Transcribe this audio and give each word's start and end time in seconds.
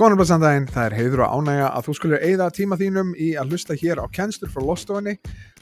Góðan 0.00 0.14
og 0.14 0.20
blessan 0.22 0.40
daginn, 0.40 0.64
það 0.64 0.86
er 0.86 0.94
heiður 0.96 1.20
og 1.26 1.32
ánægja 1.36 1.64
að 1.76 1.82
þú 1.84 1.94
skulur 1.98 2.22
eigða 2.24 2.44
tíma 2.56 2.76
þínum 2.80 3.10
í 3.20 3.26
að 3.36 3.50
hlusta 3.52 3.74
hér 3.76 4.00
á 4.00 4.08
kennslur 4.08 4.48
frá 4.48 4.62
Lostofinni 4.64 5.12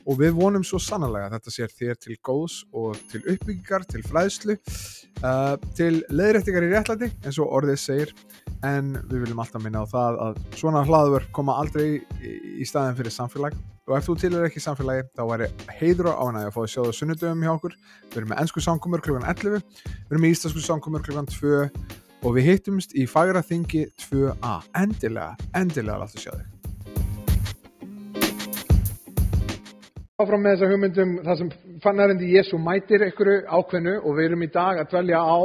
og 0.06 0.20
við 0.20 0.36
vonum 0.36 0.62
svo 0.62 0.78
sannlega 0.78 1.26
að 1.26 1.34
þetta 1.34 1.54
sér 1.56 1.74
þér 1.80 1.98
til 2.04 2.16
góðs 2.22 2.60
og 2.70 3.00
til 3.10 3.24
uppbyggingar, 3.24 3.88
til 3.90 4.04
fræðslu, 4.06 4.56
uh, 5.26 5.58
til 5.74 6.04
leiðrættingar 6.14 6.68
í 6.68 6.70
réttlæti 6.70 7.10
eins 7.26 7.42
og 7.42 7.50
orðið 7.58 7.82
segir 7.82 8.14
en 8.62 8.94
við 9.10 9.26
viljum 9.26 9.42
alltaf 9.42 9.66
minna 9.66 9.82
á 9.82 9.90
það 9.90 10.22
að 10.28 10.40
svona 10.62 10.86
hlaður 10.86 11.30
koma 11.34 11.58
aldrei 11.58 11.98
í, 12.22 12.62
staðin 12.62 12.94
fyrir 13.02 13.18
samfélag 13.18 13.58
og 13.90 13.98
ef 13.98 14.06
þú 14.06 14.20
tilur 14.22 14.46
ekki 14.46 14.62
samfélagi 14.62 15.08
þá 15.18 15.24
væri 15.34 15.54
heiður 15.80 16.14
og 16.14 16.28
ánægja 16.28 16.52
að 16.52 16.60
fá 16.60 16.62
að 16.62 16.74
sjá 16.76 16.82
það 16.84 16.98
sunnudöfum 17.02 17.42
hjá 17.42 17.56
okkur 17.58 17.80
við 17.82 18.20
erum 18.22 18.36
með 18.36 18.44
ennsku 18.44 18.68
samkomur 18.70 19.02
kl. 19.02 19.18
11 19.18 19.58
við 19.58 20.12
erum 20.12 20.28
með 20.28 20.36
íslensku 20.36 20.68
samkomur 20.70 21.02
kl. 21.02 21.24
2 21.26 22.06
og 22.24 22.34
við 22.34 22.48
hittumst 22.52 22.94
í 22.98 23.06
Fagraþingi 23.08 23.84
2a 24.08 24.54
endilega, 24.80 25.36
endilega 25.56 26.00
láttu 26.02 26.22
sjá 26.22 26.32
þig. 26.34 26.54
Áfram 30.18 30.42
með 30.42 30.56
þessa 30.56 30.70
hugmyndum 30.72 31.12
það 31.22 31.36
sem 31.38 31.50
fannarindi 31.84 32.32
Jésu 32.32 32.58
mætir 32.58 33.04
einhverju 33.06 33.44
ákveðnu 33.46 33.92
og 34.00 34.16
við 34.16 34.30
erum 34.30 34.42
í 34.42 34.50
dag 34.50 34.80
að 34.80 34.88
dvelja 34.90 35.20
á 35.22 35.38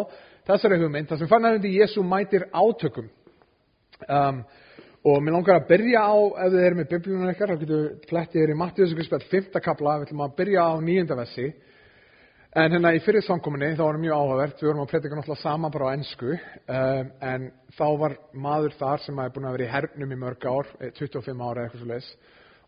þessari 0.50 0.80
hugmynd, 0.82 1.10
það 1.12 1.22
sem 1.22 1.30
fannarindi 1.30 1.74
Jésu 1.76 2.06
mætir 2.06 2.48
átökum. 2.50 3.12
Um, 4.10 4.42
og 5.06 5.20
mér 5.22 5.36
langar 5.36 5.60
að 5.60 5.68
byrja 5.70 6.02
á 6.02 6.16
ef 6.16 6.56
þið 6.56 6.66
erum 6.66 6.82
með 6.82 6.90
biblíunum 6.96 7.30
ykkar, 7.36 7.54
þá 7.54 7.62
getur 7.62 7.86
flettið 8.10 8.42
þér 8.42 8.56
í 8.56 8.58
Mattiðsöku 8.64 9.06
spjall 9.06 9.24
5. 9.30 9.62
kapla, 9.62 10.00
við 10.00 10.08
ætlum 10.08 10.26
að 10.26 10.36
byrja 10.42 10.66
á 10.66 10.74
nýjunda 10.82 11.20
vessi 11.22 11.48
En 12.54 12.70
hérna 12.70 12.92
í 12.94 13.00
fyrir 13.02 13.24
samkominni 13.26 13.72
þá 13.74 13.80
var 13.82 13.96
það 13.96 14.04
mjög 14.04 14.20
áhugavert, 14.20 14.60
við 14.62 14.68
vorum 14.70 14.82
að 14.84 14.90
predika 14.92 15.16
náttúrulega 15.18 15.42
saman 15.42 15.72
bara 15.74 15.86
á 15.90 15.96
ennsku, 15.98 16.36
um, 16.70 17.08
en 17.26 17.48
þá 17.74 17.86
var 17.98 18.14
maður 18.46 18.76
þar 18.78 19.02
sem 19.02 19.22
hefði 19.24 19.34
búin 19.34 19.48
að 19.50 19.56
vera 19.56 19.66
í 19.66 19.72
hernum 19.72 20.14
í 20.14 20.18
mörg 20.22 20.46
ár, 20.46 20.70
25 21.00 21.42
ára 21.42 21.64
eða 21.64 21.64
eitthvað 21.64 21.82
svo 21.82 21.88
leiðis, 21.90 22.10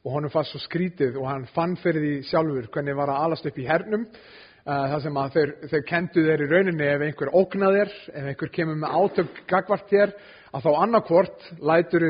og 0.02 0.16
honum 0.16 0.34
fannst 0.34 0.56
svo 0.56 0.62
skrítið 0.64 1.20
og 1.22 1.28
hann 1.30 1.46
fann 1.54 1.78
fyrir 1.84 2.02
því 2.02 2.16
sjálfur 2.32 2.72
hvernig 2.74 2.98
var 2.98 3.14
að 3.14 3.28
alast 3.28 3.46
upp 3.52 3.62
í 3.62 3.68
hernum, 3.70 4.08
uh, 4.10 4.88
það 4.96 4.98
sem 5.06 5.22
að 5.22 5.38
þeir, 5.38 5.54
þeir 5.76 5.86
kendu 5.92 6.26
þeir 6.32 6.46
í 6.48 6.50
rauninni 6.56 6.90
ef 6.96 7.06
einhver 7.12 7.34
ógnað 7.44 7.78
þér, 7.78 7.96
ef 8.10 8.32
einhver 8.34 8.54
kemur 8.58 8.82
með 8.82 8.98
átök 9.04 9.40
gagvart 9.54 9.94
þér, 9.94 10.18
að 10.50 10.66
þá 10.66 10.72
annarkvort 10.80 11.50
lætur 11.62 12.10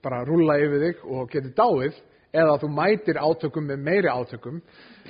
bara 0.00 0.24
rúla 0.24 0.56
yfir 0.64 0.88
þig 0.88 1.04
og 1.04 1.28
getur 1.36 1.52
dáið, 1.60 2.02
eða 2.34 2.56
þú 2.62 2.70
mætir 2.74 3.20
átökum 3.20 3.68
með 3.70 3.84
meiri 3.86 4.10
átökum 4.10 4.60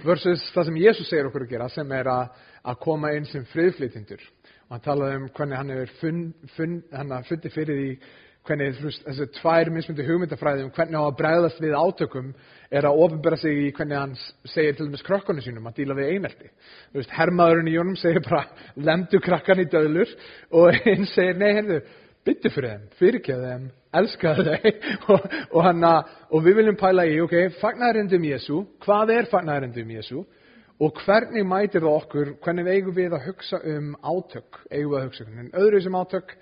versus 0.05 0.43
það 0.55 0.69
sem 0.69 0.83
Jésús 0.83 1.11
segir 1.11 1.31
okkur 1.31 1.47
að 1.47 1.55
gera 1.55 1.71
sem 1.73 1.95
er 1.97 2.11
að, 2.13 2.43
að 2.65 2.81
koma 2.85 3.15
inn 3.17 3.29
sem 3.31 3.47
friðflytindur 3.53 4.23
og 4.69 4.77
hann 4.77 4.85
talaði 4.85 5.21
um 5.21 5.31
hvernig 5.37 5.61
hann 5.61 5.73
hefur 5.75 5.97
fundi 6.03 6.53
fun, 6.57 6.79
fundi 7.31 7.53
fyrir 7.55 7.81
því 7.81 7.91
hvernig 8.45 8.77
þessu 8.77 9.27
tvær 9.39 9.71
mismundi 9.73 10.05
hugmyndafræði 10.05 10.67
um 10.67 10.73
hvernig 10.77 11.01
á 11.01 11.05
að 11.07 11.17
bregðast 11.21 11.61
við 11.65 11.77
átökum 11.79 12.33
er 12.69 12.85
að 12.85 13.01
ofinbera 13.07 13.39
sig 13.41 13.61
í 13.63 13.71
hvernig 13.77 14.01
hann 14.01 14.17
segir 14.53 14.77
til 14.77 14.89
dæmis 14.89 15.05
krökkunni 15.07 15.45
sínum 15.45 15.71
að 15.71 15.79
díla 15.81 15.97
við 15.97 16.11
einelti. 16.13 16.51
Hermaðurinn 17.17 17.71
í 17.73 17.77
jónum 17.79 17.97
segir 17.97 18.21
bara 18.27 18.45
lemdu 18.77 19.21
krakkan 19.25 19.63
í 19.65 19.69
döðlur. 19.73 20.13
Og 20.61 20.77
einn 20.85 21.09
segir 21.15 21.41
nei, 21.41 21.55
heyrðu 21.57 21.81
byttu 22.25 22.53
fyrir 22.53 22.75
þeim, 22.75 22.85
fyrirkjöðu 23.01 23.49
þeim, 23.49 23.65
elskaðu 24.01 24.47
þeim 24.51 25.11
og, 25.15 25.29
og, 25.51 25.61
hana, 25.67 25.93
og 26.31 26.45
við 26.47 26.61
viljum 26.61 26.79
pæla 26.81 27.07
í, 27.11 27.21
ok, 27.25 27.37
fagnæðarindum 27.61 28.27
Jésu, 28.31 28.63
hvað 28.85 29.15
er 29.19 29.31
fagnæðarindum 29.33 29.95
Jésu 29.97 30.25
og 30.83 30.99
hvernig 31.05 31.47
mætir 31.47 31.85
það 31.85 31.97
okkur, 32.01 32.35
hvernig 32.43 32.69
eigum 32.73 32.97
við 32.97 33.15
að 33.15 33.29
hugsa 33.29 33.61
um 33.71 33.95
átök, 34.03 34.61
eigum 34.71 34.95
við 34.95 35.01
að 35.01 35.09
hugsa 35.09 35.27
um 35.29 35.51
öðru 35.63 35.83
sem 35.85 35.99
átök, 35.99 36.35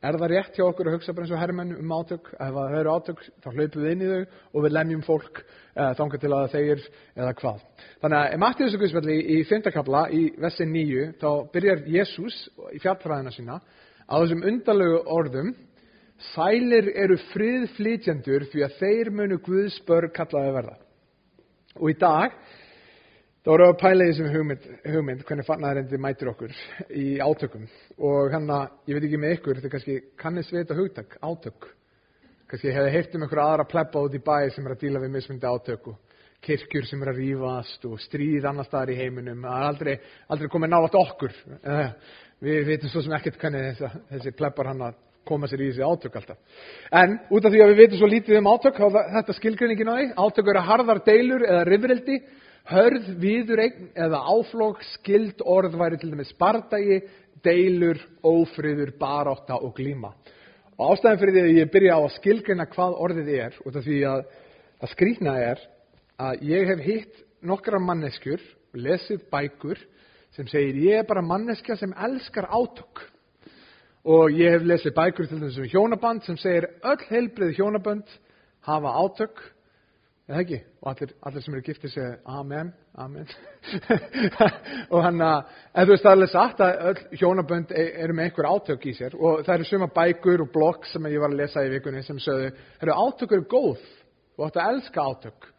er 0.00 0.16
það 0.16 0.30
rétt 0.32 0.56
hjá 0.56 0.64
okkur 0.64 0.88
að 0.88 0.94
hugsa 0.96 1.14
bara 1.16 1.26
eins 1.26 1.34
og 1.34 1.40
herrmenn 1.42 1.74
um 1.76 1.90
átök, 1.92 2.30
ef 2.32 2.54
það 2.56 2.76
eru 2.78 2.92
átök 2.94 3.24
þá 3.44 3.48
hlaupum 3.50 3.82
við 3.82 3.90
inn 3.90 4.04
í 4.04 4.10
þau 4.10 4.22
og 4.54 4.64
við 4.64 4.74
lemjum 4.76 5.02
fólk 5.04 5.40
uh, 5.42 5.90
þángar 5.98 6.22
til 6.22 6.30
að 6.36 6.46
þeir 6.54 6.84
eða 7.18 7.34
hvað. 7.40 7.64
Þannig 8.04 8.20
að 8.20 8.38
Mattiðsson 8.44 8.82
Guðsvelli 8.84 9.18
í 9.34 9.40
5. 9.50 9.68
kapla 9.74 10.04
í 10.16 10.22
vessi 10.40 10.68
9 10.70 11.10
þá 11.20 11.28
byrjar 11.52 11.84
Jésús 11.98 12.38
í 12.72 12.80
fjallfræðina 12.80 13.34
sína 13.34 13.58
á 13.60 14.14
þessum 14.16 14.46
undalögu 14.48 15.02
orðum 15.18 15.52
sælir 16.32 16.90
eru 16.94 17.16
friðflýtjandur 17.30 18.48
því 18.52 18.64
að 18.66 18.76
þeir 18.80 19.10
munu 19.16 19.38
Guðsbörg 19.44 20.12
kallaði 20.16 20.54
verða. 20.56 20.76
Og 21.80 21.92
í 21.92 21.96
dag 22.00 22.36
þá 23.40 23.50
erum 23.54 23.64
við 23.64 23.72
að 23.72 23.80
pæla 23.80 24.04
í 24.04 24.10
þessum 24.10 24.30
hugmynd, 24.34 24.68
hugmynd 24.94 25.24
hvernig 25.28 25.48
fannæðarendi 25.48 26.00
mætir 26.04 26.30
okkur 26.32 26.54
í 26.92 27.06
átökum 27.24 27.66
og 28.10 28.34
hann 28.34 28.50
að, 28.52 28.76
ég 28.90 28.98
veit 28.98 29.08
ekki 29.08 29.20
með 29.22 29.36
ykkur, 29.38 29.62
þau 29.62 29.72
kannski 29.72 29.98
kannist 30.20 30.52
við 30.52 30.64
þetta 30.64 30.78
hugtak, 30.80 31.16
átök. 31.24 31.70
Kannski 32.50 32.68
ég 32.68 32.76
hefði 32.76 32.94
heyrt 32.96 33.16
um 33.16 33.24
einhverja 33.24 33.48
aðra 33.48 33.68
pleppa 33.70 34.04
út 34.04 34.16
í 34.16 34.22
bæ 34.26 34.50
sem 34.52 34.66
er 34.66 34.74
að 34.74 34.84
díla 34.84 35.02
við 35.02 35.14
mismundi 35.16 35.48
átöku 35.48 35.96
kirkjur 36.44 36.86
sem 36.88 37.02
er 37.04 37.12
að 37.12 37.20
rýfast 37.20 37.84
og 37.88 38.00
stríð 38.00 38.46
annar 38.48 38.64
staðar 38.64 38.94
í 38.94 38.98
heiminum. 39.00 39.44
Það 39.44 39.58
er 39.58 39.66
aldrei, 39.68 39.94
aldrei 40.32 40.50
komið 40.52 40.72
nátt 40.72 40.96
okkur. 40.96 41.34
Við 42.40 42.60
veitum 42.70 42.92
svo 42.92 43.02
sem 43.04 43.14
ekkert 43.16 43.40
hvernig 43.42 43.82
þessi 44.08 44.32
pleppar 44.36 44.70
hann 44.72 44.86
að 44.88 44.98
koma 45.30 45.48
sér 45.50 45.62
í 45.62 45.70
þessi 45.70 45.86
átök 45.86 46.18
alltaf. 46.18 46.38
En 47.00 47.16
út 47.30 47.46
af 47.46 47.54
því 47.54 47.62
að 47.62 47.72
við 47.72 47.80
veitum 47.80 48.00
svo 48.00 48.10
lítið 48.10 48.38
um 48.40 48.50
átök, 48.50 48.80
þetta 49.16 49.36
skilgreiningin 49.38 49.90
á 49.90 49.94
því, 49.96 50.06
átök 50.26 50.50
eru 50.52 50.64
harðar 50.66 51.02
deilur 51.06 51.46
eða 51.46 51.64
rifrildi, 51.68 52.18
hörð, 52.70 53.08
viðuregn 53.22 53.88
eða 53.94 54.20
áflók, 54.34 54.82
skild 54.96 55.42
orð 55.46 55.78
væri 55.80 56.00
til 56.00 56.12
dæmis 56.12 56.32
bardagi, 56.38 57.00
deilur, 57.44 58.00
ófriður, 58.26 58.92
barátta 59.00 59.58
og 59.58 59.74
glíma. 59.78 60.12
Og 60.80 60.94
ástæðan 60.94 61.20
fyrir 61.20 61.36
því 61.36 61.44
að 61.44 61.58
ég 61.58 61.72
byrja 61.72 61.96
á 61.96 62.00
að 62.00 62.14
skilgreina 62.16 62.66
hvað 62.72 62.98
orðið 63.04 63.32
er, 63.36 63.56
út 63.68 63.76
af 63.76 63.86
því 63.86 64.00
að 64.08 64.22
það 64.80 64.92
skrýtna 64.94 65.36
er 65.44 65.64
að 66.20 66.44
ég 66.48 66.70
hef 66.72 66.84
hitt 66.84 67.22
nokkra 67.44 67.80
manneskjur, 67.84 68.42
lesið 68.76 69.24
bækur, 69.32 69.80
sem 70.36 70.48
segir 70.48 70.78
ég 70.84 71.00
er 71.02 71.08
bara 71.08 71.24
manneskja 71.26 71.76
sem 71.76 71.92
elskar 71.96 72.48
átök 72.48 73.02
og 74.04 74.32
ég 74.32 74.54
hef 74.54 74.64
lesið 74.64 74.96
bækur 74.96 75.28
til 75.28 75.40
þessum 75.42 75.70
hjónaband 75.70 76.24
sem 76.24 76.38
segir 76.40 76.70
öll 76.80 77.02
heilbrið 77.10 77.56
hjónaband 77.58 78.12
hafa 78.64 78.92
átök 79.02 79.42
eða 80.30 80.40
ekki? 80.44 80.60
Og 80.80 80.88
allir, 80.92 81.12
allir 81.26 81.44
sem 81.44 81.54
eru 81.56 81.64
giftið 81.66 81.92
segja 81.92 82.12
amen, 82.38 82.70
amen. 82.94 83.28
Og 84.94 85.02
hann 85.04 85.20
að 85.24 85.50
en 85.74 85.88
þú 85.88 85.92
veist 85.92 86.06
það 86.06 86.10
er 86.10 86.16
alveg 86.16 86.32
satt 86.32 86.62
að 86.64 86.84
öll 86.90 87.20
hjónabönd 87.20 87.74
e, 87.74 87.84
eru 88.04 88.16
með 88.16 88.28
einhver 88.28 88.48
átök 88.48 88.86
í 88.86 88.94
sér. 88.96 89.16
Og 89.18 89.44
það 89.44 89.54
eru 89.56 89.68
suma 89.68 89.90
bækur 89.96 90.44
og 90.46 90.52
blogg 90.54 90.88
sem 90.88 91.10
ég 91.10 91.20
var 91.20 91.34
að 91.34 91.42
lesa 91.42 91.66
í 91.66 91.72
vikunni 91.74 92.04
sem 92.06 92.20
sögðu, 92.22 92.54
átök 92.80 93.36
eru 93.36 93.48
góð. 93.50 93.84
Og 94.38 94.46
ættu 94.46 94.62
að 94.62 94.72
elska 94.76 95.06
átök. 95.10 95.50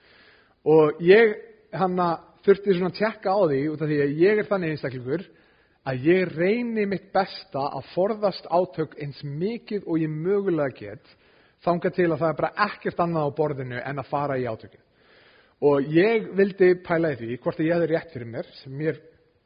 Og 0.71 1.03
ég 1.05 1.35
hann 1.77 1.99
að 2.01 2.17
þurfti 2.45 2.77
svona 2.77 2.89
að 2.89 2.97
tjekka 2.97 3.35
á 3.37 3.39
því 3.51 3.61
út 3.69 3.83
af 3.83 3.91
því 3.91 4.01
að 4.01 4.17
ég 4.23 4.41
er 4.41 4.49
þannig 4.49 4.73
einstaklingur 4.73 5.27
að 5.87 6.05
ég 6.05 6.31
reyni 6.35 6.85
mitt 6.85 7.09
besta 7.13 7.65
að 7.73 7.89
forðast 7.95 8.45
átök 8.53 8.93
eins 9.01 9.21
mikið 9.25 9.87
og 9.87 10.01
ég 10.01 10.11
mögulega 10.13 10.77
get 10.77 11.15
þanga 11.65 11.91
til 11.93 12.09
að 12.09 12.19
það 12.21 12.31
er 12.31 12.39
bara 12.39 12.67
ekkert 12.67 13.01
annað 13.01 13.29
á 13.29 13.37
borðinu 13.37 13.79
en 13.81 14.01
að 14.01 14.09
fara 14.09 14.37
í 14.37 14.45
átökin. 14.49 14.83
Og 15.61 15.89
ég 15.93 16.29
vildi 16.37 16.73
pæla 16.85 17.13
í 17.13 17.17
því 17.19 17.39
hvort 17.41 17.59
ég 17.61 17.73
hefði 17.73 17.89
rétt 17.91 18.13
fyrir 18.13 18.29
mér, 18.29 18.47
sem 18.61 18.73
mér, 18.73 18.97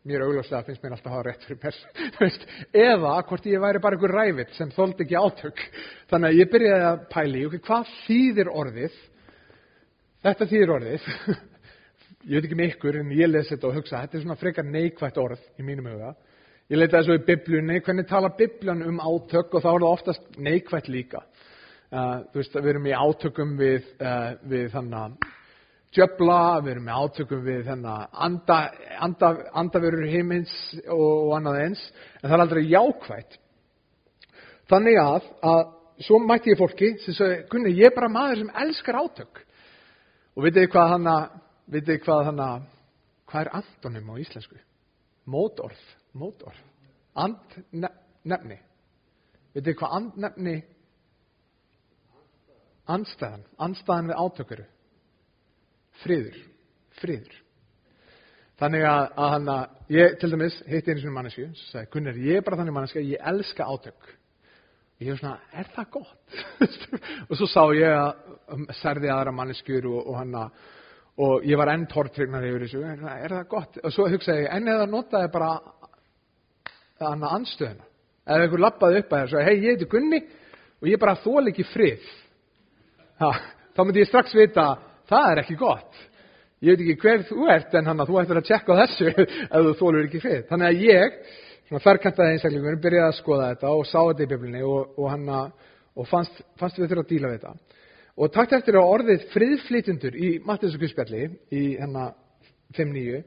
mér 0.07 0.24
augljóslega 0.24 0.68
finnst 0.68 0.84
mér 0.84 0.95
alltaf 0.95 1.12
að 1.12 1.16
hafa 1.18 1.25
rétt 1.28 1.47
fyrir 1.47 1.59
mér, 1.63 2.38
eða 2.91 3.16
hvort 3.28 3.50
ég 3.51 3.63
væri 3.63 3.84
bara 3.84 4.00
einhver 4.00 4.16
ræfitt 4.16 4.56
sem 4.56 4.72
þóldi 4.75 5.03
ekki 5.07 5.19
átök. 5.19 5.66
Þannig 6.12 6.31
að 6.31 6.40
ég 6.40 6.53
byrjaði 6.53 6.88
að 6.91 7.03
pæla 7.12 7.41
í, 7.41 7.50
ok, 7.50 7.59
hvað 7.68 7.91
þýðir 8.06 8.53
orðið? 8.63 9.03
Þetta 10.25 10.50
þýðir 10.51 10.74
orðið 10.79 11.12
ég 12.25 12.40
veit 12.40 12.47
ekki 12.47 12.58
með 12.58 12.72
ykkur 12.74 13.00
en 13.00 13.12
ég 13.13 13.30
lesi 13.30 13.53
þetta 13.53 13.69
og 13.69 13.78
hugsa 13.78 14.02
þetta 14.02 14.18
er 14.18 14.24
svona 14.24 14.40
frekar 14.40 14.66
neikvægt 14.66 15.19
orð 15.22 15.41
í 15.62 15.66
mínum 15.66 15.91
huga. 15.91 16.16
Ég 16.72 16.80
leitaði 16.80 17.06
svo 17.06 17.18
í 17.19 17.25
biblunni 17.27 17.81
hvernig 17.86 18.07
tala 18.10 18.31
bibljan 18.38 18.81
um 18.88 18.98
átök? 18.98 19.54
Og 19.54 19.62
þá 19.62 19.69
er 19.69 19.83
það 19.83 19.92
oftast 19.92 20.39
neikvægt 20.42 20.89
líka. 20.89 21.22
Uh, 21.94 22.25
þú 22.31 22.42
veist 22.42 22.57
við 22.57 22.69
erum 22.72 22.89
í 22.89 22.95
átökum 22.98 23.51
við, 23.60 23.92
uh, 24.01 24.31
við 24.50 24.72
þannig 24.74 25.27
djöbla, 25.95 26.39
við 26.66 26.72
erum 26.74 26.89
í 26.89 26.98
átökum 26.98 27.45
við 27.45 27.62
þannig 27.69 28.18
anda, 28.27 28.57
anda, 29.06 29.31
andaverur 29.62 30.10
heimins 30.10 30.54
og, 30.89 31.06
og 31.06 31.36
annað 31.38 31.62
eins. 31.62 31.86
En 32.19 32.27
það 32.27 32.38
er 32.38 32.45
aldrei 32.48 32.63
jákvægt 32.74 33.39
þannig 34.72 34.98
að, 35.00 35.31
að 35.45 35.63
svo 36.04 36.19
mætti 36.25 36.56
ég 36.56 36.60
fólki 36.60 36.92
sem 37.06 37.16
sagði, 37.16 37.42
Gunni 37.51 37.77
ég 37.77 37.92
er 37.92 37.95
bara 37.95 38.12
maður 38.12 38.42
sem 38.42 38.54
elskar 38.66 38.98
átök. 39.04 39.44
Og 40.36 40.50
vitið 40.50 40.72
hvað 40.74 40.95
hann 40.95 41.12
að 41.13 41.42
vitið 41.71 42.01
hvað 42.06 42.25
þannig 42.29 42.45
að 42.45 42.69
hvað 43.31 43.41
er 43.41 43.51
antonym 43.59 44.12
á 44.12 44.15
íslensku? 44.21 44.59
Mótorð, 45.25 45.81
mótorð. 46.13 46.57
Andnefni. 47.15 48.59
Vitið 49.56 49.77
hvað 49.79 49.95
andnefni? 50.00 50.56
Andstæðan, 52.85 53.47
andstæðan 53.65 54.12
við 54.12 54.19
átökuru. 54.21 54.67
Friður, 56.03 56.38
friður. 57.00 57.39
Þannig 58.59 58.85
að, 58.88 59.06
að 59.19 59.31
hann 59.33 59.50
að, 59.51 59.63
ég 59.91 60.13
til 60.19 60.29
dæmis 60.31 60.57
hitti 60.69 60.94
einu 60.94 61.01
svona 61.01 61.15
mannesku, 61.17 61.47
sem 61.50 61.71
sagði, 61.71 61.89
Gunnar, 61.91 62.19
ég 62.23 62.39
er 62.39 62.45
bara 62.45 62.59
þannig 62.62 62.75
manneska, 62.77 63.03
ég 63.03 63.25
elska 63.31 63.67
átök. 63.67 64.13
ég 65.00 65.09
var 65.12 65.17
svona, 65.19 65.39
er 65.51 65.71
það 65.75 65.89
gott? 65.91 66.38
og 67.29 67.33
svo 67.35 67.50
sá 67.51 67.63
ég 67.75 67.91
að 67.91 68.38
um, 68.56 68.63
særði 68.79 69.12
aðra 69.12 69.33
manneskjur 69.35 69.89
og, 69.91 70.00
og 70.06 70.19
hann 70.21 70.38
og 71.21 71.45
ég 71.47 71.59
var 71.59 71.71
enn 71.71 71.85
tortrygnar 71.91 72.44
yfir 72.44 72.65
þessu, 72.65 72.81
er, 72.83 73.03
er 73.23 73.35
það 73.38 73.45
gott? 73.51 73.77
Og 73.83 73.94
svo 73.94 74.07
hugsaði 74.12 74.44
ég, 74.44 74.50
enn 74.51 74.71
eða 74.73 74.88
notaði 74.91 75.31
bara 75.31 75.51
hann 77.00 77.23
að 77.23 77.38
anstöðuna. 77.39 77.88
Ef 78.25 78.41
einhver 78.41 78.63
lappaði 78.63 79.00
upp 79.00 79.13
að 79.13 79.21
þér 79.21 79.27
og 79.27 79.31
sagði, 79.31 79.45
hei, 79.45 79.62
ég 79.62 79.75
heiti 79.75 79.88
Gunni 79.91 80.19
og 80.81 80.89
ég 80.89 81.01
bara 81.01 81.19
þól 81.21 81.51
ekki 81.51 81.65
frið. 81.69 82.06
Ha, 83.21 83.31
þá 83.77 83.81
myndi 83.83 84.01
ég 84.01 84.09
strax 84.09 84.35
vita, 84.35 84.65
það 85.12 85.31
er 85.31 85.41
ekki 85.44 85.57
gott. 85.59 86.00
Ég 86.65 86.73
veit 86.73 86.83
ekki 86.83 86.97
hver 87.03 87.25
þú 87.29 87.47
ert, 87.53 87.75
en 87.77 87.91
hann 87.91 88.01
að 88.01 88.09
þú 88.12 88.19
ættir 88.21 88.39
að 88.39 88.47
tjekka 88.50 88.77
þessu 88.81 89.12
ef 89.13 89.67
þú 89.67 89.75
þólur 89.81 90.07
ekki 90.07 90.23
frið. 90.23 90.41
Þannig 90.50 90.71
að 90.71 90.83
ég, 90.88 91.19
svona 91.69 91.83
þarkantaði 91.85 92.35
einstaklingur, 92.35 92.81
byrjaði 92.83 93.12
að 93.12 93.17
skoða 93.19 93.51
þetta 93.53 93.73
og 93.75 93.88
sá 93.88 93.97
þetta 94.01 94.25
í 94.25 94.31
biblinni 94.33 94.65
og, 94.65 94.97
og, 94.97 95.07
hann, 95.13 95.31
og 95.95 96.09
fannst, 96.09 96.41
fannst 96.59 96.81
við 96.81 96.91
þurfa 96.91 97.06
að 97.06 97.13
díla 97.13 97.31
við 97.31 97.38
þetta. 97.44 97.83
Og 98.15 98.31
takt 98.31 98.53
eftir 98.56 98.77
að 98.79 98.91
orðið 98.94 99.25
friðflýtundur 99.33 100.15
í 100.15 100.29
Mattiðs 100.45 100.77
og 100.77 100.85
Guðspjalli 100.85 101.25
í 101.51 101.65
hennar 101.81 102.13
5.9 102.77 103.23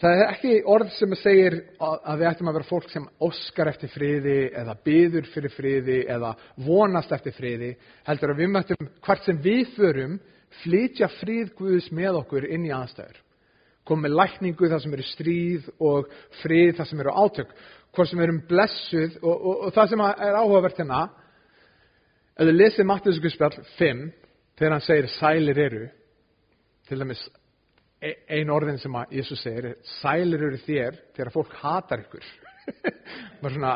Það 0.00 0.18
er 0.18 0.30
ekki 0.32 0.52
orð 0.72 0.92
sem 0.96 1.12
segir 1.20 1.54
að 1.78 2.22
við 2.22 2.28
ættum 2.30 2.48
að 2.50 2.56
vera 2.56 2.66
fólk 2.66 2.88
sem 2.90 3.04
óskar 3.22 3.68
eftir 3.70 3.90
friði 3.92 4.36
eða 4.58 4.74
byður 4.86 5.28
fyrir 5.34 5.52
friði 5.52 5.98
eða 6.10 6.32
vonast 6.64 7.12
eftir 7.12 7.36
friði. 7.36 7.74
Heldur 8.08 8.32
að 8.32 8.40
við 8.40 8.50
möttum 8.54 8.88
hvert 9.04 9.28
sem 9.28 9.38
við 9.44 9.74
förum 9.76 10.16
flytja 10.62 11.10
frið 11.20 11.52
Guðs 11.58 11.90
með 11.94 12.18
okkur 12.22 12.48
inn 12.48 12.64
í 12.66 12.72
aðstæður. 12.74 13.20
Komum 13.86 14.06
með 14.06 14.16
lækningu 14.16 14.70
þar 14.72 14.82
sem 14.82 14.96
eru 14.96 15.06
stríð 15.06 15.70
og 15.82 16.10
frið 16.40 16.74
þar 16.80 16.90
sem 16.90 17.04
eru 17.04 17.14
átök. 17.22 17.54
Hvort 17.92 18.10
sem 18.10 18.24
erum 18.24 18.42
blessuð 18.48 19.18
og, 19.20 19.34
og, 19.36 19.56
og 19.68 19.76
það 19.76 19.92
sem 19.92 20.04
er 20.08 20.38
áhugavert 20.40 20.80
hérna, 20.80 21.02
ef 22.36 22.48
þið 22.48 22.56
lesið 22.56 22.88
Mattiðskuðspjall 22.88 23.54
5 23.76 24.02
þegar 24.58 24.74
hann 24.76 24.84
segir 24.86 25.08
sælir 25.18 25.62
eru, 25.66 25.86
til 26.88 27.00
dæmis 27.00 27.22
E- 28.02 28.18
ein 28.34 28.50
orðin 28.50 28.80
sem 28.82 28.94
að 28.98 29.12
Jésús 29.14 29.42
segir 29.44 29.66
er 29.68 29.74
sælir 30.00 30.42
eru 30.48 30.58
þér 30.64 30.96
þegar 31.14 31.28
fólk 31.36 31.52
hatar 31.60 32.00
ykkur. 32.02 32.24
Maður 33.42 33.54
svona 33.54 33.74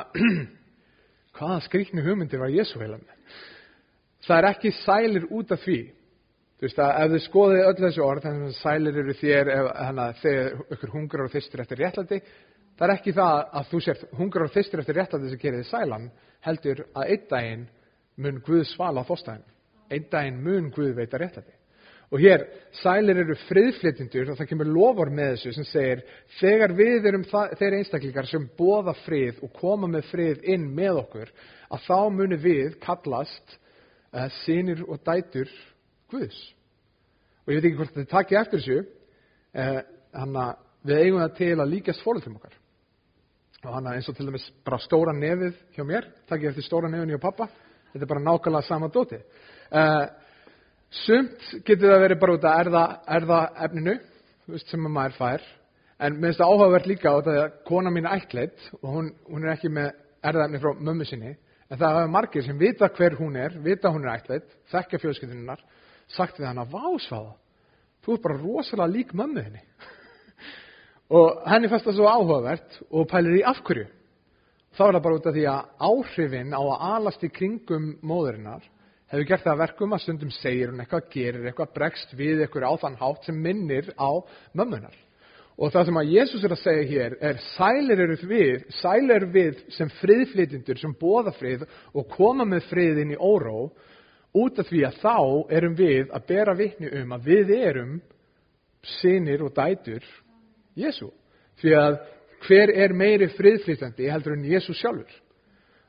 hvaða 1.38 1.61
skrikni 1.69 2.03
hugmyndir 2.03 2.43
var 2.43 2.50
Jésú 2.50 2.81
heila 2.82 2.99
með? 2.99 3.37
Það 4.26 4.41
er 4.41 4.49
ekki 4.50 4.73
sælir 4.81 5.29
út 5.31 5.55
af 5.55 5.62
því. 5.62 5.79
Þú 6.56 6.67
veist 6.67 6.82
að 6.82 6.99
ef 7.05 7.12
þið 7.12 7.25
skoðið 7.29 7.64
öll 7.69 7.79
þessu 7.85 8.02
orð 8.02 8.26
þannig 8.26 8.49
að 8.49 8.59
sælir 8.59 9.00
eru 9.05 9.17
þér 9.20 9.52
ef, 9.55 9.70
þegar 10.25 10.61
ykkur 10.75 10.94
hungrar 10.97 11.26
og 11.29 11.35
þystur 11.37 11.62
eftir 11.62 11.82
réttlæti 11.85 12.20
það 12.76 12.87
er 12.87 12.94
ekki 12.97 13.14
það 13.17 13.38
að 13.61 13.70
þú 13.70 13.81
sér 13.85 14.05
hungrar 14.17 14.49
og 14.49 14.55
þystur 14.55 14.82
eftir 14.82 14.99
réttlæti 14.99 15.32
sem 15.32 15.43
gerir 15.43 15.62
þið 15.62 15.69
sælan 15.70 16.09
heldur 16.49 16.82
að 16.97 17.12
einn 17.12 17.29
daginn 17.31 17.67
mun 18.17 18.41
Guð 18.47 18.65
svala 18.73 19.05
á 19.05 19.09
þóstæðin 19.09 19.47
einn 19.93 20.11
daginn 20.11 20.43
mun 20.43 20.73
Guð 20.75 20.95
veita 20.97 21.21
réttlæti 21.21 21.57
Og 22.15 22.23
hér, 22.23 22.45
sælir 22.83 23.19
eru 23.19 23.35
friðflytjendur 23.49 24.29
og 24.31 24.39
það 24.39 24.49
kemur 24.53 24.69
lofar 24.71 25.09
með 25.11 25.33
þessu 25.33 25.53
sem 25.57 25.67
segir 25.67 26.03
þegar 26.39 26.75
við 26.79 27.09
erum 27.11 27.25
þeir 27.27 27.79
einstaklingar 27.81 28.29
sem 28.31 28.45
bóða 28.59 28.95
frið 29.03 29.41
og 29.43 29.51
koma 29.59 29.89
með 29.91 30.07
frið 30.13 30.45
inn 30.55 30.69
með 30.77 31.01
okkur 31.01 31.33
að 31.67 31.89
þá 31.89 31.99
munum 32.15 32.43
við 32.45 32.77
kallast 32.85 33.57
uh, 33.57 34.23
eh, 34.23 34.29
sínir 34.45 34.85
og 34.87 35.03
dætur 35.03 35.51
Guðs. 36.12 36.39
Og 37.43 37.51
ég 37.51 37.59
veit 37.59 37.67
ekki 37.73 37.81
hvort 37.81 37.97
þið 37.97 38.09
takkið 38.12 38.39
eftir 38.39 38.62
þessu, 38.62 38.79
uh, 39.59 39.81
hann 40.15 40.39
að 40.39 40.53
við 40.87 41.03
eigum 41.03 41.25
það 41.25 41.37
til 41.41 41.53
að 41.57 41.73
líkast 41.73 42.07
fólktum 42.07 42.39
okkar. 42.39 42.55
Og 43.65 43.73
hann 43.75 43.91
að 43.91 43.99
eins 43.99 44.12
og 44.12 44.15
til 44.15 44.29
dæmis 44.29 44.47
bara 44.62 44.79
stóra 44.85 45.17
nefið 45.17 45.59
hjá 45.75 45.83
mér, 45.89 46.07
takkið 46.31 46.53
eftir 46.53 46.69
stóra 46.69 46.93
nefið 46.93 47.17
hjá 47.17 47.25
pappa, 47.27 47.49
þetta 47.97 48.07
er 48.07 48.13
bara 48.13 48.25
nákvæmlega 48.27 48.69
sama 48.69 48.91
dóti. 48.93 49.21
Uh, 49.73 50.07
Sumt 50.97 51.49
getur 51.67 51.91
það 51.91 52.03
verið 52.05 52.21
bara 52.23 52.35
út 52.37 52.45
af 52.47 52.61
erða, 52.63 52.83
erða 53.17 53.39
efninu 53.67 53.97
sem 54.63 54.85
maður 54.87 55.17
fær. 55.17 55.47
En 55.99 56.15
mér 56.15 56.31
finnst 56.31 56.41
það 56.41 56.53
áhugavert 56.53 56.87
líka 56.87 57.11
á 57.11 57.17
þetta 57.19 57.35
að 57.43 57.57
kona 57.67 57.91
mín 57.91 58.07
er 58.07 58.21
ætleitt 58.21 58.69
og 58.79 58.87
hún, 58.93 59.09
hún 59.27 59.45
er 59.45 59.57
ekki 59.57 59.73
með 59.73 59.91
erðaefni 60.31 60.61
frá 60.63 60.71
mömmu 60.79 61.09
sinni. 61.09 61.33
En 61.67 61.81
það 61.81 61.99
hafa 61.99 62.13
margir 62.15 62.47
sem 62.47 62.61
vita 62.61 62.89
hver 62.95 63.17
hún 63.19 63.37
er 63.41 63.59
vita 63.65 63.91
hún 63.91 64.07
er 64.07 64.21
ætleitt, 64.21 64.47
þekkja 64.71 65.03
fjölskylduninnar 65.03 65.65
sagt 66.15 66.39
við 66.39 66.47
hann 66.51 66.63
að 66.63 66.77
vásfaða 66.77 67.35
þú 68.07 68.15
er 68.15 68.23
bara 68.23 68.39
rosalega 68.39 68.93
lík 68.93 69.13
mömmu 69.19 69.43
henni 69.43 69.63
og 71.19 71.43
henni 71.51 71.71
fannst 71.71 71.89
það 71.89 71.99
svo 71.99 72.11
áhugavert 72.11 72.79
og 72.91 73.09
pælir 73.11 73.41
í 73.41 73.47
afhverju 73.51 73.87
þá 74.76 74.82
er 74.87 74.96
það 74.96 75.02
bara 75.06 75.19
út 75.19 75.28
af 75.31 75.37
því 75.37 75.44
að 75.50 75.69
áhrifin 75.88 76.52
á 76.52 76.61
að 76.61 76.84
alast 76.93 77.25
í 77.25 77.32
kringum 77.32 77.88
móðurinnar 78.05 78.64
hefur 79.11 79.26
gert 79.31 79.44
það 79.46 79.61
verkum 79.62 79.94
að 79.94 80.02
stundum 80.05 80.32
segir 80.34 80.70
hún 80.73 80.82
eitthvað, 80.82 81.08
gerir 81.12 81.49
eitthvað, 81.49 81.75
bregst 81.76 82.14
við 82.19 82.43
eitthvað 82.44 82.69
á 82.69 82.75
þann 82.82 83.00
hátt 83.00 83.28
sem 83.28 83.37
minnir 83.43 83.93
á 83.94 84.11
mömmunar. 84.56 84.96
Og 85.56 85.73
það 85.73 85.87
sem 85.88 85.99
að 86.00 86.11
Jésús 86.12 86.43
er 86.44 86.52
að 86.52 86.61
segja 86.61 86.88
hér 86.90 87.14
er 87.25 87.38
sælir 87.55 88.02
eru 88.05 88.17
við, 88.28 88.67
sælir 88.82 89.28
við 89.32 89.62
sem 89.73 89.93
friðflytindur, 90.02 90.81
sem 90.81 90.93
bóða 91.00 91.32
frið 91.38 91.64
og 91.96 92.11
koma 92.12 92.44
með 92.44 92.67
frið 92.69 93.00
inn 93.05 93.14
í 93.14 93.20
óró 93.20 93.70
út 94.37 94.61
af 94.61 94.69
því 94.69 94.82
að 94.84 94.99
þá 95.00 95.17
erum 95.56 95.78
við 95.78 96.12
að 96.12 96.26
bera 96.28 96.56
vittni 96.58 96.90
um 97.00 97.14
að 97.17 97.31
við 97.31 97.55
erum 97.56 97.94
sinir 98.99 99.46
og 99.46 99.55
dætur 99.56 100.05
Jésú. 100.76 101.08
Því 101.62 101.73
að 101.73 101.96
hver 102.44 102.73
er 102.75 102.94
meiri 102.97 103.29
friðflytandi 103.33 104.11
heldur 104.11 104.37
en 104.37 104.47
Jésús 104.47 104.79
sjálfur. 104.81 105.12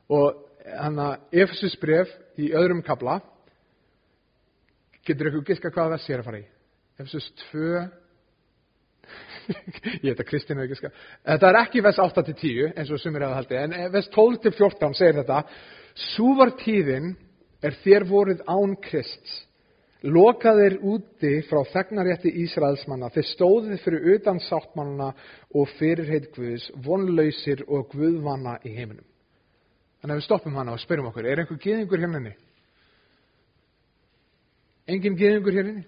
Og 0.08 0.44
hann 0.68 0.98
að 1.00 1.42
Efesus 1.44 1.76
bref 1.80 2.10
í 2.40 2.50
öðrum 2.56 2.82
kabla 2.86 3.18
getur 5.06 5.30
ykkur 5.30 5.46
giska 5.48 5.72
hvað 5.72 5.96
ég 5.96 6.14
er 6.16 6.22
að 6.22 6.28
fara 6.28 6.42
í? 6.42 6.46
Efesus 6.98 7.28
2 7.48 7.72
ég 10.04 10.10
heit 10.10 10.20
að 10.20 10.28
Kristinn 10.28 10.58
hefur 10.60 10.72
giska 10.74 10.92
þetta 11.24 11.48
er 11.48 11.60
ekki 11.62 11.84
vers 11.84 12.00
8-10 12.02 12.72
eins 12.74 12.92
og 12.92 13.00
sumir 13.00 13.24
hefur 13.24 13.38
haldið 13.40 13.62
en 13.62 13.92
vers 13.94 14.10
12-14 14.16 14.98
segir 14.98 15.20
þetta. 15.22 15.42
Sú 16.14 16.34
var 16.38 16.52
tíðin 16.60 17.14
er 17.64 17.76
þér 17.82 18.06
voruð 18.10 18.44
án 18.46 18.76
Krist 18.82 19.47
lokaðir 20.06 20.78
úti 20.86 21.40
frá 21.48 21.64
þegnarétti 21.72 22.30
Ísraelsmanna 22.44 23.10
þeir 23.14 23.30
stóðið 23.32 23.84
fyrir 23.84 24.10
utan 24.14 24.38
sáttmannana 24.46 25.12
og 25.54 25.70
fyrirheit 25.78 26.30
Guðs 26.36 26.68
vonlausir 26.84 27.64
og 27.66 27.90
Guðvanna 27.94 28.60
í 28.62 28.74
heiminum 28.76 29.06
Þannig 29.98 30.14
að 30.14 30.20
við 30.20 30.26
stoppum 30.28 30.58
hana 30.58 30.74
og 30.76 30.82
spyrjum 30.82 31.08
okkur, 31.10 31.26
er 31.26 31.40
einhver 31.42 31.58
geðingur 31.62 31.98
hérna 31.98 32.20
inni? 32.20 32.34
Engin 34.88 35.18
geðingur 35.18 35.56
hérna 35.56 35.72
inni? 35.74 35.86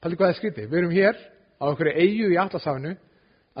Haldur 0.00 0.16
hvað 0.16 0.32
það 0.32 0.38
skriti? 0.38 0.64
Við 0.70 0.78
erum 0.80 0.94
hér 0.94 1.20
á 1.60 1.64
okkur 1.68 1.90
eigu 1.92 2.30
í 2.32 2.38
Allasafinu 2.40 2.94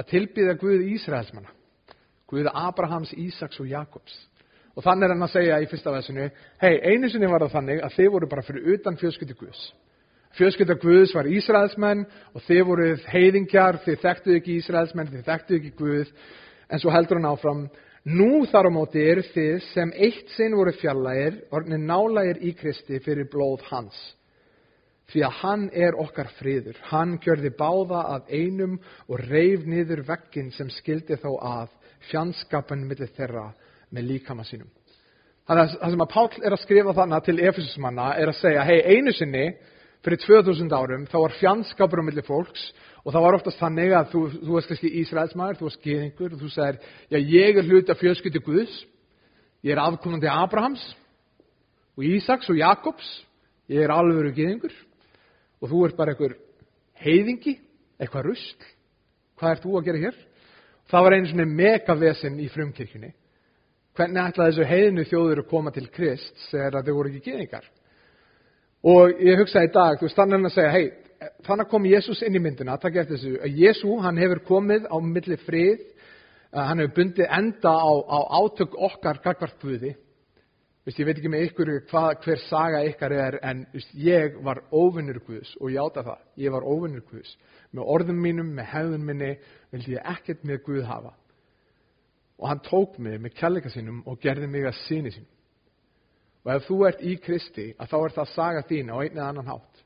að 0.00 0.08
tilbyða 0.14 0.56
Guð 0.62 0.86
Ísraelsmanna. 0.94 1.52
Guð 2.30 2.48
Abrahams, 2.48 3.12
Ísaks 3.12 3.60
og 3.60 3.68
Jakobs. 3.68 4.16
Og 4.72 4.86
þannig 4.86 5.04
er 5.04 5.12
hann 5.12 5.26
að 5.26 5.34
segja 5.34 5.60
í 5.60 5.68
fyrsta 5.68 5.92
veðsunu, 5.92 6.30
hei, 6.62 6.74
einu 6.94 7.10
sinni 7.10 7.28
var 7.28 7.44
það 7.44 7.56
þannig 7.58 7.84
að 7.84 7.96
þið 7.98 8.10
voru 8.14 8.28
bara 8.30 8.44
fyrir 8.46 8.72
utan 8.72 8.96
fjösköldi 8.96 9.36
Guðs. 9.36 9.64
Fjöskölda 10.38 10.76
Guðs 10.78 11.12
var 11.16 11.26
Ísraelsmenn 11.26 12.04
og 12.34 12.42
þið 12.46 12.60
voruð 12.68 13.06
heiðingjar, 13.10 13.80
þið 13.84 14.02
þekktuð 14.04 14.36
ekki 14.38 14.58
Ísraelsmenn, 14.60 15.10
þið 15.10 15.24
þekktuð 15.26 15.56
ekki 15.58 15.72
Guð, 15.80 16.12
en 16.70 16.82
svo 16.82 16.92
heldur 16.94 17.18
hann 17.18 17.32
áfram, 17.32 17.64
Nú 18.08 18.46
þar 18.48 18.70
á 18.70 18.70
móti 18.72 19.02
eru 19.04 19.20
þið 19.28 19.58
sem 19.74 19.90
eitt 19.92 20.30
sinn 20.32 20.54
voru 20.56 20.72
fjallægir, 20.72 21.42
orðin 21.52 21.84
nálægir 21.84 22.38
í 22.48 22.54
Kristi 22.56 22.96
fyrir 23.04 23.28
blóð 23.28 23.66
hans. 23.68 23.98
Því 25.12 25.24
að 25.26 25.36
hann 25.42 25.66
er 25.74 25.98
okkar 26.00 26.30
friður. 26.38 26.78
Hann 26.88 27.18
gjörði 27.20 27.50
báða 27.58 28.00
að 28.14 28.32
einum 28.32 28.78
og 29.10 29.20
reif 29.26 29.66
niður 29.68 30.04
vekkin 30.08 30.48
sem 30.54 30.70
skildi 30.72 31.18
þá 31.20 31.28
að 31.34 31.74
fjandskapan 32.08 32.86
millir 32.88 33.10
þeirra 33.18 33.50
með 33.92 34.08
líkama 34.14 34.46
sínum. 34.48 34.70
Það 35.50 35.76
sem 35.76 36.04
að 36.06 36.12
Pál 36.14 36.28
er 36.40 36.54
að 36.54 36.62
skrifa 36.62 36.96
þannig 36.96 37.26
til 37.26 37.38
Efesusmanna 37.50 38.14
er 38.16 38.32
að 38.32 38.38
segja, 38.38 38.64
hei 38.64 38.80
einu 38.96 39.12
sinni 39.12 39.44
fyrir 40.04 40.22
2000 40.24 40.72
árum 40.72 41.06
þá 41.10 41.18
var 41.20 41.36
fjandskapur 41.38 42.00
á 42.00 42.04
millir 42.06 42.26
fólks 42.26 42.70
Og 43.04 43.14
það 43.14 43.24
var 43.24 43.36
oftast 43.38 43.60
þannig 43.60 43.94
að 43.96 44.08
þú, 44.12 44.22
þú 44.34 44.56
varst 44.56 44.70
kannski 44.70 44.92
Ísraelsmaður, 45.00 45.58
þú 45.58 45.66
varst 45.68 45.84
geðingur 45.84 46.34
og 46.34 46.40
þú 46.42 46.50
sagðir, 46.52 46.80
já 47.08 47.18
ég 47.18 47.60
er 47.60 47.68
hluti 47.68 47.92
af 47.94 48.00
fjölskyldu 48.00 48.42
Guðs, 48.44 48.74
ég 49.64 49.72
er 49.72 49.80
afkomandi 49.80 50.28
Abrahams 50.28 50.82
og 51.96 52.04
Ísaks 52.04 52.50
og 52.52 52.60
Jakobs, 52.60 53.08
ég 53.72 53.86
er 53.86 53.94
alvöru 53.94 54.34
geðingur 54.36 54.74
og 55.60 55.72
þú 55.72 55.84
ert 55.86 55.96
bara 55.96 56.12
einhver 56.12 56.36
heiðingi, 57.00 57.56
eitthvað 57.96 58.28
rusl, 58.28 58.68
hvað 59.40 59.56
ert 59.56 59.64
þú 59.64 59.78
að 59.78 59.88
gera 59.88 60.04
hér? 60.04 60.20
Það 60.90 61.06
var 61.06 61.16
einu 61.16 61.30
svona 61.30 61.48
megavesen 61.48 62.40
í 62.42 62.48
frumkirkjunni. 62.52 63.12
Hvernig 63.96 64.26
ætlaði 64.26 64.52
þessu 64.52 64.66
heiðinu 64.68 65.04
þjóður 65.08 65.40
að 65.42 65.50
koma 65.50 65.72
til 65.72 65.86
Krist 65.92 66.48
þegar 66.50 66.84
þau 66.84 66.96
voru 66.98 67.12
ekki 67.12 67.30
geðingar? 67.30 67.64
Og 68.80 69.18
ég 69.20 69.36
hugsaði 69.36 69.68
í 69.68 69.72
dag, 69.74 69.98
þú 70.00 70.08
stannar 70.08 70.38
hann 70.38 70.48
að 70.48 70.54
segja, 70.54 70.70
hei, 70.72 71.32
þannig 71.44 71.68
kom 71.68 71.88
Jésús 71.88 72.22
inn 72.24 72.36
í 72.38 72.40
myndina, 72.40 72.78
takk 72.80 73.02
eftir 73.02 73.18
þessu, 73.18 73.32
að 73.44 73.58
Jésú, 73.60 73.96
hann 74.00 74.20
hefur 74.20 74.40
komið 74.48 74.86
á 74.88 74.96
milli 75.04 75.36
frið, 75.42 75.82
hann 76.56 76.80
hefur 76.80 76.94
bundið 76.96 77.34
enda 77.36 77.74
á, 77.76 77.92
á 78.08 78.18
átök 78.40 78.78
okkar 78.88 79.20
gagvart 79.20 79.60
Guði. 79.60 79.92
Vist, 80.88 80.96
ég 80.96 81.04
veit 81.04 81.18
ekki 81.18 81.28
með 81.28 81.44
ykkur 81.50 81.72
hvað, 81.90 82.14
hver 82.24 82.40
saga 82.46 82.80
ykkar 82.88 83.12
er 83.12 83.36
en 83.44 83.66
vist, 83.74 83.90
ég 84.00 84.38
var 84.46 84.62
óvinnur 84.72 85.20
Guðs 85.26 85.52
og 85.60 85.74
ég 85.74 85.82
áta 85.84 86.06
það, 86.06 86.22
ég 86.40 86.54
var 86.54 86.64
óvinnur 86.64 87.04
Guðs. 87.10 87.34
Með 87.76 87.90
orðum 87.98 88.22
mínum, 88.24 88.54
með 88.56 88.70
hefðun 88.72 89.04
minni 89.04 89.34
vildi 89.74 89.92
ég 89.98 90.08
ekkert 90.14 90.48
með 90.48 90.62
Guð 90.70 90.88
hafa. 90.88 91.12
Og 92.40 92.48
hann 92.48 92.64
tók 92.64 92.96
mig 92.96 93.20
með 93.20 93.36
kærleika 93.36 93.68
sínum 93.68 94.00
og 94.08 94.16
gerði 94.24 94.48
mig 94.48 94.64
að 94.64 94.80
síni 94.86 95.12
sínum 95.12 95.28
og 96.44 96.52
ef 96.54 96.66
þú 96.68 96.78
ert 96.88 97.02
í 97.04 97.16
Kristi 97.20 97.66
að 97.76 97.92
þá 97.92 97.96
er 98.00 98.14
það 98.16 98.32
saga 98.34 98.62
þín 98.68 98.92
á 98.92 98.96
einn 98.96 99.18
eða 99.18 99.28
annan 99.28 99.50
hátt. 99.50 99.82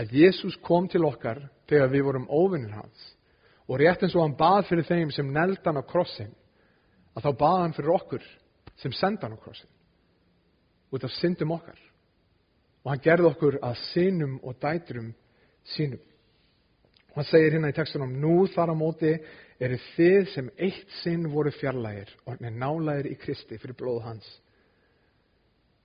Að 0.00 0.14
Jésús 0.16 0.56
kom 0.64 0.88
til 0.90 1.04
okkar 1.06 1.42
þegar 1.70 1.92
við 1.92 2.06
vorum 2.08 2.28
óvinnur 2.30 2.74
hans 2.80 3.06
og 3.70 3.78
rétt 3.78 4.02
eins 4.02 4.16
og 4.16 4.24
hann 4.24 4.38
bað 4.38 4.64
fyrir 4.70 4.88
þeim 4.88 5.12
sem 5.14 5.30
neldan 5.30 5.78
á 5.78 5.82
krossin 5.86 6.32
að 7.14 7.26
þá 7.26 7.30
bað 7.42 7.60
hann 7.60 7.76
fyrir 7.76 7.94
okkur 7.94 8.26
sem 8.82 8.94
sendan 8.96 9.36
á 9.36 9.38
krossin 9.38 9.70
út 10.90 11.04
af 11.06 11.14
syndum 11.20 11.54
okkar. 11.54 11.78
Og 12.82 12.90
hann 12.90 13.02
gerði 13.04 13.28
okkur 13.28 13.58
að 13.62 13.76
sinum 13.92 14.38
og 14.42 14.56
dætrum 14.58 15.12
sínum. 15.76 16.00
Og 17.12 17.20
hann 17.20 17.28
segir 17.28 17.54
hérna 17.54 17.70
í 17.70 17.76
textunum 17.76 18.16
nú 18.22 18.46
þar 18.50 18.72
á 18.72 18.76
móti 18.78 19.12
eru 19.60 19.78
þið 19.94 20.30
sem 20.34 20.50
eitt 20.56 20.94
sinn 21.02 21.28
voru 21.30 21.52
fjarlægir 21.54 22.10
og 22.24 22.32
hann 22.32 22.48
er 22.48 22.56
nálægir 22.56 23.10
í 23.12 23.18
Kristi 23.20 23.58
fyrir 23.60 23.78
blóð 23.78 24.02
hans 24.08 24.30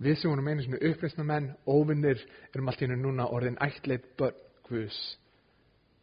við 0.01 0.17
sem 0.19 0.31
vorum 0.31 0.47
einu 0.47 0.65
svona 0.65 0.81
uppreysna 0.89 1.23
menn 1.27 1.51
óvinnir 1.67 2.21
erum 2.51 2.69
allt 2.69 2.81
í 2.81 2.87
hennu 2.87 2.97
núna 2.99 3.29
orðin 3.31 3.59
ætleitt 3.63 4.11
börn 4.19 4.41
Guðs. 4.65 4.97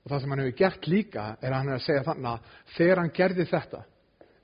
Og 0.02 0.10
það 0.10 0.22
sem 0.22 0.32
hann 0.32 0.42
hefur 0.42 0.58
gert 0.58 0.88
líka 0.88 1.24
er 1.42 1.52
að 1.52 1.58
hann 1.58 1.72
er 1.72 1.78
að 1.78 1.86
segja 1.86 2.04
þannig 2.06 2.30
að 2.30 2.54
þegar 2.76 3.00
hann 3.02 3.16
gerði 3.16 3.46
þetta 3.50 3.82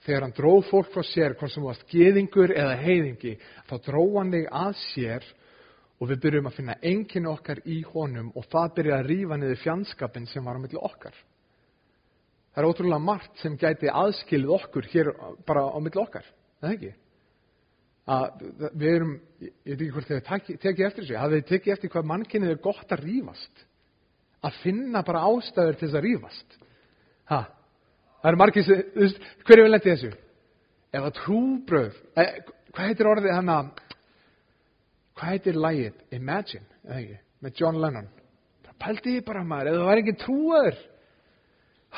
þegar 0.06 0.24
hann 0.24 0.36
dróð 0.36 0.60
fólk 0.68 0.92
frá 0.92 1.04
sér 1.06 1.34
hvort 1.38 1.52
sem 1.52 1.64
varst 1.66 1.88
geðingur 1.90 2.54
eða 2.54 2.76
heiðingi 2.82 3.34
þá 3.68 3.74
dróð 3.86 4.14
hann 4.18 4.34
þig 4.34 4.46
að 4.60 4.70
sér 4.82 5.26
og 5.98 6.12
við 6.12 6.22
byrjum 6.22 6.50
að 6.50 6.56
finna 6.58 6.78
enginn 6.92 7.30
okkar 7.30 7.62
í 7.66 7.80
honum 7.92 8.30
og 8.38 8.46
það 8.52 8.70
byrja 8.76 9.00
að 9.00 9.10
rífa 9.10 9.38
niður 9.40 9.60
fjandskapin 9.64 10.28
sem 10.30 10.46
var 10.46 10.58
á 10.58 10.62
milli 10.62 10.78
okkar. 10.78 11.16
Það 12.54 12.62
er 12.62 12.68
ótrúlega 12.68 13.02
margt 13.02 13.42
sem 13.42 13.58
gæti 13.58 13.90
aðskilið 13.90 14.54
okkur 14.54 14.88
hér 14.92 15.10
bara 15.46 15.66
á 15.66 15.78
milli 15.82 16.02
okkar, 16.02 16.26
það 16.62 16.74
ekki 16.76 16.94
að 18.08 18.44
við 18.72 18.88
erum, 18.94 19.14
ég 19.42 19.52
veit 19.66 19.74
ekki 19.82 19.90
hvort 19.94 20.08
þið 20.08 20.22
tekið 20.28 20.60
teki 20.62 20.86
eftir 20.86 21.04
þessu, 21.04 21.18
hafið 21.20 21.40
þið 21.40 21.50
tekið 21.50 21.74
eftir 21.74 21.92
hvað 21.92 22.08
mannkynnið 22.12 22.54
er 22.54 22.62
gott 22.64 22.94
að 22.94 23.04
rýfast 23.04 23.64
að 24.48 24.60
finna 24.62 25.02
bara 25.04 25.24
ástæður 25.28 25.76
til 25.76 25.88
þess 25.88 25.98
að 25.98 26.06
rýfast 26.06 26.58
ha, 27.28 27.40
það 28.22 28.30
eru 28.30 28.40
margir 28.40 28.66
sem, 28.66 28.84
þú 28.94 29.04
veist, 29.04 29.28
hver 29.44 29.58
er 29.58 29.66
við 29.66 29.72
lendið 29.74 29.92
þessu? 29.94 30.12
Ef 30.88 31.04
að 31.04 31.16
trúbröð 31.18 31.98
eh, 32.22 32.36
hvað 32.72 32.90
heitir 32.90 33.10
orðið 33.12 33.34
hann 33.36 33.52
að 33.52 33.72
hvað 35.18 35.34
heitir 35.34 35.58
lægið 35.58 36.16
Imagine, 36.16 36.68
eða 36.86 37.00
ekki, 37.02 37.18
með 37.44 37.60
John 37.60 37.80
Lennon. 37.82 38.12
Pælti 38.78 39.16
ég 39.16 39.24
bara 39.26 39.42
maður, 39.42 39.72
ef 39.72 39.80
það 39.80 39.88
var 39.88 40.00
ekki 40.00 40.18
trúaður. 40.22 40.76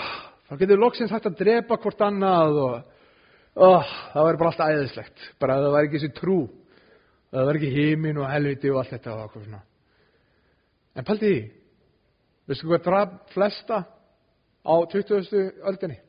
Þá 0.48 0.52
getur 0.62 0.80
loksins 0.80 1.12
hægt 1.12 1.28
að 1.28 1.36
drepa 1.42 1.76
hvort 1.82 2.00
annað 2.06 2.60
og 2.64 2.89
oh, 3.54 3.94
það 4.12 4.28
væri 4.28 4.40
bara 4.42 4.52
alltaf 4.52 4.74
æðislegt. 4.74 5.24
Bara 5.42 5.56
að 5.56 5.66
það 5.66 5.76
væri 5.76 5.88
ekki 5.88 5.98
þessi 5.98 6.18
trú. 6.18 6.36
Að 7.30 7.38
það 7.38 7.48
væri 7.50 7.60
ekki 7.60 7.72
heimin 7.78 8.20
og 8.20 8.30
helviti 8.30 8.70
og 8.70 8.82
allt 8.82 8.94
þetta 8.96 9.14
og 9.14 9.24
okkur 9.26 9.46
svona. 9.46 9.64
En 10.98 11.06
paldi 11.06 11.32
því. 11.32 11.42
Veistu 12.50 12.70
hvað 12.70 12.86
draf 12.86 13.18
flesta 13.34 13.82
á 14.66 14.74
20. 14.94 15.44
öldinni? 15.70 16.00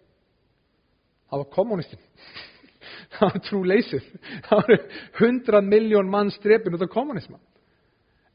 Það 1.32 1.44
var 1.44 1.52
kommunistin 1.56 2.02
það 3.16 3.30
var 3.30 3.44
trú 3.46 3.62
leysið 3.68 4.10
það 4.48 4.62
var 4.62 4.84
100 5.22 5.64
miljón 5.68 6.12
mann 6.12 6.32
strepin 6.34 6.76
út 6.76 6.86
af 6.86 6.92
kommunisma 6.92 7.40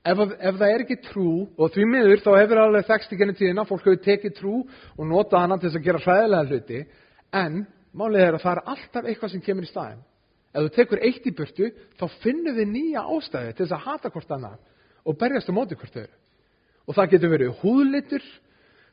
ef, 0.06 0.20
ef 0.20 0.58
það 0.58 0.68
er 0.68 0.84
ekki 0.84 0.98
trú 1.08 1.30
og 1.56 1.72
því 1.74 1.86
miður 1.92 2.22
þá 2.24 2.30
hefur 2.40 2.62
alveg 2.62 2.88
þekst 2.90 3.14
í 3.14 3.20
genið 3.20 3.40
tíðina 3.40 3.66
fólk 3.68 3.86
hefur 3.86 4.02
tekið 4.04 4.36
trú 4.38 4.54
og 4.64 5.08
notað 5.08 5.44
hana 5.44 5.58
til 5.58 5.70
þess 5.70 5.80
að 5.80 5.88
gera 5.88 6.04
hræðilega 6.04 6.50
hluti 6.50 6.82
en 7.42 7.58
Málið 7.96 8.22
er 8.22 8.36
að 8.36 8.44
það 8.44 8.52
er 8.52 8.62
alltaf 8.72 9.08
eitthvað 9.08 9.32
sem 9.32 9.42
kemur 9.44 9.66
í 9.66 9.70
staðin. 9.70 10.00
Ef 10.56 10.64
þú 10.66 10.72
tekur 10.76 11.02
eitt 11.04 11.28
í 11.28 11.34
burtu, 11.36 11.68
þá 12.00 12.06
finnum 12.22 12.56
við 12.56 12.72
nýja 12.72 13.04
ástæði 13.12 13.52
til 13.52 13.64
þess 13.64 13.76
að 13.76 13.86
hata 13.86 14.10
hvort 14.12 14.34
annað 14.36 14.58
og 15.06 15.18
berjast 15.20 15.52
á 15.52 15.56
móti 15.56 15.78
hvort 15.78 15.96
þau. 15.96 16.08
Og 16.86 16.96
það 16.96 17.10
getur 17.12 17.32
verið 17.32 17.54
húðlitur, 17.62 18.26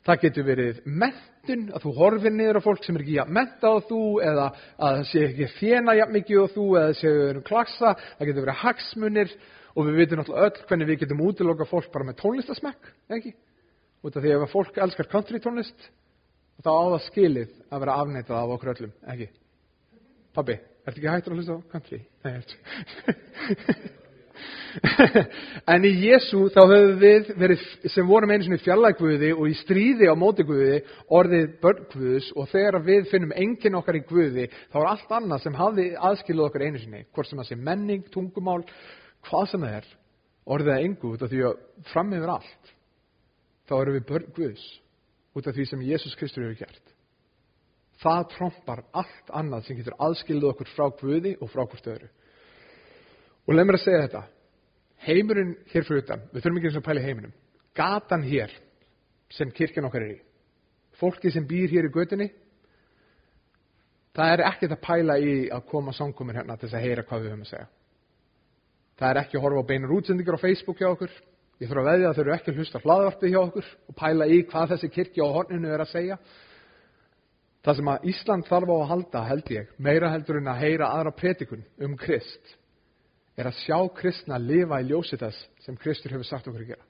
það 0.03 0.22
getur 0.24 0.48
verið 0.48 0.81
mentun, 0.86 1.65
að 1.72 1.86
þú 1.86 1.93
horfir 2.00 2.36
niður 2.36 2.60
á 2.60 2.65
fólk 2.65 2.83
sem 2.86 2.98
er 2.98 3.05
ekki 3.05 3.17
jafn 3.17 3.36
menta 3.38 3.72
á 3.72 3.77
þú, 3.88 4.01
eða 4.24 4.45
að 4.50 4.98
það 4.98 5.03
sé 5.12 5.25
ekki 5.29 5.50
fjena 5.57 5.98
jafn 6.00 6.15
mikið 6.17 6.43
á 6.43 6.48
þú, 6.55 6.67
eða 6.81 7.00
séu 7.00 7.13
við 7.17 7.31
erum 7.31 7.48
klassa, 7.48 7.95
það 8.19 8.29
getur 8.29 8.48
verið 8.48 8.62
hagsmunir 8.63 9.36
og 9.74 9.88
við 9.88 10.00
vitum 10.01 10.22
náttúrulega 10.22 10.50
öll 10.50 10.67
hvernig 10.69 10.89
við 10.89 11.01
getum 11.03 11.25
útiloka 11.27 11.69
fólk 11.69 11.91
bara 11.93 12.10
með 12.10 12.19
tónlistasmekk, 12.22 12.91
ekki? 13.17 13.36
Út 14.03 14.17
af 14.17 14.25
því 14.25 14.33
að 14.36 14.50
fólk 14.51 14.79
elskar 14.83 15.10
country 15.12 15.39
tónlist, 15.41 15.88
þá 16.62 16.69
á 16.69 16.83
það 16.93 17.01
skilið 17.07 17.57
að 17.69 17.83
vera 17.83 17.98
afneitað 18.03 18.38
af 18.39 18.53
okkur 18.57 18.74
öllum, 18.75 18.93
ekki? 19.13 19.27
Pabbi, 20.33 20.60
ertu 20.86 21.01
ekki 21.01 21.12
hættur 21.12 21.33
að 21.33 21.41
hlusta 21.41 21.57
á 21.57 21.60
country? 21.74 22.00
Nei, 22.24 22.33
ertu. 22.38 22.55
en 25.74 25.86
í 25.86 25.91
Jésu 26.07 26.48
þá 26.53 26.62
höfum 26.63 27.00
við 27.01 27.31
verið, 27.39 27.65
sem 27.93 28.07
vorum 28.10 28.31
einu 28.33 28.48
svona 28.48 28.60
í 28.60 28.63
fjallægguði 28.63 29.31
og 29.36 29.50
í 29.50 29.55
stríði 29.60 30.10
á 30.10 30.15
móti 30.17 30.45
guði, 30.48 30.79
orðið 31.13 31.55
börngguðus 31.63 32.29
og 32.38 32.50
þegar 32.51 32.79
við 32.88 33.10
finnum 33.12 33.36
enginn 33.38 33.77
okkar 33.79 34.00
í 34.00 34.05
guði, 34.10 34.48
þá 34.74 34.77
er 34.81 34.91
allt 34.93 35.17
annað 35.19 35.43
sem 35.45 35.57
hafði 35.60 35.89
aðskiluð 36.10 36.48
okkar 36.50 36.67
einu 36.67 36.81
sinni, 36.81 37.03
hvort 37.13 37.29
sem 37.29 37.41
það 37.41 37.50
sé 37.51 37.60
menning, 37.69 38.05
tungumál, 38.13 38.62
hvað 39.29 39.50
sem 39.51 39.65
það 39.65 39.77
er, 39.81 39.91
orðið 40.55 40.75
að 40.75 40.88
engu 40.88 41.17
því 41.22 41.43
að 41.50 41.60
frammiður 41.93 42.38
allt, 42.38 42.74
þá 43.69 43.77
erum 43.79 44.00
við 44.00 44.10
börngguðus 44.10 44.65
út 45.34 45.48
af 45.48 45.56
því 45.56 45.66
sem 45.70 45.86
Jésús 45.86 46.18
Kristur 46.20 46.46
hefur 46.46 46.66
gert. 46.66 46.94
Það 48.04 48.28
trompar 48.34 48.84
allt 48.92 49.32
annað 49.34 49.68
sem 49.68 49.78
getur 49.80 49.98
aðskilðið 50.02 50.50
okkur 50.52 50.72
frá 50.74 50.86
Guði 51.00 51.34
og 51.40 51.52
frá 51.52 51.63
hvort 51.63 51.90
öðru. 51.94 52.10
Og 53.48 53.56
leið 53.56 53.68
mér 53.70 53.78
að 53.80 53.84
segja 53.86 54.04
þetta. 54.06 54.24
Heimurinn 55.04 55.56
hér 55.72 55.88
fyrir 55.88 56.04
utan, 56.04 56.24
við 56.32 56.44
þurfum 56.44 56.60
ekki 56.60 56.70
eins 56.70 56.80
og 56.80 56.86
pæli 56.86 57.04
heiminum. 57.04 57.34
Gatan 57.75 58.24
hér 58.28 58.54
sem 59.34 59.52
kirkjan 59.52 59.88
okkar 59.90 60.06
er 60.06 60.16
í. 60.16 60.20
Fólki 61.00 61.32
sem 61.34 61.46
býr 61.48 61.72
hér 61.74 61.90
í 61.90 61.94
gödunni, 61.94 62.30
það 64.13 64.34
er 64.36 64.44
ekkert 64.48 64.75
að 64.75 64.84
pæla 64.84 65.18
í 65.20 65.34
að 65.52 65.66
koma 65.72 65.94
sangkominn 65.96 66.38
hérna 66.38 66.56
til 66.58 66.70
þess 66.70 66.78
að 66.78 66.86
heyra 66.86 67.06
hvað 67.08 67.24
við 67.24 67.34
höfum 67.34 67.46
að 67.48 67.52
segja. 67.52 67.70
Það 69.00 69.10
er 69.10 69.20
ekki 69.24 69.40
að 69.40 69.46
horfa 69.48 69.63
á 69.66 69.70
beinur 69.72 69.96
útsendingar 69.98 70.38
á 70.38 70.44
Facebook 70.44 70.80
hjá 70.80 70.92
okkur. 70.92 71.13
Ég 71.62 71.69
þurfa 71.69 71.83
að 71.83 71.89
veðja 71.91 72.10
að 72.10 72.15
þau 72.15 72.24
eru 72.24 72.33
ekki 72.33 72.51
að 72.51 72.57
hlusta 72.60 72.81
hlaðvarpi 72.83 73.29
hjá 73.31 73.39
okkur 73.43 73.67
og 73.89 73.95
pæla 74.00 74.27
í 74.27 74.39
hvað 74.50 74.74
þessi 74.74 74.89
kirkja 74.93 75.27
á 75.27 75.36
horninu 75.36 75.69
er 75.69 75.83
að 75.83 75.91
segja. 75.93 76.17
Það 77.63 77.77
sem 77.79 77.91
að 77.93 78.07
Ísland 78.12 78.48
þarf 78.50 78.72
á 78.74 78.75
að 78.75 78.89
halda, 78.89 79.22
held 79.29 79.51
ég, 79.53 79.69
meira 79.77 80.10
heldur 80.12 80.39
en 80.41 80.50
að 80.51 80.63
heyra 80.65 80.89
aðra 80.98 81.13
predikun 81.15 81.62
um 81.86 81.93
Krist, 82.00 82.55
er 83.39 83.48
að 83.48 83.62
sjá 83.62 83.77
Kristna 83.95 84.39
lifa 84.41 84.81
í 84.81 84.89
ljósi 84.89 85.19
þess 85.22 85.45
sem 85.63 85.77
Kristur 85.79 86.12
hefur 86.12 86.27
sagt 86.27 86.50
okkur 86.50 86.65
að 86.65 86.74
gera. 86.74 86.89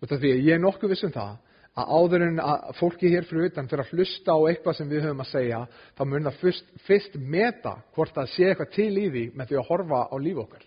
Og 0.00 0.10
það 0.10 0.26
því 0.26 0.32
að 0.34 0.44
ég 0.50 0.58
er 0.58 0.60
nokkuð 0.64 0.92
vissum 0.92 1.14
það 1.14 1.38
að 1.80 1.94
áður 1.96 2.24
en 2.26 2.42
að 2.42 2.66
fólki 2.80 3.12
hér 3.12 3.26
fyrir 3.28 3.48
utan 3.48 3.68
fyrir 3.70 3.84
að 3.86 3.94
hlusta 3.94 4.34
á 4.34 4.38
eitthvað 4.50 4.76
sem 4.76 4.90
við 4.90 5.04
höfum 5.06 5.22
að 5.22 5.30
segja, 5.30 5.60
þá 5.96 6.02
mun 6.10 6.28
það 6.28 6.38
fyrst, 6.42 6.70
fyrst 6.88 7.16
meta 7.16 7.74
hvort 7.94 8.14
það 8.16 8.30
sé 8.34 8.48
eitthvað 8.50 8.72
til 8.74 8.90
í 8.90 9.06
því 9.06 9.24
með 9.38 9.50
því 9.50 9.60
að 9.60 9.68
horfa 9.70 10.02
á 10.10 10.16
líf 10.20 10.42
okkar. 10.44 10.64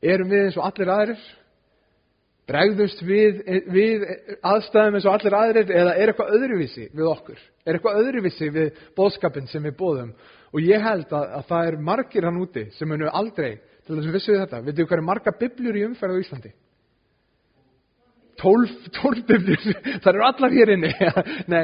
Erum 0.00 0.30
við 0.32 0.46
eins 0.46 0.56
og 0.60 0.68
allir 0.68 0.92
aðrir? 0.94 1.24
Bregðust 2.50 3.02
við, 3.06 3.40
við 3.70 4.04
aðstæðum 4.42 4.96
eins 4.98 5.06
og 5.06 5.14
allir 5.14 5.36
aðrir 5.38 5.68
eða 5.70 5.92
er 5.94 6.10
eitthvað 6.10 6.32
öðruvísi 6.34 6.86
við 6.90 7.10
okkur? 7.12 7.42
Er 7.62 7.76
eitthvað 7.76 8.00
öðruvísi 8.00 8.48
við 8.54 8.80
bóðskapin 8.98 9.46
sem 9.50 9.62
við 9.68 9.76
bóðum? 9.78 10.10
Og 10.50 10.64
ég 10.66 10.82
held 10.82 11.12
að, 11.14 11.28
að 11.38 11.44
það 11.52 11.68
er 11.68 11.76
margir 11.90 12.26
hann 12.26 12.40
úti 12.42 12.64
sem 12.74 12.90
munu 12.90 13.06
aldrei, 13.06 13.60
til 13.86 13.94
þess 13.94 14.08
að 14.10 14.16
vissu 14.16 14.32
við 14.32 14.42
þetta, 14.42 14.62
veitu 14.66 14.86
hvað 14.88 14.98
er 14.98 15.06
marga 15.06 15.34
bibljur 15.38 15.78
í 15.78 15.84
umferð 15.86 16.18
á 16.18 16.22
Íslandi? 16.24 16.50
Tólf, 18.40 18.72
tólf 18.96 19.20
bibljur, 19.28 19.68
það 20.02 20.10
eru 20.14 20.26
allar 20.26 20.56
hér 20.56 20.72
inni. 20.74 20.90
Nei, 21.54 21.62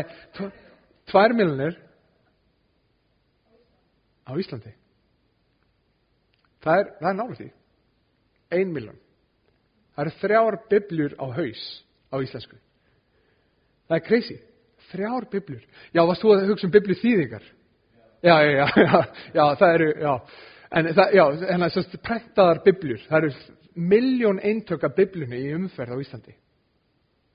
tvær 1.10 1.34
miljonir 1.34 1.80
á 4.22 4.32
Íslandi. 4.38 4.76
Það 6.62 6.84
er, 6.84 6.94
er 7.02 7.18
nálega 7.18 7.40
því. 7.40 7.50
Ein 8.54 8.70
miljón. 8.74 9.02
Það 9.96 10.02
eru 10.04 10.14
þrjár 10.20 10.56
bibljur 10.68 11.14
á 11.16 11.26
haus 11.38 11.60
á 12.12 12.16
íslensku. 12.20 12.58
Það 13.88 13.96
er 13.96 14.02
crazy. 14.04 14.34
Þrjár 14.90 15.26
bibljur. 15.32 15.62
Já, 15.96 16.02
varst 16.04 16.22
þú 16.22 16.34
að 16.34 16.50
hugsa 16.50 16.68
um 16.68 16.74
biblju 16.74 16.96
þýðingar? 17.00 17.46
Já, 18.26 18.34
já, 18.44 18.50
já, 18.52 18.66
já, 18.76 18.98
já, 19.32 19.44
það 19.62 19.74
eru, 19.78 19.88
já. 20.02 20.12
En 20.76 20.90
það, 20.98 21.14
já, 21.16 21.24
en 21.54 21.64
það 21.64 21.78
er 21.80 22.04
prentaðar 22.10 22.62
bibljur. 22.66 23.06
Það 23.08 23.18
eru 23.22 23.32
miljón 23.94 24.42
eintöka 24.44 24.92
bibljunni 24.92 25.40
í 25.46 25.54
umferð 25.56 25.96
á 25.96 26.02
Íslandi. 26.04 26.36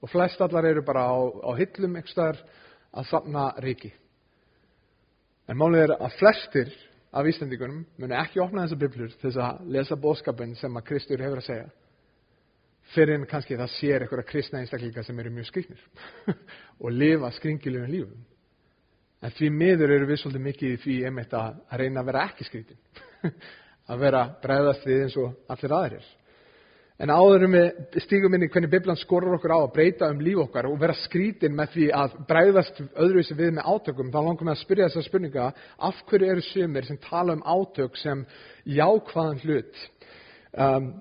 Og 0.05 0.13
flest 0.13 0.41
allar 0.41 0.69
eru 0.69 0.85
bara 0.85 1.07
á, 1.09 1.17
á 1.17 1.51
hillum 1.57 1.97
einhverstaðar 1.97 2.39
að 2.93 3.09
samna 3.09 3.49
ríki. 3.65 3.91
En 5.49 5.57
málið 5.57 5.87
er 5.87 5.97
að 5.97 6.17
flestir 6.21 6.73
af 7.11 7.27
Íslandíkunum 7.27 7.83
muni 7.97 8.21
ekki 8.21 8.41
opna 8.43 8.67
þessar 8.67 8.85
biblur 8.85 9.13
til 9.17 9.31
þess 9.31 9.41
að 9.49 9.69
lesa 9.73 9.97
bóðskapin 9.99 10.53
sem 10.59 10.77
að 10.77 10.87
Kristur 10.91 11.25
hefur 11.25 11.41
að 11.41 11.49
segja 11.49 11.69
fyrir 12.95 13.17
en 13.17 13.27
kannski 13.29 13.57
það 13.59 13.73
sér 13.75 14.05
einhverja 14.05 14.27
kristna 14.27 14.61
einstaklinga 14.61 15.03
sem 15.03 15.19
eru 15.19 15.31
mjög 15.33 15.49
skriknir 15.49 15.81
og 16.83 16.93
lifa 16.93 17.31
skringilegum 17.37 17.91
lífum. 17.91 18.21
En 19.21 19.33
því 19.37 19.51
miður 19.53 19.93
eru 19.97 20.07
við 20.09 20.21
svolítið 20.23 20.45
mikið 20.47 20.71
í 20.71 20.79
því 20.81 20.95
einmitt 21.07 21.33
að, 21.37 21.59
reyna 21.77 22.01
að 22.01 22.07
vera 22.09 22.23
ekki 22.31 22.47
skrítin. 22.47 22.79
að 23.91 24.01
vera 24.01 24.23
bregðast 24.41 24.87
við 24.87 25.03
eins 25.05 25.19
og 25.21 25.53
allir 25.53 25.75
aðrir. 25.77 26.09
En 27.01 27.09
áður 27.09 27.47
um 27.47 27.55
við 27.55 28.01
stígum 28.03 28.35
inn 28.37 28.45
í 28.45 28.49
hvernig 28.53 28.69
Biblan 28.69 28.99
skorur 28.99 29.33
okkur 29.39 29.55
á 29.57 29.59
að 29.63 29.71
breyta 29.73 30.09
um 30.13 30.19
líf 30.21 30.43
okkar 30.43 30.67
og 30.69 30.75
vera 30.81 30.93
skrítin 31.01 31.55
með 31.57 31.71
því 31.75 31.85
að 31.97 32.17
bregðast 32.29 32.81
öðruvísi 32.93 33.37
við 33.39 33.55
með 33.55 33.69
átökum, 33.73 34.11
þá 34.13 34.19
langar 34.19 34.45
við 34.45 34.51
að 34.53 34.59
spyrja 34.59 34.89
þessa 34.89 35.05
spurninga 35.07 35.47
af 35.89 36.03
hverju 36.11 36.29
eru 36.29 36.43
sumir 36.45 36.85
sem 36.85 36.99
tala 37.01 37.37
um 37.37 37.41
átök 37.41 37.97
sem 37.97 38.21
jákvæðan 38.69 39.41
hlut. 39.45 39.81
Um, 40.51 40.91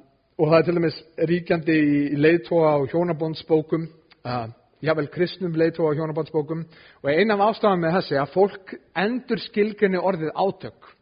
og 0.40 0.48
það 0.48 0.56
er 0.56 0.66
til 0.66 0.76
dæmis 0.78 0.98
ríkjandi 1.28 1.74
í 1.76 1.96
leiðtóa 2.16 2.70
og 2.80 2.86
hjónabónsbókum, 2.94 3.82
uh, 4.24 4.46
jável 4.80 5.10
kristnum 5.12 5.56
leiðtóa 5.58 5.90
og 5.90 5.98
hjónabónsbókum 5.98 6.62
og 7.02 7.10
eina 7.12 7.36
af 7.36 7.50
ástafan 7.50 7.82
með 7.82 7.98
þessi 7.98 8.16
að 8.16 8.32
fólk 8.32 8.72
endur 8.96 9.42
skilgrinni 9.44 10.00
orðið 10.00 10.32
átök. 10.32 10.94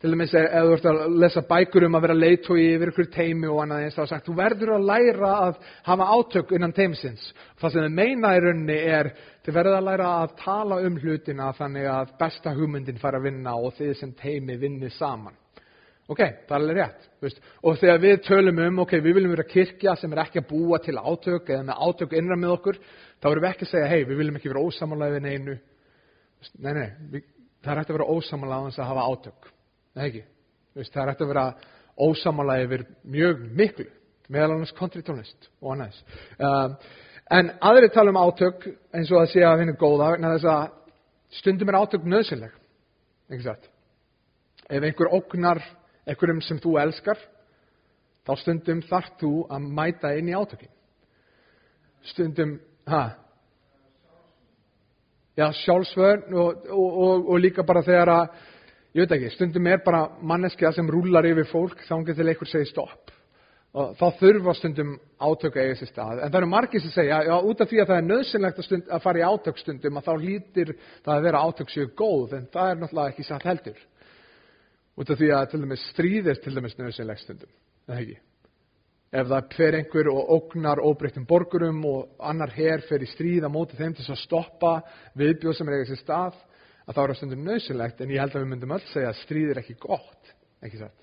Til 0.00 0.10
dæmis 0.10 0.32
ef 0.34 0.48
þú 0.56 0.72
ert 0.74 0.88
að 0.88 1.02
lesa 1.22 1.42
bækur 1.46 1.86
um 1.86 1.98
að 1.98 2.06
vera 2.06 2.16
leiðtói 2.16 2.62
yfir 2.70 2.94
ykkur 2.94 3.10
teimi 3.12 3.50
og 3.52 3.60
annað 3.62 3.84
eins 3.84 3.98
þá 3.98 4.02
er 4.06 4.10
sagt, 4.14 4.26
þú 4.26 4.38
verður 4.40 4.72
að 4.78 4.88
læra 4.88 5.34
að 5.42 5.60
hafa 5.90 6.08
átök 6.16 6.56
innan 6.56 6.74
teimsins. 6.74 7.28
Það 7.60 7.76
sem 7.76 7.86
þau 7.86 7.94
meina 8.00 8.32
í 8.32 8.40
rauninni 8.42 8.80
er, 8.96 9.12
þið 9.44 9.58
verður 9.60 9.78
að 9.82 9.86
læra 9.90 10.08
að 10.22 10.34
tala 10.40 10.80
um 10.88 10.98
hlutina 11.04 11.52
þannig 11.60 11.92
að 11.92 12.16
besta 12.24 12.56
hugmyndin 12.56 13.04
fara 13.04 13.20
að 13.20 13.28
vinna 13.28 13.54
og 13.60 13.76
þið 13.76 13.94
sem 14.00 14.16
teimi 14.16 14.56
vinni 14.64 14.90
saman. 14.96 15.36
Ok, 16.10 16.18
það 16.18 16.54
er 16.54 16.58
alveg 16.58 16.78
rétt. 16.78 17.04
Veist? 17.22 17.42
Og 17.62 17.76
þegar 17.78 18.00
við 18.02 18.16
tölum 18.26 18.58
um, 18.64 18.80
ok, 18.82 18.96
við 18.98 19.16
viljum 19.18 19.34
vera 19.36 19.46
kirkja 19.46 19.94
sem 20.00 20.12
er 20.12 20.22
ekki 20.24 20.40
að 20.42 20.48
búa 20.50 20.80
til 20.82 20.96
átök 20.98 21.52
eða 21.54 21.66
með 21.68 21.84
átök 21.86 22.16
innra 22.18 22.38
með 22.38 22.54
okkur, 22.56 22.80
þá 23.22 23.28
erum 23.30 23.44
við 23.44 23.50
ekki 23.52 23.66
að 23.68 23.70
segja, 23.70 23.90
hei, 23.92 24.00
við 24.08 24.18
viljum 24.18 24.38
ekki 24.38 24.50
vera 24.50 24.64
ósamálaðið 24.66 25.14
við 25.16 25.24
neinu. 25.28 25.54
Veist? 26.42 26.56
Nei, 26.58 26.72
nei, 26.74 26.88
við, 27.12 27.28
það 27.62 27.72
er 27.72 27.80
hægt 27.80 27.92
að 27.92 27.98
vera 27.98 28.08
ósamálaðið 28.16 28.80
að 28.82 28.90
hafa 28.90 29.06
átök. 29.12 29.50
Nei, 29.92 30.04
ekki. 30.08 30.22
Veist? 30.80 30.92
Það 30.92 31.02
er 31.04 31.12
hægt 31.12 31.22
að 31.22 31.30
vera 31.32 31.44
ósamálaðið 32.08 32.66
yfir 32.66 32.84
mjög 33.16 33.44
miklu, 33.62 33.86
meðal 34.32 34.56
annars 34.56 34.74
kontritónist 34.76 35.50
og 35.62 35.76
annars. 35.76 36.00
Um, 36.38 36.74
en 37.38 37.52
aðri 37.62 37.92
tala 37.94 38.10
um 38.10 38.18
átök 38.24 38.66
eins 38.90 39.12
og 39.12 39.22
að 39.22 39.30
sé 39.36 39.44
að 39.46 39.62
finna 39.62 39.76
góða, 39.78 40.16
vegna 40.16 40.34
þess 40.34 40.50
að 40.50 40.64
stundum 41.38 41.70
er 41.70 41.78
átök 41.78 42.08
nöðsynleg. 42.10 42.58
Ef 44.72 44.82
einhver 44.82 45.12
ógnar 45.14 45.62
einhverjum 46.06 46.42
sem 46.44 46.60
þú 46.62 46.76
elskar, 46.82 47.18
þá 48.26 48.32
stundum 48.40 48.82
þarf 48.86 49.16
þú 49.20 49.32
að 49.50 49.66
mæta 49.78 50.12
inn 50.18 50.30
í 50.30 50.36
átökin. 50.36 50.70
Stundum, 52.12 52.56
hæ? 52.88 53.02
Já, 55.38 55.46
sjálfsvörn 55.62 56.34
og, 56.36 56.66
og, 56.68 56.98
og, 57.06 57.30
og 57.32 57.40
líka 57.40 57.64
bara 57.64 57.84
þegar 57.86 58.10
að, 58.12 58.36
ég 58.92 59.06
veit 59.06 59.16
ekki, 59.16 59.32
stundum 59.36 59.70
er 59.70 59.80
bara 59.84 60.04
manneskja 60.20 60.74
sem 60.76 60.90
rúlar 60.92 61.26
yfir 61.30 61.48
fólk 61.48 61.86
þá 61.86 61.94
getur 62.10 62.28
einhver 62.28 62.50
segið 62.50 62.72
stopp. 62.74 63.14
Og 63.72 63.94
þá 63.96 64.18
þurfa 64.18 64.52
stundum 64.58 64.90
átök 65.16 65.54
að 65.56 65.62
eiga 65.64 65.76
sér 65.80 65.88
stað. 65.88 66.18
En 66.20 66.28
það 66.28 66.42
eru 66.42 66.48
margir 66.52 66.82
sem 66.84 66.92
segja, 66.92 67.22
já, 67.24 67.32
út 67.40 67.62
af 67.64 67.70
því 67.70 67.78
að 67.80 67.88
það 67.88 68.00
er 68.02 68.08
nöðsynlegt 68.10 68.58
að, 68.60 68.66
stund, 68.66 68.90
að 68.92 69.04
fara 69.06 69.22
í 69.22 69.24
átökstundum 69.24 69.96
að 69.96 70.10
þá 70.10 70.12
lítir 70.26 70.72
það 70.98 71.14
að 71.14 71.24
vera 71.30 71.42
átök 71.46 71.72
sér 71.72 71.88
góð, 71.96 72.34
en 72.36 72.50
það 72.52 72.72
er 72.74 72.82
náttúrulega 72.82 73.14
ekki 73.14 73.24
satt 73.30 73.48
heldur. 73.48 73.80
Út 74.98 75.10
af 75.10 75.18
því 75.18 75.30
að 75.32 75.48
til 75.52 75.62
dæmis 75.62 75.86
stríð 75.92 76.28
er 76.28 76.40
til 76.42 76.54
dæmis 76.56 76.76
nöðsynlegt 76.76 77.24
stundum, 77.24 77.52
eða 77.88 78.00
ekki? 78.02 78.18
Ef 79.12 79.28
það 79.28 79.54
fer 79.56 79.76
einhver 79.76 80.08
og 80.12 80.32
ógnar 80.36 80.80
óbreyttum 80.80 81.26
borgurum 81.28 81.82
og 81.88 82.24
annar 82.24 82.52
her 82.52 82.84
fer 82.88 83.04
í 83.04 83.08
stríð 83.10 83.44
á 83.44 83.50
móti 83.52 83.76
þeim 83.76 83.92
til 83.96 84.06
að 84.08 84.20
stoppa 84.22 84.72
viðbjóð 85.20 85.56
sem 85.58 85.68
er 85.68 85.78
eigið 85.78 85.92
sér 85.92 86.00
stað, 86.00 86.38
að 86.86 86.96
það 86.96 87.04
eru 87.04 87.16
stundum 87.18 87.46
nöðsynlegt, 87.46 88.00
en 88.00 88.12
ég 88.12 88.20
held 88.20 88.36
að 88.36 88.44
við 88.44 88.50
myndum 88.52 88.74
öll 88.76 88.84
segja 88.90 89.12
að 89.12 89.20
stríð 89.20 89.52
er 89.52 89.62
ekki 89.62 89.78
gott, 89.80 90.32
ekki 90.64 90.80
satt? 90.80 90.98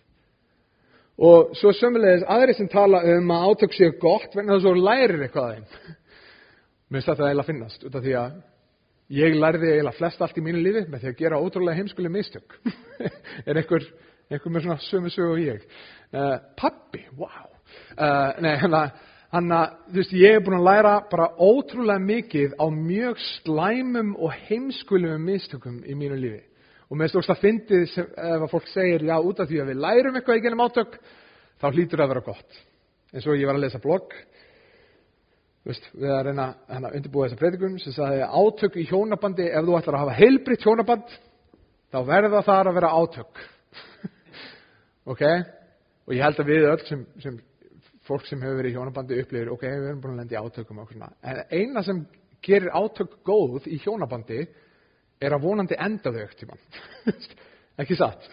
Og 1.20 1.54
svo 1.60 1.74
sömulegis 1.76 2.26
aðri 2.32 2.56
sem 2.56 2.70
tala 2.72 3.02
um 3.16 3.34
að 3.36 3.46
átök 3.50 3.76
séu 3.76 3.94
gott, 4.00 4.30
vegna 4.36 4.56
þess 4.56 4.70
að 4.70 4.78
þú 4.78 4.86
lærir 4.86 5.24
eitthvað 5.26 5.50
að 5.50 5.56
þeim. 5.56 5.96
Mér 6.90 6.98
finnst 6.98 7.10
þetta 7.12 7.26
eiginlega 7.28 7.50
finnast, 7.50 7.86
út 7.86 7.98
af 8.00 8.06
því 8.06 8.14
að 8.22 8.38
ég 9.14 9.38
lærði 9.38 9.74
eiginlega 9.74 9.98
flest 9.98 10.22
allt 10.22 10.38
í 10.38 10.44
mínu 10.46 10.62
lífi 10.62 10.86
með 10.90 11.04
því 11.04 11.12
að 11.12 11.22
gera 11.22 11.42
ótrúlega 11.42 11.80
heimskuleg 11.80 12.14
mistök. 12.14 12.58
er 13.48 13.62
einhver, 13.62 13.86
einhver 14.30 14.54
með 14.54 14.66
svona 14.66 14.82
sömu 14.86 15.14
sögu 15.14 15.36
og 15.36 15.42
ég. 15.44 15.64
Uh, 16.14 16.36
pappi, 16.60 17.06
wow. 17.18 17.48
Uh, 17.96 18.38
nei, 18.44 18.56
hann 18.60 19.54
að, 19.54 19.74
þú 19.90 20.02
veist, 20.02 20.14
ég 20.18 20.38
er 20.38 20.46
búin 20.46 20.60
að 20.60 20.70
læra 20.70 20.94
bara 21.10 21.32
ótrúlega 21.38 22.02
mikið 22.06 22.56
á 22.58 22.66
mjög 22.74 23.20
slæmum 23.26 24.16
og 24.18 24.38
heimskulegum 24.48 25.26
mistökum 25.30 25.82
í 25.86 25.98
mínu 25.98 26.18
lífi. 26.20 26.44
Og 26.90 26.98
með 26.98 27.12
stórst 27.14 27.34
að 27.34 27.44
fyndið 27.44 27.98
ef 28.02 28.16
að 28.18 28.50
fólk 28.50 28.70
segir, 28.72 29.06
já, 29.06 29.16
út 29.22 29.42
af 29.42 29.50
því 29.50 29.60
að 29.62 29.70
við 29.70 29.84
lærum 29.84 30.16
eitthvað 30.18 30.40
í 30.40 30.46
genum 30.46 30.64
átök, 30.66 30.98
þá 31.62 31.68
hlýtur 31.70 32.00
það 32.00 32.06
að 32.08 32.14
vera 32.16 32.26
gott. 32.26 32.62
En 33.14 33.26
svo 33.26 33.36
ég 33.38 33.50
var 33.50 33.58
að 33.58 33.66
lesa 33.68 33.82
blogg, 33.84 34.16
veist, 35.70 35.90
við 35.96 36.14
að 36.14 36.24
reyna 36.28 36.46
að 36.68 36.88
undirbúa 36.98 37.28
þessa 37.28 37.40
predikun, 37.40 37.78
sem 37.82 37.96
sagði 37.96 38.26
átök 38.26 38.78
í 38.80 38.86
hjónabandi, 38.90 39.48
ef 39.50 39.68
þú 39.68 39.78
ætlar 39.80 39.98
að 39.98 40.04
hafa 40.06 40.18
heilbritt 40.20 40.66
hjónaband, 40.66 41.14
þá 41.94 42.00
verða 42.10 42.42
það 42.48 42.70
að 42.72 42.80
vera 42.80 42.94
átök. 43.00 43.44
ok? 45.14 45.24
Og 46.10 46.16
ég 46.18 46.26
held 46.26 46.42
að 46.42 46.52
við 46.52 46.70
öll 46.70 46.86
sem, 46.88 47.04
sem 47.24 47.38
fólk 48.10 48.26
sem 48.30 48.42
hefur 48.42 48.60
verið 48.60 48.74
í 48.74 48.78
hjónabandi 48.78 49.20
upplifir, 49.24 49.52
ok, 49.54 49.68
við 49.68 49.90
erum 49.92 50.02
búin 50.04 50.16
að 50.16 50.24
lenda 50.24 50.38
í 50.38 50.42
átökum. 50.42 50.82
En 51.22 51.44
eina 51.54 51.86
sem 51.86 52.02
gerir 52.46 52.74
átök 52.74 53.20
góð 53.28 53.68
í 53.70 53.78
hjónabandi 53.84 54.44
er 55.20 55.36
að 55.36 55.44
vonandi 55.44 55.78
enda 55.80 56.14
þau 56.16 56.48
mann. 56.50 56.64
ekki 57.82 57.98
satt. 58.00 58.26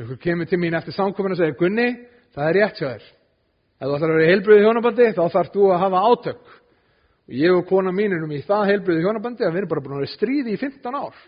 Þú 0.00 0.16
kemur 0.22 0.48
til 0.48 0.58
mín 0.60 0.76
eftir 0.76 0.96
samkominn 0.96 1.34
og 1.36 1.40
segir, 1.40 1.58
Gunni, 1.60 1.88
það 2.34 2.48
er 2.48 2.56
rétt 2.56 2.80
hjá 2.80 2.88
þér. 2.88 3.08
Ef 3.80 3.88
þú 3.88 3.96
ætlar 3.96 4.10
að 4.10 4.18
vera 4.18 4.26
í 4.26 4.30
heilbriði 4.30 4.64
hjónabandi, 4.66 5.10
þá 5.16 5.22
þarf 5.32 5.52
þú 5.54 5.68
að 5.72 5.82
hafa 5.84 6.00
átök. 6.10 6.54
Og 7.30 7.36
ég 7.40 7.56
og 7.56 7.68
kona 7.70 7.92
mín 7.96 8.12
erum 8.16 8.34
í 8.36 8.42
það 8.44 8.66
heilbriði 8.74 9.04
hjónabandi 9.06 9.46
að 9.46 9.54
við 9.54 9.60
erum 9.62 9.70
bara 9.70 9.84
búin 9.84 9.94
að 9.96 10.02
vera 10.02 10.14
stríði 10.14 10.52
í 10.52 10.60
15 10.60 10.98
ár. 11.00 11.22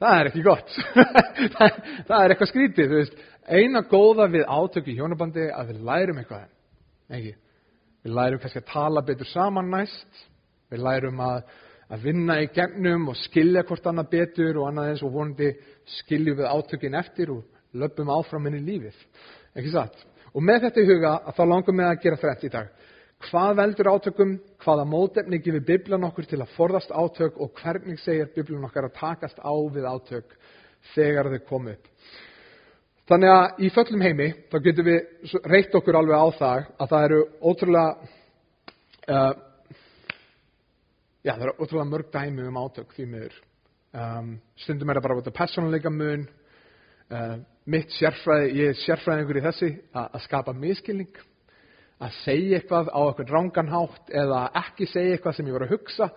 Það 0.00 0.16
er 0.16 0.30
ekki 0.30 0.44
gott. 0.46 0.76
það, 1.56 1.80
það 2.08 2.16
er 2.16 2.34
eitthvað 2.34 2.52
skrítið, 2.54 2.88
þú 2.88 3.00
veist. 3.02 3.18
Eina 3.50 3.82
góða 3.90 4.30
við 4.32 4.46
átök 4.48 4.88
í 4.88 4.96
hjónabandi 4.96 5.48
að 5.52 5.74
við 5.74 5.82
lærum 5.90 6.22
eitthvað 6.22 6.44
henn. 6.46 6.54
Ekki? 7.18 7.34
Við 8.00 8.16
lærum 8.16 8.40
kannski 8.40 8.62
að 8.62 8.70
tala 8.70 9.04
betur 9.04 9.28
saman 9.28 9.68
næst. 9.74 10.22
Við 10.72 10.86
lærum 10.86 11.20
að 11.26 11.42
að 11.90 12.04
vinna 12.06 12.36
í 12.42 12.48
gegnum 12.54 13.08
og 13.10 13.18
skilja 13.18 13.64
hvort 13.66 13.86
annað 13.90 14.12
betur 14.12 14.60
og 14.60 14.68
annað 14.68 14.92
eins 14.92 15.02
og 15.02 15.14
vonandi 15.14 15.50
skiljum 15.98 16.38
við 16.38 16.50
átökin 16.52 16.96
eftir 17.00 17.32
og 17.34 17.78
löpum 17.82 18.12
áfram 18.14 18.46
í 18.46 18.60
lífið. 18.62 18.98
Ekki 19.58 19.72
satt? 19.74 20.04
Og 20.34 20.44
með 20.46 20.66
þetta 20.66 20.82
í 20.82 20.88
huga 20.90 21.12
að 21.24 21.36
þá 21.36 21.42
langum 21.50 21.82
við 21.82 21.88
að 21.88 22.00
gera 22.04 22.20
þrætt 22.22 22.46
í 22.46 22.52
dag. 22.54 22.70
Hvað 23.28 23.56
veldur 23.58 23.90
átökum, 23.90 24.32
hvaða 24.64 24.86
mótefni 24.88 25.40
gefur 25.44 25.66
Biblian 25.68 26.06
okkur 26.08 26.28
til 26.30 26.40
að 26.40 26.54
forðast 26.54 26.94
átök 26.94 27.36
og 27.42 27.52
hvernig 27.60 28.00
segir 28.00 28.30
Biblian 28.34 28.64
okkar 28.64 28.88
að 28.88 28.96
takast 28.96 29.42
á 29.44 29.52
við 29.74 29.88
átök 29.90 30.32
þegar 30.94 31.28
þau 31.34 31.42
komu 31.50 31.74
upp. 31.74 31.90
Þannig 33.10 33.34
að 33.34 33.60
í 33.66 33.68
föllum 33.74 34.06
heimi 34.06 34.30
þá 34.48 34.56
getum 34.64 34.86
við 34.86 35.36
reytt 35.50 35.76
okkur 35.76 35.98
alveg 35.98 36.16
á 36.16 36.28
það 36.38 36.66
að 36.78 36.92
það 36.94 37.06
eru 37.08 37.20
ótrúlega 37.50 38.10
uh, 39.10 39.32
Já, 41.20 41.34
það 41.34 41.42
eru 41.44 41.54
ótrúlega 41.58 41.90
mörg 41.90 42.12
dæmi 42.14 42.44
um 42.48 42.58
átök 42.62 42.94
því 42.96 43.06
miður. 43.10 43.34
Um, 43.92 44.28
stundum 44.56 44.88
er 44.88 44.96
það 44.96 45.04
bara 45.04 45.16
út 45.20 45.26
af 45.28 45.34
personleika 45.36 45.90
mun. 45.92 46.22
Uh, 47.10 47.34
mitt 47.70 47.92
sérfræði, 47.94 48.54
ég 48.58 48.72
er 48.72 48.80
sérfræðingur 48.80 49.38
í 49.38 49.44
þessi 49.44 49.68
að, 49.92 50.06
að 50.06 50.24
skapa 50.24 50.54
miskilning, 50.56 51.20
að 52.00 52.16
segja 52.24 52.58
eitthvað 52.58 52.90
á 52.90 53.00
eitthvað 53.04 53.32
ránganhátt 53.34 54.10
eða 54.22 54.40
ekki 54.62 54.88
segja 54.88 55.16
eitthvað 55.16 55.36
sem 55.36 55.50
ég 55.50 55.56
var 55.56 55.66
að 55.66 55.74
hugsa, 55.76 56.08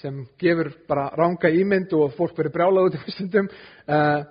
sem 0.00 0.22
gefur 0.40 0.70
bara 0.88 1.10
ránga 1.18 1.50
ímynd 1.54 1.92
og 1.98 2.14
fólk 2.16 2.38
verið 2.38 2.56
brjálað 2.56 2.88
út 2.88 2.96
í 2.98 3.14
stundum. 3.14 3.50
Uh, 3.86 4.24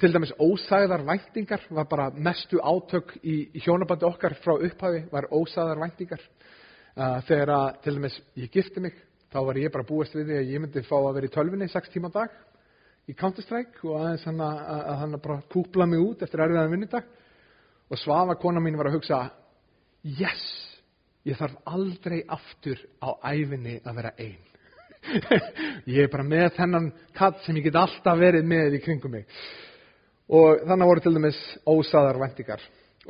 til 0.00 0.12
dæmis 0.14 0.32
ósæðar 0.40 1.04
væntingar 1.04 1.66
var 1.76 1.86
bara 1.88 2.08
mestu 2.16 2.60
átök 2.64 3.18
í, 3.20 3.50
í 3.52 3.60
hjónabandi 3.60 4.08
okkar 4.08 4.38
frá 4.40 4.54
upphafi, 4.56 5.04
var 5.12 5.28
ósæðar 5.28 5.80
væntingar. 5.82 6.22
Uh, 6.96 7.20
þegar 7.28 7.54
að, 7.56 7.66
til 7.84 7.96
dæmis 7.98 8.20
ég 8.40 8.52
gifti 8.52 8.82
mig, 8.82 8.96
þá 9.32 9.42
var 9.46 9.60
ég 9.60 9.72
bara 9.72 9.88
búist 9.88 10.16
við 10.16 10.32
því 10.32 10.38
að 10.40 10.54
ég 10.54 10.64
myndi 10.64 10.86
fá 10.88 10.96
að 10.98 11.12
vera 11.18 11.28
í 11.28 11.34
tölvinni 11.36 11.68
6 11.70 11.92
tíma 11.92 12.12
dag 12.12 12.32
í 13.10 13.16
Counter-Strike 13.18 13.82
og 13.86 13.96
aðeins 13.98 14.26
hann 14.28 14.42
að, 14.44 14.60
að 14.70 14.98
hann 15.02 15.16
að 15.18 15.24
bara 15.26 15.48
kúpla 15.52 15.88
mig 15.90 16.02
út 16.02 16.22
eftir 16.24 16.44
erfiðan 16.44 16.74
vinnudag 16.74 17.08
og 17.90 17.98
svafa 17.98 18.38
kona 18.40 18.62
mín 18.62 18.78
var 18.78 18.90
að 18.90 19.00
hugsa 19.00 19.22
yes, 20.06 20.44
ég 21.26 21.38
þarf 21.40 21.58
aldrei 21.68 22.20
aftur 22.28 22.78
á 23.02 23.18
æfinni 23.32 23.80
að 23.82 23.98
vera 24.00 24.14
einn 24.18 24.46
ég 25.88 26.04
er 26.04 26.12
bara 26.12 26.28
með 26.28 26.54
þennan 26.58 26.92
katt 27.16 27.42
sem 27.46 27.56
ég 27.56 27.66
get 27.66 27.80
alltaf 27.80 28.18
verið 28.20 28.46
með 28.46 28.76
í 28.76 28.84
kringum 28.84 29.16
mig 29.16 29.28
Og 30.30 30.62
þannig 30.62 30.86
voru 30.86 31.02
til 31.02 31.14
dæmis 31.16 31.38
ósaðar 31.66 32.20
væntingar. 32.20 32.60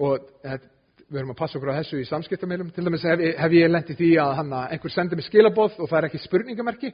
Og 0.00 0.22
eh, 0.44 0.62
við 1.10 1.20
erum 1.20 1.34
að 1.34 1.40
passa 1.42 1.58
okkur 1.58 1.72
á 1.76 1.78
þessu 1.82 2.00
í 2.00 2.06
samskiptamilum. 2.08 2.70
Til 2.72 2.84
dæmis 2.86 3.04
hef, 3.04 3.24
hef 3.42 3.56
ég 3.58 3.68
lent 3.68 3.90
í 3.92 3.96
því 3.98 4.10
að 4.22 4.32
hann, 4.38 4.54
einhver 4.62 4.94
sendir 4.94 5.20
mig 5.20 5.26
skilaboð 5.28 5.76
og 5.76 5.90
það 5.90 5.98
er 5.98 6.08
ekki 6.08 6.22
spurningamerki. 6.24 6.92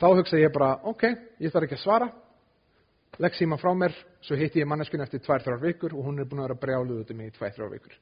Þá 0.00 0.06
hugsa 0.10 0.40
ég 0.42 0.52
bara, 0.52 0.74
ok, 0.90 1.06
ég 1.40 1.54
þarf 1.54 1.68
ekki 1.68 1.78
að 1.78 1.84
svara. 1.84 2.10
Legg 3.22 3.36
síma 3.38 3.58
frá 3.60 3.70
mér, 3.78 3.92
svo 4.24 4.34
hitti 4.38 4.58
ég 4.58 4.66
manneskun 4.66 5.04
eftir 5.04 5.22
tvær, 5.22 5.42
þrjár 5.44 5.60
vikur 5.62 5.92
og 5.94 6.08
hún 6.08 6.18
er 6.18 6.26
búin 6.26 6.40
að 6.42 6.48
vera 6.48 6.62
brjáluð 6.64 7.04
út 7.04 7.12
um 7.12 7.20
mig 7.20 7.30
í 7.30 7.34
tvær, 7.36 7.52
þrjár 7.54 7.70
vikur. 7.70 7.94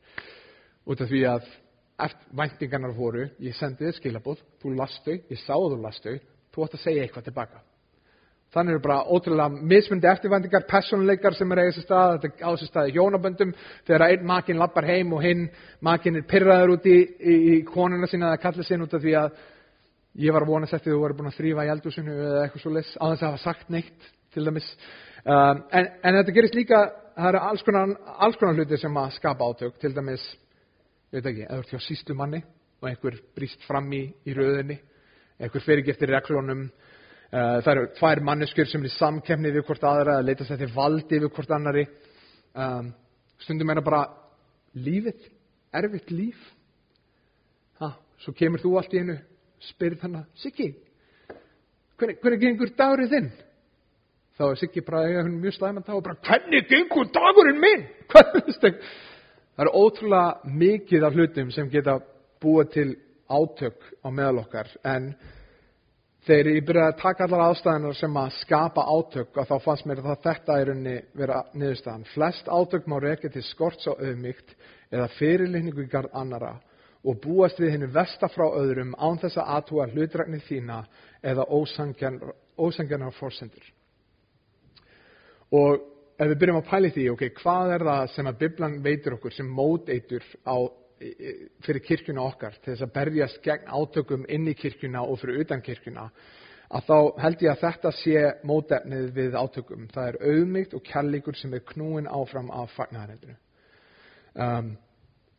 Út 0.88 1.02
af 1.04 1.10
því 1.10 1.20
að 1.28 1.50
væntingarnar 2.38 2.94
voru, 2.96 3.26
ég 3.44 3.56
sendi 3.58 3.84
þið 3.84 3.98
skilaboð, 3.98 4.40
þú 4.62 4.72
lastu, 4.78 5.18
ég 5.28 5.42
sá 5.42 5.52
að 5.58 5.74
þú 5.74 5.82
lastu, 5.82 6.16
þú 6.54 6.64
átt 6.64 6.78
að 6.78 6.84
segja 6.86 7.04
eitthvað 7.04 7.28
tilbaka. 7.28 7.60
Þannig 8.52 8.74
eru 8.74 8.82
bara 8.84 9.04
ótrúlega 9.08 9.68
mismundi 9.68 10.08
eftirvæntingar, 10.08 10.64
personleikar 10.68 11.36
sem 11.36 11.52
er 11.52 11.60
eigið 11.62 11.76
sér 11.76 11.86
stað, 11.86 12.16
þetta 12.24 12.48
á 12.48 12.50
sér 12.60 12.70
stað 12.70 12.88
í 12.88 12.96
hjónaböndum, 12.96 13.52
þegar 13.88 14.06
einn 14.08 14.26
makinn 14.28 14.60
lappar 14.60 14.88
heim 14.88 15.12
og 15.16 15.22
hinn 15.24 15.46
makinn 15.80 16.20
er 16.20 16.26
pyrraður 16.28 16.74
út 16.74 16.88
í, 16.88 16.98
í, 17.00 17.36
í 17.52 17.54
konuna 17.68 18.08
sína 18.08 18.28
eða 18.32 18.42
kallið 18.42 18.68
sinn 18.68 18.84
út 18.84 18.96
af 18.96 19.04
því 19.04 19.14
að 19.22 19.38
ég 20.20 20.36
var 20.36 20.44
að 20.44 20.52
vonast 20.52 20.76
eftir 20.76 20.92
þú 20.92 21.00
voru 21.00 21.16
búin 21.16 21.32
að 21.32 21.38
þrýfa 21.38 21.64
í 21.64 21.72
eldúsinu 21.72 22.18
eða 22.18 22.42
eitthvað 22.42 22.66
svo 22.66 22.74
leys, 22.76 22.92
á 23.00 23.04
þess 23.06 23.22
að 23.22 23.30
hafa 23.30 23.42
sagt 23.46 23.72
neitt 23.72 24.12
til 24.32 24.46
dæmis. 24.46 24.68
Um, 25.24 25.62
en, 25.72 25.88
en 26.02 26.18
þetta 26.18 26.34
gerist 26.36 26.56
líka, 26.56 26.80
það 27.16 27.28
eru 27.30 27.42
alls 27.48 27.66
konar, 27.66 27.92
alls 28.26 28.38
konar 28.40 28.56
hluti 28.58 28.78
sem 28.80 28.96
að 28.98 29.12
skapa 29.18 29.48
átök, 29.50 29.76
til 29.80 29.94
dæmis, 29.96 30.24
ég 31.12 31.18
veit 31.18 31.28
ekki, 31.32 31.44
eða 31.46 31.58
þú 31.58 31.66
ert 31.66 31.74
hjá 31.74 31.84
sístu 31.86 32.16
manni 32.18 32.42
og 32.82 32.88
einhver 32.90 33.18
brýst 33.36 33.62
fram 33.68 33.90
í, 33.94 34.02
í 34.26 34.34
röðinni, 34.36 34.78
einhver 35.38 35.64
fer 35.64 35.82
ekki 35.82 35.94
eftir 35.96 36.14
reglunum, 36.14 36.70
Uh, 37.32 37.62
það 37.64 37.70
eru 37.70 37.86
tvær 37.96 38.20
manneskjur 38.28 38.66
sem 38.68 38.82
er 38.84 38.90
í 38.90 38.92
samkefni 38.92 39.54
við 39.54 39.62
hvort 39.64 39.84
aðra 39.88 40.18
að 40.18 40.26
leita 40.28 40.44
sér 40.44 40.58
til 40.60 40.66
valdi 40.74 41.16
við 41.16 41.30
hvort 41.32 41.54
annari. 41.56 41.86
Um, 42.52 42.90
stundum 43.40 43.72
er 43.72 43.78
það 43.80 43.86
bara 43.86 44.00
lífið, 44.76 45.22
erfitt 45.80 46.12
líf. 46.12 46.42
Ha, 47.80 47.88
svo 48.20 48.34
kemur 48.36 48.60
þú 48.60 48.74
allt 48.76 48.92
í 48.92 49.00
einu 49.00 49.16
spyrir 49.64 49.96
þannig, 50.02 50.28
Siggi 50.42 50.68
hvernig 52.02 52.40
gengur 52.42 52.72
dagurinn 52.76 53.10
þinn 53.10 53.30
þá 54.38 54.44
er 54.48 54.58
Siggi 54.60 54.84
bara 54.86 55.04
eiga 55.08 55.26
hún 55.26 55.40
mjög 55.42 55.58
slæman 55.58 55.84
dag 55.86 55.96
og 55.96 56.04
bara 56.06 56.20
hvernig 56.28 56.66
gengur 56.70 57.10
dagurinn 57.12 57.60
minn 57.60 57.86
það 58.12 59.66
eru 59.66 59.74
ótrúlega 59.76 60.56
mikið 60.62 61.06
af 61.06 61.18
hlutum 61.18 61.52
sem 61.52 61.70
geta 61.70 61.98
búið 62.42 62.72
til 62.76 62.88
átök 63.28 63.78
á 64.04 64.08
meðal 64.10 64.42
okkar 64.42 64.70
en 64.84 65.12
þegar 66.26 66.50
ég 66.52 66.66
byrjaði 66.66 66.92
að 66.92 67.00
taka 67.02 67.26
allar 67.26 67.44
ástæðanar 67.50 67.96
sem 67.98 68.18
að 68.20 68.34
skapa 68.40 68.84
átök 68.86 69.38
og 69.40 69.48
þá 69.48 69.54
fannst 69.64 69.88
mér 69.88 70.02
að 70.02 70.26
þetta 70.26 70.58
er 70.60 70.72
unni 70.74 70.96
vera 71.18 71.40
niðurstaðan. 71.52 72.04
Flest 72.14 72.48
átök 72.48 72.86
má 72.86 72.98
rekja 73.02 73.32
til 73.32 73.42
skorts 73.46 73.88
á 73.90 73.92
auðmygt 73.92 74.54
eða 74.92 75.08
fyrirlitningu 75.18 75.86
í 75.86 75.90
garð 75.90 76.14
annara 76.14 76.54
og 77.02 77.18
búast 77.24 77.58
við 77.58 77.74
henni 77.74 77.90
versta 77.90 78.28
frá 78.30 78.46
öðrum 78.46 78.94
án 78.94 79.18
þess 79.18 79.40
að 79.42 79.54
aðtúa 79.56 79.88
hlutræknir 79.90 80.44
þína 80.46 80.82
eða 81.22 81.48
ósangjarnar 81.50 83.16
fórsendur. 83.18 83.64
Og 85.52 85.82
ef 86.18 86.30
við 86.30 86.38
byrjum 86.40 86.60
að 86.60 86.68
pæli 86.70 86.92
því, 86.94 87.08
ok, 87.12 87.26
hvað 87.40 87.74
er 87.76 87.86
það 87.88 88.04
sem 88.14 88.30
að 88.30 88.38
Biblan 88.44 88.78
veitur 88.84 89.18
okkur 89.18 89.34
sem 89.36 89.48
móteitur 89.48 90.24
á 90.48 90.56
fyrir 91.66 91.82
kirkjuna 91.82 92.22
okkar 92.22 92.54
til 92.62 92.72
þess 92.72 92.84
að 92.86 92.94
berjast 92.94 93.42
gegn 93.42 93.66
átökum 93.66 94.24
inn 94.30 94.46
í 94.46 94.54
kirkjuna 94.54 95.02
og 95.02 95.18
fyrir 95.18 95.42
utan 95.42 95.62
kirkjuna 95.64 96.06
að 96.72 96.86
þá 96.88 96.96
held 97.20 97.42
ég 97.44 97.52
að 97.52 97.62
þetta 97.66 97.92
sé 97.98 98.20
mótefnið 98.48 99.08
við 99.16 99.34
átökum. 99.36 99.88
Það 99.92 100.08
er 100.08 100.18
auðmygt 100.30 100.76
og 100.76 100.84
kærleikur 100.86 101.36
sem 101.36 101.52
er 101.52 101.64
knúin 101.68 102.08
áfram 102.08 102.48
af 102.54 102.72
fagnarhendinu. 102.76 103.36
Um, 104.32 104.70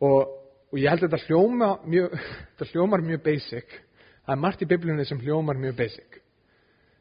og, 0.04 0.36
og 0.70 0.78
ég 0.78 0.94
held 0.94 1.08
að 1.08 1.16
þetta, 1.16 1.32
hljóma 1.32 1.72
mjög, 1.90 2.20
þetta 2.52 2.70
hljómar 2.74 3.06
mjög 3.08 3.24
basic. 3.26 3.80
Það 4.24 4.36
er 4.36 4.44
margt 4.46 4.62
í 4.62 4.70
biblíunni 4.70 5.08
sem 5.10 5.24
hljómar 5.24 5.58
mjög 5.60 5.80
basic. 5.80 6.20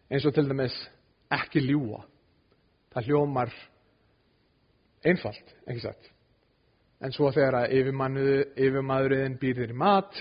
Eins 0.09 0.25
og 0.29 0.35
til 0.37 0.49
dæmis 0.49 0.79
ekki 1.33 1.61
ljúa. 1.67 2.01
Það 2.93 3.09
hljómar 3.09 3.53
einfalt, 5.09 5.55
ekki 5.67 5.83
satt. 5.83 6.09
En 7.03 7.15
svo 7.15 7.33
þegar 7.35 7.63
að 7.63 7.77
yfirmaðurinn 7.81 9.39
býr 9.41 9.59
þér 9.59 9.75
í 9.75 9.79
mat, 9.79 10.19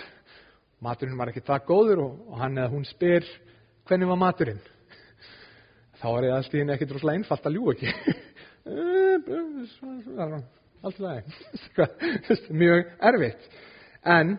maturinn 0.81 1.19
var 1.19 1.29
ekki 1.29 1.43
það 1.45 1.65
góður 1.67 2.03
og, 2.05 2.13
og 2.31 2.39
hann 2.41 2.57
eða 2.57 2.71
hún 2.73 2.87
spyr 2.89 3.27
hvernig 3.89 4.09
var 4.09 4.21
maturinn? 4.21 4.61
Þá 6.01 6.07
er 6.09 6.25
ég 6.25 6.35
alltaf 6.35 6.57
inn 6.57 6.73
ekkert 6.73 6.95
rosalega 6.95 7.19
einfalt 7.19 7.45
að 7.45 7.57
ljú 7.57 7.73
ekki. 7.75 7.91
Alltaf 10.81 11.01
það 11.05 12.47
Mjög 12.63 12.95
erfitt. 13.11 13.51
En 14.01 14.37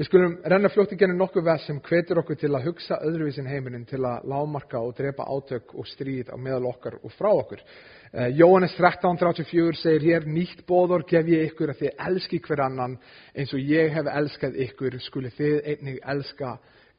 við 0.00 0.08
skulum 0.08 0.34
renna 0.48 0.70
fljótt 0.72 0.94
í 0.94 0.96
genið 0.96 1.18
nokkuð 1.20 1.44
vers 1.44 1.64
sem 1.68 1.78
hvetur 1.84 2.22
okkur 2.22 2.38
til 2.40 2.48
að 2.56 2.70
hugsa 2.70 2.96
öðruvísin 3.04 3.48
heiminin 3.50 3.82
til 3.84 3.98
að 4.08 4.22
lámarka 4.32 4.80
og 4.80 4.94
drepa 4.96 5.26
átök 5.28 5.74
og 5.76 5.88
stríð 5.90 6.30
á 6.32 6.40
meðal 6.40 6.70
okkar 6.70 6.96
og 7.02 7.12
frá 7.12 7.28
okkur. 7.28 7.60
Uh, 8.08 8.30
Jóhannes 8.32 8.72
13.34 8.78 9.76
segir 9.76 10.06
hér, 10.06 10.24
nýtt 10.24 10.62
bóðor 10.64 11.04
gef 11.04 11.28
ég 11.28 11.50
ykkur 11.50 11.74
að 11.74 11.82
þið 11.82 12.00
elski 12.06 12.40
hver 12.46 12.62
annan 12.64 12.94
eins 13.36 13.52
og 13.52 13.60
ég 13.60 13.92
hef 13.92 14.08
elskað 14.14 14.56
ykkur, 14.64 14.96
skuli 15.04 15.34
þið 15.36 15.68
einnig 15.74 16.00
elska 16.14 16.54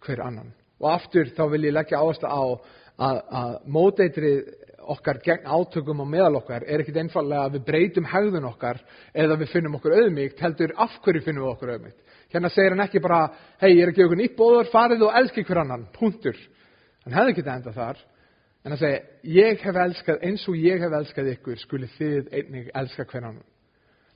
hver 0.06 0.22
annan. 0.28 0.54
Og 0.78 0.94
aftur 0.94 1.34
þá 1.34 1.44
vil 1.56 1.64
ég 1.72 1.76
leggja 1.80 2.04
áherslu 2.04 2.30
á 2.30 2.44
að, 3.02 3.24
að 3.42 3.58
móteitrið 3.66 4.54
okkar 4.94 5.24
gegn 5.26 5.50
átökum 5.50 6.06
á 6.06 6.12
meðal 6.14 6.38
okkar 6.44 6.70
er 6.70 6.86
ekkit 6.86 7.02
einfallega 7.02 7.50
að 7.50 7.58
við 7.58 7.66
breytum 7.66 8.14
hegðun 8.14 8.50
okkar 8.54 8.86
eða 9.10 9.42
við 9.42 9.54
finnum 9.56 9.82
okkur 9.82 9.98
auðmygt, 9.98 10.42
heldur 10.46 10.78
af 10.78 11.02
hverju 11.02 11.26
finnum 11.26 11.48
við 11.48 11.54
okkur 11.56 11.76
auðmygt. 11.76 12.11
Hérna 12.32 12.50
segir 12.52 12.76
hann 12.76 12.86
ekki 12.86 13.02
bara, 13.04 13.26
hei, 13.60 13.74
ég 13.76 13.84
er 13.84 13.92
ekki 13.92 14.06
okkur 14.06 14.20
nýtt 14.20 14.38
bóðor, 14.40 14.70
farið 14.72 15.04
og 15.08 15.16
elski 15.20 15.44
hver 15.48 15.64
annan, 15.66 15.88
punktur. 15.96 16.38
Hann 17.04 17.18
hefði 17.18 17.34
ekki 17.36 17.48
enda 17.52 17.74
þar. 17.76 18.00
En 18.62 18.76
að 18.76 18.84
segja, 18.84 19.00
ég 19.36 19.64
hef 19.66 19.80
elskað 19.84 20.26
eins 20.28 20.44
og 20.48 20.60
ég 20.60 20.84
hef 20.84 20.94
elskað 20.94 21.32
ykkur, 21.34 21.58
skuli 21.60 21.90
þið 21.98 22.30
einnig 22.30 22.70
elska 22.78 23.08
hver 23.10 23.26
annan. 23.26 23.48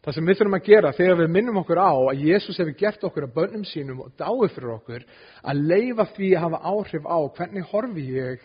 Það 0.05 0.17
sem 0.19 0.27
við 0.29 0.37
þurfum 0.37 0.55
að 0.59 0.67
gera 0.67 0.89
þegar 0.93 1.15
við 1.17 1.31
minnum 1.33 1.55
okkur 1.63 1.79
á 1.81 1.89
að 1.97 2.19
Jésús 2.27 2.59
hefur 2.61 2.75
gert 2.77 3.05
okkur 3.07 3.25
að 3.25 3.37
bönnum 3.39 3.63
sínum 3.65 4.03
og 4.03 4.11
dáið 4.19 4.51
fyrir 4.53 4.73
okkur, 4.75 5.05
að 5.41 5.63
leifa 5.71 6.05
því 6.13 6.29
að 6.35 6.43
hafa 6.43 6.59
áhrif 6.71 7.07
á 7.09 7.17
hvernig 7.39 7.71
horfi 7.71 8.05
ég 8.13 8.43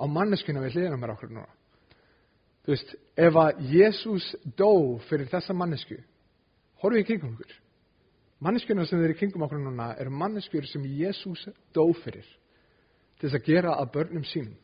á 0.00 0.04
manneskuna 0.08 0.62
við 0.64 0.78
hliðina 0.78 1.00
mér 1.02 1.12
okkur 1.12 1.34
núna. 1.34 1.50
Þú 2.64 2.72
veist, 2.72 2.94
ef 3.18 3.38
að 3.42 3.60
Jésús 3.74 4.30
dó 4.56 4.72
fyrir 5.10 5.28
þessa 5.28 5.52
mannesku, 5.52 5.98
horfi 6.80 7.04
í 7.04 7.06
kringum 7.10 7.36
okkur. 7.36 7.52
Manneskuna 8.42 8.84
sem 8.88 8.98
þeir 8.98 9.14
í 9.14 9.18
kringum 9.20 9.44
okkur 9.46 9.60
núna 9.62 9.92
eru 10.02 10.10
manneskur 10.10 10.66
sem 10.66 10.82
Jésús 10.98 11.44
dó 11.74 11.84
fyrir 12.02 12.26
til 13.20 13.28
þess 13.28 13.38
að 13.38 13.46
gera 13.46 13.74
að 13.78 13.92
börnum 13.94 14.24
sínum. 14.26 14.56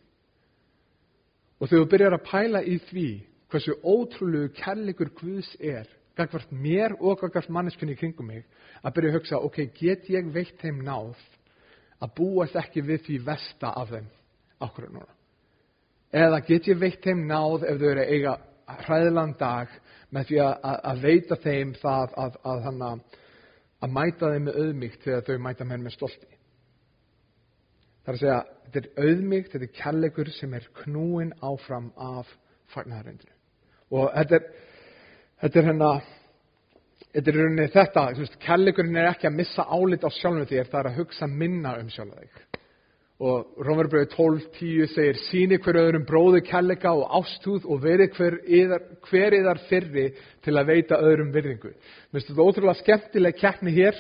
Og 1.59 1.69
þegar 1.69 1.85
þú 1.85 1.91
byrjar 1.93 2.17
að 2.17 2.25
pæla 2.27 2.63
í 2.67 2.79
því 2.89 3.09
hversu 3.53 3.77
ótrúlegu 3.87 4.51
kærleikur 4.59 5.13
Guðs 5.21 5.53
er, 5.63 5.87
gagvart 6.19 6.51
mér 6.51 6.97
og 6.99 7.21
gagvart 7.21 7.51
manneskunni 7.55 7.95
í 7.95 8.01
kringum 8.01 8.27
mig, 8.33 8.43
að 8.83 8.97
byrja 8.97 9.13
að 9.13 9.19
hugsa, 9.19 9.41
ok, 9.47 9.61
get 9.79 10.11
ég 10.11 10.33
veitt 10.35 10.59
þeim 10.63 10.83
náð 10.87 11.15
að 12.03 12.15
búast 12.19 12.59
ekki 12.59 12.83
við 12.87 13.05
því 13.07 13.21
vesta 13.31 13.73
af 13.79 13.95
þeim 13.95 14.11
okkur 14.67 14.91
núna? 14.91 15.15
Eða 16.11 16.43
get 16.51 16.67
ég 16.71 16.83
veitt 16.83 17.07
þeim 17.07 17.27
náð 17.31 17.69
ef 17.69 17.79
þau 17.79 17.89
eru 17.93 18.09
eiga 18.11 18.35
hræðlan 18.83 19.39
dag 19.39 19.71
með 20.11 20.31
því 20.31 20.43
að, 20.45 20.53
að, 20.71 20.79
að 20.91 21.03
veita 21.07 21.41
þeim 21.47 21.75
það 21.79 22.19
að, 22.25 22.39
að, 22.43 22.69
að 22.69 23.27
mæta 23.87 24.33
þeim 24.33 24.49
með 24.49 24.59
auðmygt 24.63 25.05
þegar 25.05 25.25
þau 25.27 25.39
mæta 25.45 25.67
mér 25.69 25.83
með 25.85 25.95
stolti? 25.95 26.29
Það 28.03 28.11
er 28.11 28.17
að 28.17 28.23
segja, 28.23 28.39
þetta 28.65 28.81
er 28.81 29.09
auðmygt, 29.09 29.51
þetta 29.53 29.69
er 29.69 29.75
kærleikur 29.79 30.31
sem 30.35 30.55
er 30.59 30.69
knúin 30.83 31.33
áfram 31.45 31.91
af 31.95 32.31
fagnarhendinu. 32.75 33.35
Og 33.95 34.11
þetta 34.17 34.39
er, 34.39 34.49
þetta 35.43 35.61
er 35.61 35.69
hérna, 35.69 35.91
þetta 37.15 37.31
er 37.31 37.39
rauninni 37.39 37.69
þetta, 37.77 38.07
kærleikurinn 38.45 38.99
er 38.99 39.11
ekki 39.13 39.31
að 39.31 39.39
missa 39.39 39.69
álit 39.69 40.05
á 40.05 40.11
sjálfum 40.11 40.49
þér, 40.49 40.71
það 40.73 40.81
er 40.81 40.91
að 40.91 40.99
hugsa 41.03 41.31
minna 41.31 41.77
um 41.79 41.93
sjálf 41.93 42.19
þig. 42.19 42.58
Og 43.19 43.59
Rómarbröðu 43.67 44.07
12.10 44.13 44.91
segir, 44.93 45.17
síni 45.27 45.57
hver 45.59 45.81
öðrum 45.81 46.05
bróðu 46.07 46.39
kærleika 46.47 46.93
og 46.95 47.09
ástúð 47.19 47.65
og 47.67 47.81
veri 47.83 48.07
hver 48.15 48.37
yðar, 48.47 48.85
hver 49.09 49.35
yðar 49.41 49.59
fyrri 49.67 50.05
til 50.47 50.55
að 50.55 50.71
veita 50.71 51.01
öðrum 51.03 51.33
virðingu. 51.35 51.73
Mér 51.75 52.21
finnst 52.21 52.31
þetta 52.31 52.47
ótrúlega 52.47 52.79
skemmtileg 52.79 53.41
keppni 53.41 53.75
hér, 53.75 53.99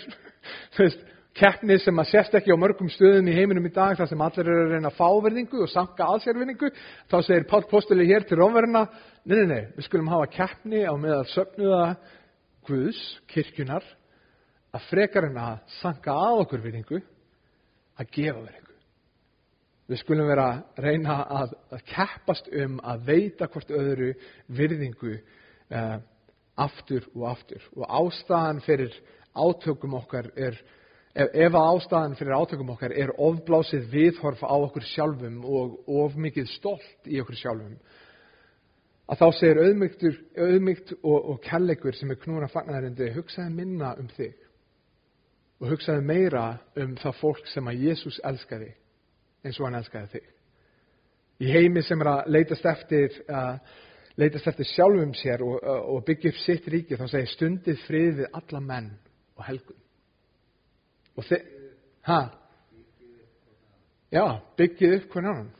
keppni 1.38 1.78
sem 1.82 1.98
að 1.98 2.10
sérst 2.12 2.36
ekki 2.38 2.54
á 2.54 2.58
mörgum 2.62 2.90
stöðum 2.92 3.30
í 3.30 3.34
heiminum 3.36 3.66
í 3.66 3.72
dag 3.74 3.98
þar 3.98 4.10
sem 4.10 4.22
allir 4.22 4.50
eru 4.52 4.64
að 4.66 4.72
reyna 4.74 4.92
að 4.92 4.98
fá 4.98 5.08
verðingu 5.26 5.64
og 5.64 5.72
sanka 5.72 6.08
aðsérverðingu 6.14 6.70
þá 7.10 7.16
segir 7.22 7.48
Pál 7.50 7.64
Postuli 7.70 8.06
hér 8.08 8.26
til 8.26 8.38
Rómverðina 8.40 8.84
nei, 9.24 9.34
nei, 9.34 9.48
nei, 9.50 9.64
við 9.76 9.86
skulum 9.86 10.10
hafa 10.12 10.30
keppni 10.34 10.84
á 10.86 10.94
meðal 10.98 11.26
söfnuða 11.34 11.82
Guðs, 12.68 13.02
kirkjunar 13.32 13.84
að 14.76 14.88
frekar 14.90 15.28
en 15.30 15.38
að 15.40 15.60
sanka 15.78 16.14
að 16.14 16.44
okkur 16.44 16.64
verðingu 16.66 17.02
að 17.98 18.10
gefa 18.14 18.40
verðingu 18.40 18.67
Við 19.88 20.02
skulum 20.02 20.28
vera 20.28 20.46
að 20.52 20.82
reyna 20.84 21.14
að, 21.32 21.52
að 21.72 21.84
keppast 21.88 22.48
um 22.52 22.74
að 22.84 23.04
veita 23.08 23.46
hvort 23.48 23.70
öðru 23.72 24.10
virðingu 24.52 25.14
uh, 25.16 25.94
aftur 26.60 27.06
og 27.14 27.28
aftur. 27.30 27.62
Og 27.72 27.86
ástæðan 27.86 28.60
fyrir 28.66 28.96
átökum 29.32 29.94
okkar 29.96 30.28
er, 30.36 30.58
ef, 31.14 31.30
ef 31.32 31.56
ástæðan 31.56 32.18
fyrir 32.18 32.36
átökum 32.36 32.74
okkar 32.74 32.92
er 32.92 33.14
ofblásið 33.16 33.86
viðhorf 33.92 34.42
á 34.44 34.56
okkur 34.56 34.84
sjálfum 34.90 35.38
og 35.46 35.78
of 35.88 36.18
mikið 36.20 36.50
stolt 36.52 37.08
í 37.08 37.22
okkur 37.22 37.38
sjálfum, 37.38 37.78
að 39.08 39.22
þá 39.22 39.28
segir 39.38 39.62
auðmygt 39.62 40.92
og, 41.00 41.16
og 41.32 41.40
kellegur 41.46 41.96
sem 41.96 42.12
er 42.12 42.20
knúna 42.20 42.50
fagnarindi, 42.52 43.08
hugsaði 43.16 43.54
minna 43.56 43.94
um 43.96 44.10
þig 44.18 44.36
og 45.58 45.72
hugsaði 45.72 46.04
meira 46.06 46.44
um 46.76 46.92
það 47.00 47.16
fólk 47.22 47.48
sem 47.50 47.72
að 47.72 47.86
Jésús 47.88 48.20
elskaði 48.28 48.74
eins 49.44 49.58
og 49.60 49.68
hann 49.68 49.78
elskaði 49.78 50.10
þig. 50.14 50.30
Í 51.38 51.52
heimi 51.54 51.82
sem 51.86 52.00
er 52.02 52.10
að 52.10 52.32
leitast 52.34 52.66
eftir, 52.66 53.20
uh, 53.30 53.58
leitast 54.18 54.48
eftir 54.50 54.66
sjálfum 54.72 55.12
sér 55.14 55.44
og, 55.46 55.60
uh, 55.62 55.84
og 55.94 56.02
byggja 56.08 56.32
upp 56.32 56.40
sitt 56.42 56.66
ríki 56.72 56.98
þá 56.98 57.06
segir 57.12 57.30
stundið 57.34 57.84
frið 57.86 58.10
við 58.22 58.40
alla 58.40 58.64
menn 58.64 58.90
og 59.38 59.46
helgun. 59.46 59.78
Og 61.18 61.26
þið, 61.28 61.46
hæ? 62.08 62.18
Já, 64.14 64.24
byggið 64.58 64.98
upp 64.98 65.08
hvernig 65.12 65.32
annan. 65.34 65.54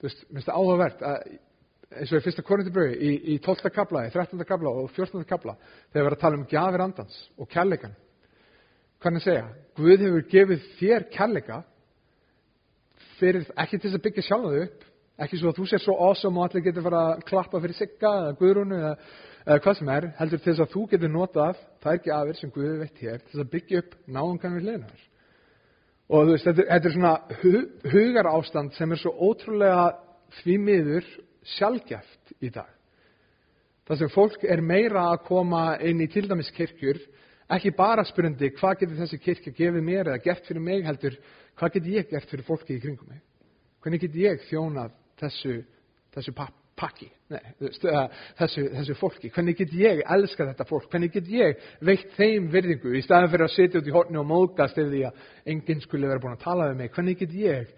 Þú 0.00 0.08
veist, 0.08 0.26
minnst 0.30 0.48
það 0.48 0.60
áhugavert 0.60 1.02
að 1.04 1.30
eins 1.90 2.12
og 2.12 2.20
í 2.20 2.24
fyrsta 2.24 2.44
korundibröði, 2.46 2.94
í, 3.02 3.10
í 3.34 3.38
12. 3.42 3.72
kabla, 3.74 4.04
í 4.06 4.12
13. 4.14 4.44
kabla 4.46 4.72
og 4.78 4.92
14. 4.94 5.24
kabla, 5.28 5.56
þegar 5.90 6.04
við 6.04 6.06
erum 6.06 6.16
að 6.16 6.22
tala 6.22 6.38
um 6.38 6.46
gjafir 6.48 6.84
andans 6.84 7.18
og 7.36 7.50
kærleikan. 7.50 7.96
Hvernig 9.02 9.24
segja? 9.24 9.48
Guð 9.76 10.04
hefur 10.04 10.26
gefið 10.30 10.66
þér 10.78 11.06
kærleika 11.12 11.58
fyrir, 13.20 13.44
ekki 13.54 13.78
til 13.78 13.90
þess 13.90 13.98
að 14.00 14.06
byggja 14.06 14.26
sjálf 14.26 14.46
þau 14.46 14.62
upp, 14.64 14.86
ekki 15.20 15.40
svo 15.40 15.50
að 15.50 15.58
þú 15.60 15.66
sér 15.68 15.82
svo 15.84 15.96
awesome 16.06 16.40
og 16.40 16.46
allir 16.46 16.64
getur 16.64 16.86
fara 16.86 17.02
að 17.10 17.24
klappa 17.28 17.60
fyrir 17.60 17.76
sigga 17.76 18.12
eða 18.22 18.34
guðrúnu 18.40 18.78
eða, 18.80 18.92
eða 19.44 19.62
hvað 19.66 19.78
sem 19.78 19.92
er, 19.94 20.08
heldur 20.18 20.42
til 20.42 20.50
þess 20.50 20.64
að 20.64 20.74
þú 20.74 20.84
getur 20.94 21.12
notað 21.14 21.62
þær 21.84 22.02
gjafir 22.06 22.40
sem 22.40 22.52
Guði 22.54 22.74
veit 22.80 23.04
hér 23.04 23.22
til 23.22 23.32
þess 23.32 23.44
að 23.44 23.52
byggja 23.54 23.82
upp 23.84 23.96
náðungan 24.16 24.56
við 24.56 24.68
liðnar. 24.70 25.06
Og 26.10 26.26
þú 26.26 26.34
veist, 26.34 26.48
þetta, 26.48 26.66
þetta 26.72 26.88
er 26.88 26.94
svona 26.96 27.14
hu, 27.42 27.54
hugar 27.92 28.30
ástand 28.32 28.74
sem 28.74 28.92
er 28.92 29.00
svo 29.02 29.12
ótrúlega 29.28 29.84
því 30.40 30.56
miður 30.64 31.10
sjálfgeft 31.56 32.34
í 32.42 32.50
dag. 32.50 32.70
Það 33.86 34.02
sem 34.02 34.12
fólk 34.14 34.44
er 34.46 34.62
meira 34.62 35.08
að 35.10 35.24
koma 35.26 35.64
inn 35.82 36.02
í 36.02 36.08
til 36.10 36.26
dæmis 36.30 36.50
kirkjur, 36.54 36.98
ekki 37.50 37.72
bara 37.74 38.04
spurandi 38.06 38.52
hvað 38.54 38.82
getur 38.82 38.98
þessi 39.00 39.18
kirkja 39.22 39.54
gefið 39.54 39.86
mér 39.86 40.10
eða 40.12 40.22
gert 40.22 40.46
fyrir 40.46 40.62
mig 40.62 40.84
heldur, 40.86 41.16
hvað 41.60 41.76
getur 41.76 41.92
ég 41.98 42.08
gert 42.10 42.32
fyrir 42.32 42.48
fólki 42.48 42.78
í 42.78 42.82
kringum 42.82 43.12
mig? 43.12 43.20
Hvernig 43.84 44.02
getur 44.02 44.24
ég 44.24 44.42
þjónað 44.48 44.96
þessu, 45.20 45.54
þessu 46.16 46.34
pakki, 46.80 47.10
Nei, 47.30 47.52
þessu, 47.60 48.64
þessu 48.74 48.94
fólki? 48.98 49.30
Hvernig 49.30 49.58
getur 49.60 49.82
ég 49.84 50.00
elskað 50.16 50.50
þetta 50.50 50.66
fólk? 50.66 50.88
Hvernig 50.90 51.12
getur 51.14 51.36
ég 51.36 51.64
veikt 51.86 52.16
þeim 52.16 52.48
virðingu 52.50 52.96
í 52.98 53.02
staðan 53.04 53.30
fyrir 53.30 53.46
að 53.46 53.54
sitja 53.54 53.80
út 53.82 53.90
í 53.90 53.94
horni 53.94 54.18
og 54.18 54.26
móðgast 54.26 54.80
ef 54.80 54.88
því 54.90 55.02
að 55.06 55.26
enginn 55.54 55.82
skulle 55.84 56.10
vera 56.10 56.22
búin 56.22 56.34
að 56.34 56.46
tala 56.46 56.70
við 56.72 56.80
mig? 56.80 56.92
Hvernig 56.96 57.20
getur 57.20 57.42
ég 57.44 57.74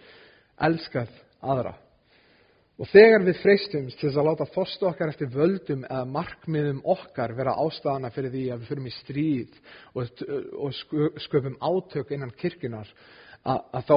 elskað 0.68 1.18
aðra? 1.42 1.74
Og 2.80 2.88
þegar 2.88 3.26
við 3.26 3.42
freystumst 3.42 3.98
til 4.00 4.08
þess 4.08 4.18
að 4.22 4.28
láta 4.30 4.46
þostu 4.54 4.88
okkar 4.88 5.12
eftir 5.12 5.28
völdum 5.34 5.84
eða 5.84 6.06
markmiðum 6.08 6.80
okkar 6.94 7.34
vera 7.36 7.58
ástæðana 7.60 8.10
fyrir 8.14 8.32
því 8.32 8.46
að 8.48 8.62
við 8.62 8.70
fyrum 8.70 8.88
í 8.88 8.94
stríð 8.96 9.58
og, 9.92 10.24
og 10.56 11.20
sköpum 11.26 11.58
átök 11.60 12.14
innan 12.16 12.32
kirkunar, 12.40 12.88
að, 13.48 13.82
þá 13.88 13.96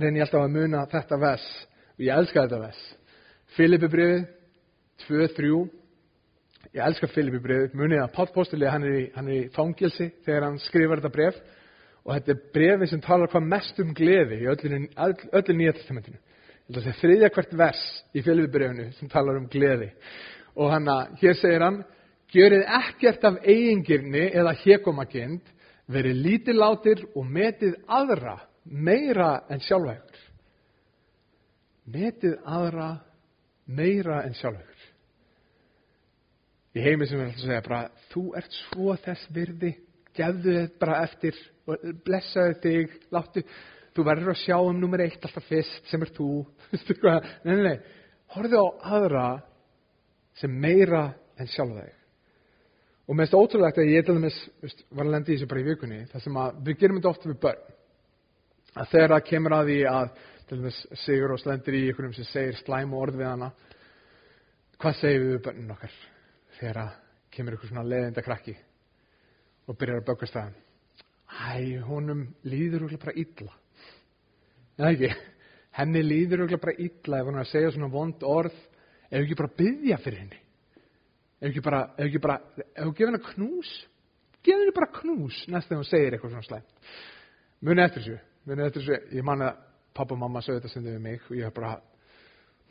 reynir 0.00 0.20
ég 0.20 0.26
alltaf 0.26 0.42
að 0.46 0.56
muna 0.56 0.86
þetta 0.92 1.20
vers. 1.20 1.46
Og 1.96 2.04
ég 2.06 2.16
elska 2.16 2.46
þetta 2.46 2.60
vers. 2.62 2.82
Filipibriðið 3.56 4.26
2-3 5.06 5.52
ég 6.72 6.84
elska 6.86 7.08
Filipibriðið, 7.12 7.74
munið 7.76 8.04
að 8.04 8.12
Páll 8.16 8.30
Póstuli 8.32 8.68
hann 8.70 8.86
hann 9.16 9.28
er 9.28 9.34
í 9.36 9.48
fangilsi 9.52 10.08
þegar 10.24 10.46
hann 10.48 10.60
skrifar 10.62 11.02
þetta 11.02 11.16
bref 11.16 11.40
og 12.02 12.14
þetta 12.16 12.32
er 12.32 12.44
brefið 12.54 12.90
sem 12.90 13.02
talar 13.04 13.30
hvað 13.30 13.48
mest 13.50 13.80
um 13.82 13.92
gleði 13.94 14.40
í 14.42 14.48
öllu, 14.50 14.78
öllu 15.36 15.56
nýja 15.58 15.74
testamentinu. 15.76 16.18
Þetta 16.72 16.88
er 16.88 17.00
þriðja 17.00 17.32
hvert 17.34 17.56
vers 17.58 17.82
í 18.14 18.22
fjöluðbreyfunu 18.24 18.86
sem 18.96 19.10
talar 19.12 19.38
um 19.38 19.48
gleði. 19.52 19.90
Og 20.56 20.70
hann 20.72 20.88
að, 20.88 21.12
hér 21.20 21.36
segir 21.38 21.66
hann 21.66 21.82
gjörið 22.32 22.64
ekkert 22.78 23.26
af 23.28 23.38
eigingirni 23.44 24.24
eða 24.30 24.54
hekomakind 24.62 25.52
verið 25.92 26.22
lítilátir 26.24 27.04
og 27.12 27.28
metið 27.28 27.76
aðra 27.86 28.38
meira 28.64 29.42
en 29.50 29.62
sjálfægur 29.64 30.20
metið 31.92 32.36
aðra 32.46 32.90
meira 33.66 34.22
en 34.26 34.36
sjálfægur 34.38 34.88
í 36.72 36.84
heimi 36.84 37.08
sem 37.08 37.18
við 37.18 37.26
ætlum 37.26 37.40
að 37.42 37.46
segja 37.48 37.64
bara, 37.66 37.82
þú 38.12 38.24
ert 38.38 38.58
svo 38.68 38.96
þess 39.02 39.32
virði 39.34 39.72
gefðu 40.16 40.54
þið 40.56 40.68
bara 40.80 41.00
eftir 41.06 41.38
blessaðu 42.06 42.58
þig, 42.62 42.94
láttu 43.12 43.42
þú 43.92 44.04
verður 44.08 44.32
að 44.32 44.40
sjá 44.42 44.56
um 44.58 44.78
nummer 44.80 45.02
eitt 45.04 45.24
alltaf 45.24 45.44
fyrst 45.46 45.90
sem 45.90 46.02
er 46.02 46.12
þú. 46.16 46.28
Nei, 47.44 47.52
nei, 47.52 47.64
nei, 47.66 47.78
horfið 48.32 48.56
á 48.56 48.66
aðra 48.96 49.26
sem 50.40 50.52
meira 50.52 51.10
en 51.36 51.50
sjálf 51.52 51.76
þig 51.76 51.98
og 53.12 53.18
mest 53.18 53.34
ótrúlegt 53.36 53.80
að 53.82 53.90
ég 53.92 54.06
til 54.06 54.14
dæmis 54.16 54.38
var 54.94 55.04
að 55.04 55.14
lendi 55.16 55.34
í 55.34 55.36
þessu 55.36 55.48
bara 55.50 55.60
í 55.60 55.66
vikunni 55.66 56.04
þar 56.08 56.22
sem 56.24 56.36
að 56.40 56.60
við 56.64 56.78
gerum 56.80 57.00
þetta 57.00 57.10
ofta 57.10 57.28
við 57.28 57.40
börn 57.42 57.71
að 58.76 58.90
þegar 58.94 59.14
það 59.14 59.28
kemur 59.28 59.56
að 59.58 59.70
því 59.70 59.78
að 59.92 60.16
til 60.48 60.58
dæmis 60.58 60.80
Sigur 61.04 61.34
og 61.34 61.40
slendir 61.40 61.78
í 61.78 61.84
ykkurum 61.90 62.16
sem 62.16 62.28
segir 62.28 62.58
slæm 62.60 62.92
og 62.92 63.06
orð 63.06 63.20
við 63.20 63.30
hana 63.30 63.52
hvað 64.82 64.98
segir 64.98 65.24
við 65.28 65.40
börnun 65.46 65.72
okkar 65.76 65.96
þegar 66.58 66.82
það 66.82 67.00
kemur 67.32 67.56
ykkur 67.56 67.72
svona 67.72 67.88
leðinda 67.88 68.24
krakki 68.26 68.58
og 69.68 69.78
byrjar 69.78 70.02
að 70.02 70.08
bökast 70.10 70.36
það 70.36 70.52
Æ, 71.32 71.80
honum 71.86 72.26
líður 72.44 72.86
úrlega 72.86 73.06
bara 73.06 73.14
illa. 73.16 73.54
Eða 74.76 74.90
ekki, 74.90 75.10
henni 75.78 76.02
líður 76.04 76.42
auðvitað 76.44 76.64
bara 76.66 76.74
illa 76.86 77.20
ef 77.20 77.28
hann 77.28 77.38
er 77.38 77.44
að 77.44 77.52
segja 77.52 77.70
svona 77.72 77.92
vond 77.92 78.26
orð. 78.28 78.58
Ef 79.08 79.22
ekki 79.22 79.38
bara 79.40 79.56
byggja 79.60 79.98
fyrir 80.02 80.22
henni? 80.22 80.42
Ef 81.40 81.48
ekki 81.50 81.64
bara, 81.64 81.80
ef 81.96 82.04
ekki 82.08 82.22
bara 82.22 82.36
ef 82.58 82.84
ekki 82.84 82.98
gefa 82.98 83.10
henni 83.10 83.22
knús? 83.30 83.72
Gefa 84.44 84.60
henni 84.60 84.76
bara 84.76 84.90
knús 84.98 85.40
næst 85.52 85.70
þegar 85.70 85.80
hún 85.80 85.88
segir 85.88 86.16
eitthvað 86.16 86.34
svona 86.34 86.48
slæmt. 86.48 86.92
Muni 87.62 87.84
eftir 87.84 88.04
þessu, 88.04 88.20
muni 88.48 88.66
eftir 88.66 88.80
þessu 88.84 88.94
ég 89.18 89.24
man 89.26 89.46
að 89.46 89.52
pappa 89.96 90.12
og 90.16 90.22
mamma 90.22 90.38
sögðu 90.44 90.60
þetta 90.60 90.72
sem 90.72 90.84
þau 90.84 90.92
við 90.92 91.02
mig 91.06 91.20
og 91.28 91.34
ég 91.36 91.44
hef 91.48 91.56
bara 91.56 91.72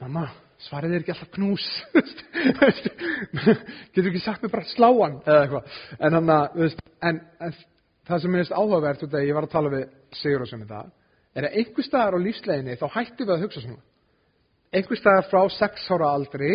mamma, 0.02 0.24
svarið 0.66 0.92
er 0.96 1.02
ekki 1.04 1.14
alltaf 1.14 1.34
knús 1.36 1.66
getur 3.94 4.12
ekki 4.12 4.24
sagt 4.24 4.42
mig 4.42 4.54
bara 4.54 4.72
sláan 4.72 5.16
eða 5.26 5.42
eitthvað 5.44 5.64
en, 6.00 6.12
en, 7.12 7.12
en 7.12 7.20
það 8.10 8.24
sem 8.24 8.32
minnst 8.34 8.56
áhugavert 8.56 9.06
ég 9.22 9.38
var 9.38 9.46
að 9.48 9.54
tala 9.54 9.74
við 9.74 9.86
Sigur 10.18 10.44
og 10.44 10.50
sem 10.50 10.64
þetta 10.66 10.82
er 11.36 11.48
að 11.48 11.58
einhver 11.62 11.86
staðar 11.86 12.18
á 12.20 12.26
lífsleginni 12.26 12.78
þá 12.80 12.86
hættum 12.96 13.28
við 13.28 13.36
að 13.36 13.46
hugsa 13.46 13.64
svona. 13.64 13.84
Einhver 14.72 15.00
staðar 15.00 15.28
frá 15.32 15.42
6 15.58 15.88
ára 15.96 16.12
aldri 16.16 16.52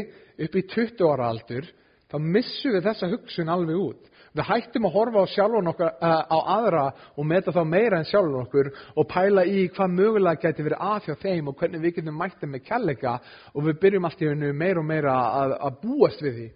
upp 0.46 0.56
í 0.56 0.62
20 0.72 1.08
ára 1.08 1.30
aldur, 1.32 1.68
þá 2.10 2.16
missum 2.22 2.76
við 2.76 2.88
þessa 2.88 3.10
hugsun 3.12 3.52
alveg 3.52 3.80
út. 3.80 4.12
Við 4.36 4.48
hættum 4.50 4.86
að 4.88 4.96
horfa 4.98 5.22
á 5.24 5.32
sjálfur 5.32 5.68
okkar, 5.70 5.92
uh, 5.96 6.22
á 6.28 6.38
aðra 6.58 6.84
og 7.16 7.24
meta 7.24 7.54
þá 7.54 7.62
meira 7.64 8.00
en 8.02 8.08
sjálfur 8.08 8.42
okkur 8.42 8.68
og 8.92 9.06
pæla 9.08 9.46
í 9.48 9.62
hvað 9.72 9.94
mögulega 9.96 10.42
geti 10.42 10.66
verið 10.66 10.82
að 10.84 11.06
hjá 11.06 11.14
þeim 11.22 11.48
og 11.48 11.56
hvernig 11.56 11.84
við 11.84 11.94
getum 11.96 12.18
mættið 12.20 12.50
með 12.52 12.64
kjallega 12.66 13.14
og 13.54 13.64
við 13.64 13.78
byrjum 13.84 14.08
allt 14.08 14.24
í 14.24 14.28
hennu 14.28 14.50
meira 14.52 14.82
og 14.82 14.88
meira 14.90 15.14
að, 15.40 15.54
að 15.68 15.78
búast 15.84 16.24
við 16.24 16.34
því. 16.40 16.48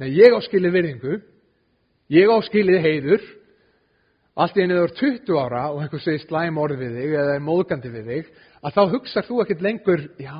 Nei, 0.00 0.08
ég 0.16 0.34
áskilið 0.34 0.74
virðingu, 0.74 1.20
ég 2.16 2.32
áskilið 2.34 2.82
heiður, 2.88 3.28
allt 4.40 4.58
í 4.58 4.64
þegar 4.64 4.74
þú 4.74 4.88
er 4.88 4.96
20 5.04 5.40
ára 5.44 5.62
og 5.70 5.80
einhver 5.84 6.02
segir 6.02 6.24
slæm 6.24 6.58
orð 6.62 6.80
við 6.80 6.98
þig 6.98 7.14
eða 7.20 7.36
er 7.36 7.46
móðgandi 7.46 7.94
við 7.94 8.10
þig, 8.10 8.34
að 8.64 8.76
þá 8.76 8.82
hugsað 8.96 9.28
þú 9.28 9.40
ekkert 9.44 9.64
lengur, 9.66 10.04
já, 10.18 10.36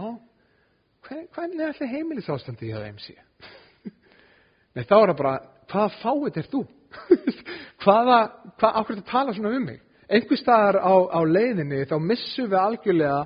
hvernig 1.06 1.62
er 1.62 1.72
allir 1.74 1.94
heimilisástandi 1.94 2.70
í 2.70 2.74
það 2.74 2.90
MC? 2.96 3.10
Nei, 4.74 4.84
þá 4.86 4.96
er 4.96 5.10
það 5.12 5.16
bara, 5.22 5.34
hvaða 5.70 5.96
fáið 6.00 6.40
er 6.40 6.50
þú? 6.50 6.66
hvaða, 7.84 8.18
hvað, 8.58 8.74
ákveður 8.74 8.98
þetta 8.98 9.10
tala 9.10 9.36
svona 9.36 9.54
um 9.56 9.64
mig? 9.70 9.80
Einhver 10.10 10.40
staðar 10.40 10.80
á, 10.82 10.94
á 11.06 11.20
leiðinni 11.22 11.84
þá 11.86 11.96
missum 12.02 12.50
við 12.50 12.58
algjörlega 12.58 13.20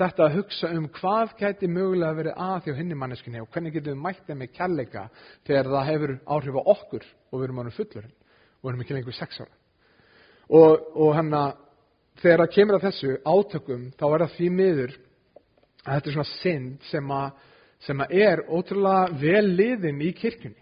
þetta 0.00 0.24
að 0.24 0.36
hugsa 0.38 0.70
um 0.72 0.86
hvað 0.96 1.34
gæti 1.40 1.68
mögulega 1.68 2.16
verið 2.16 2.38
að 2.40 2.70
á 2.72 2.78
hinni 2.78 2.96
manneskinni 2.96 3.42
og 3.42 3.50
hvernig 3.52 3.74
getum 3.74 3.96
við 3.96 4.04
mættið 4.06 4.38
með 4.40 4.52
kærleika 4.56 5.02
þegar 5.48 5.72
það 5.74 5.90
hefur 5.90 6.14
áhrif 6.24 6.56
á 6.56 6.62
okkur 6.74 7.04
og 7.04 7.36
við 7.36 7.46
erum 7.48 7.60
ánum 7.60 7.76
fullurinn 7.76 8.14
og 8.14 8.62
við 8.62 8.70
erum 8.72 8.84
ekki 8.86 8.96
lengur 8.96 9.18
sex 9.18 9.42
ára 9.42 9.52
og, 10.48 10.88
og 10.96 11.12
hann 11.18 11.34
að 11.36 11.52
þegar 12.22 12.42
það 12.44 12.54
kemur 12.56 12.78
að 12.78 12.86
þessu 12.88 13.12
átökum 13.24 13.86
þá 13.98 14.06
er 14.08 14.24
það 14.24 14.34
því 14.38 14.50
miður 14.56 14.96
að 15.84 15.94
þetta 15.94 16.10
er 16.10 16.16
svona 16.16 16.32
synd 16.38 16.88
sem 16.90 17.12
að, 17.16 17.28
sem 17.86 18.02
að 18.04 18.16
er 18.20 18.42
ótrúlega 18.48 19.20
vel 19.20 19.46
liðin 19.56 20.02
í 20.04 20.10
kirkjunni. 20.16 20.59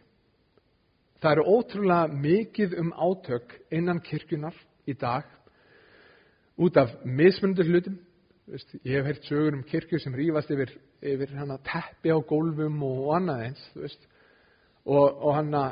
Það 1.18 1.32
eru 1.34 1.44
ótrúlega 1.50 2.18
mikið 2.22 2.76
um 2.78 2.92
átök 2.94 3.56
innan 3.74 4.00
kirkjunar 4.00 4.54
í 4.86 4.94
dag 4.94 5.26
út 6.58 6.76
af 6.78 6.94
mismundur 7.04 7.66
hlutum, 7.66 7.98
Veist, 8.48 8.70
ég 8.80 8.96
hef 8.96 9.04
heyrt 9.04 9.26
sögur 9.28 9.56
um 9.58 9.64
kirkju 9.68 9.98
sem 10.00 10.14
rýfast 10.16 10.48
yfir, 10.54 10.70
yfir 11.04 11.34
teppi 11.66 12.08
á 12.08 12.16
gólfum 12.24 12.78
og 12.86 13.10
annað 13.18 13.42
eins 13.44 13.64
og, 13.76 15.02
og, 15.04 15.34
hana, 15.36 15.64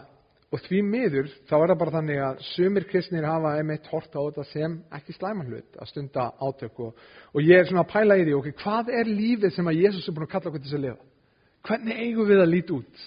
og 0.53 0.61
því 0.67 0.83
miður 0.85 1.31
þá 1.49 1.55
er 1.57 1.71
það 1.71 1.79
bara 1.81 1.95
þannig 1.95 2.21
að 2.27 2.43
sumir 2.51 2.87
kristnir 2.91 3.25
hafa 3.25 3.55
einmitt 3.57 3.89
hort 3.89 4.13
á 4.13 4.21
þetta 4.21 4.45
sem 4.51 4.77
ekki 4.99 5.17
slæman 5.17 5.49
hlut 5.49 5.81
að 5.81 5.89
stunda 5.89 6.27
átök 6.37 6.85
og, 6.85 7.01
og 7.33 7.49
ég 7.49 7.63
er 7.63 7.71
svona 7.71 7.87
að 7.87 7.95
pæla 7.95 8.21
í 8.21 8.27
því 8.27 8.37
ok, 8.43 8.53
hvað 8.61 8.93
er 9.01 9.13
lífið 9.23 9.57
sem 9.57 9.73
að 9.73 9.81
Jésús 9.81 10.11
er 10.11 10.19
búin 10.19 10.29
að 10.29 10.35
kalla 10.35 10.53
okkur 10.53 10.61
til 10.61 10.69
þess 10.69 10.81
að 10.81 10.85
lifa? 10.85 11.01
Hvernig 11.67 12.05
eigum 12.05 12.29
við 12.29 12.45
að 12.45 12.53
líti 12.53 12.77
út 12.77 13.07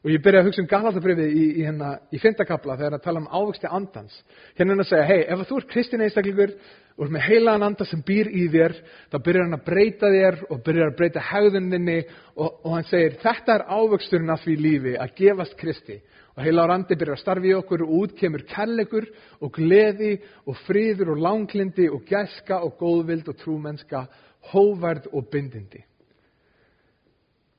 og 0.00 0.08
ég 0.08 0.22
byrja 0.24 0.40
að 0.40 0.46
hugsa 0.48 0.62
um 0.62 0.68
Galatabrifið 0.68 1.32
í, 1.36 1.46
í, 1.60 1.64
hérna, 1.66 1.90
í 2.08 2.18
fyntakabla 2.20 2.76
þegar 2.78 2.96
að 2.96 3.02
tala 3.04 3.20
um 3.20 3.28
ávöxti 3.28 3.68
andans. 3.68 4.14
Hérna 4.56 4.72
er 4.72 4.78
hann 4.78 4.84
að 4.84 4.88
segja, 4.88 5.08
hei, 5.10 5.18
ef 5.28 5.42
þú 5.48 5.58
ert 5.60 5.74
kristin 5.74 6.04
einstaklingur 6.06 6.54
og 6.96 7.04
ert 7.04 7.14
með 7.16 7.26
heilagan 7.26 7.66
anda 7.68 7.86
sem 7.88 8.04
býr 8.06 8.30
í 8.32 8.46
þér 8.52 8.76
þá 9.12 9.18
byrjar 9.26 9.44
hann 9.44 9.58
að 9.58 9.66
breyta 9.66 10.12
þér 10.14 10.38
og 10.48 10.62
byrjar 10.68 10.92
að 10.92 10.96
breyta 11.02 11.26
hegðuninni 11.28 11.98
og, 12.00 12.48
og 12.48 12.70
hann 12.78 12.88
segir, 12.88 13.18
þetta 13.20 13.58
er 13.58 13.66
ávöxturinn 13.76 14.32
af 14.32 14.46
því 14.46 14.56
lífi 14.64 14.96
að 14.96 15.14
gefast 15.20 15.58
kristi. 15.60 15.98
Og 16.38 16.44
heilagan 16.46 16.78
andi 16.78 16.96
byrjar 16.96 17.18
að 17.18 17.24
starfi 17.26 17.52
í 17.52 17.54
okkur 17.58 17.84
og 17.84 17.94
út 18.00 18.16
kemur 18.16 18.46
kærleikur 18.48 19.10
og 19.44 19.52
gleði 19.58 20.14
og 20.48 20.56
fríður 20.64 21.12
og 21.12 21.22
langlindi 21.26 21.90
og 21.92 22.08
gæska 22.08 22.62
og 22.64 22.78
góðvild 22.80 23.28
og 23.28 23.40
trúmennska 23.42 24.06
hóverð 24.54 25.12
og 25.12 25.28
bindindi 25.28 25.84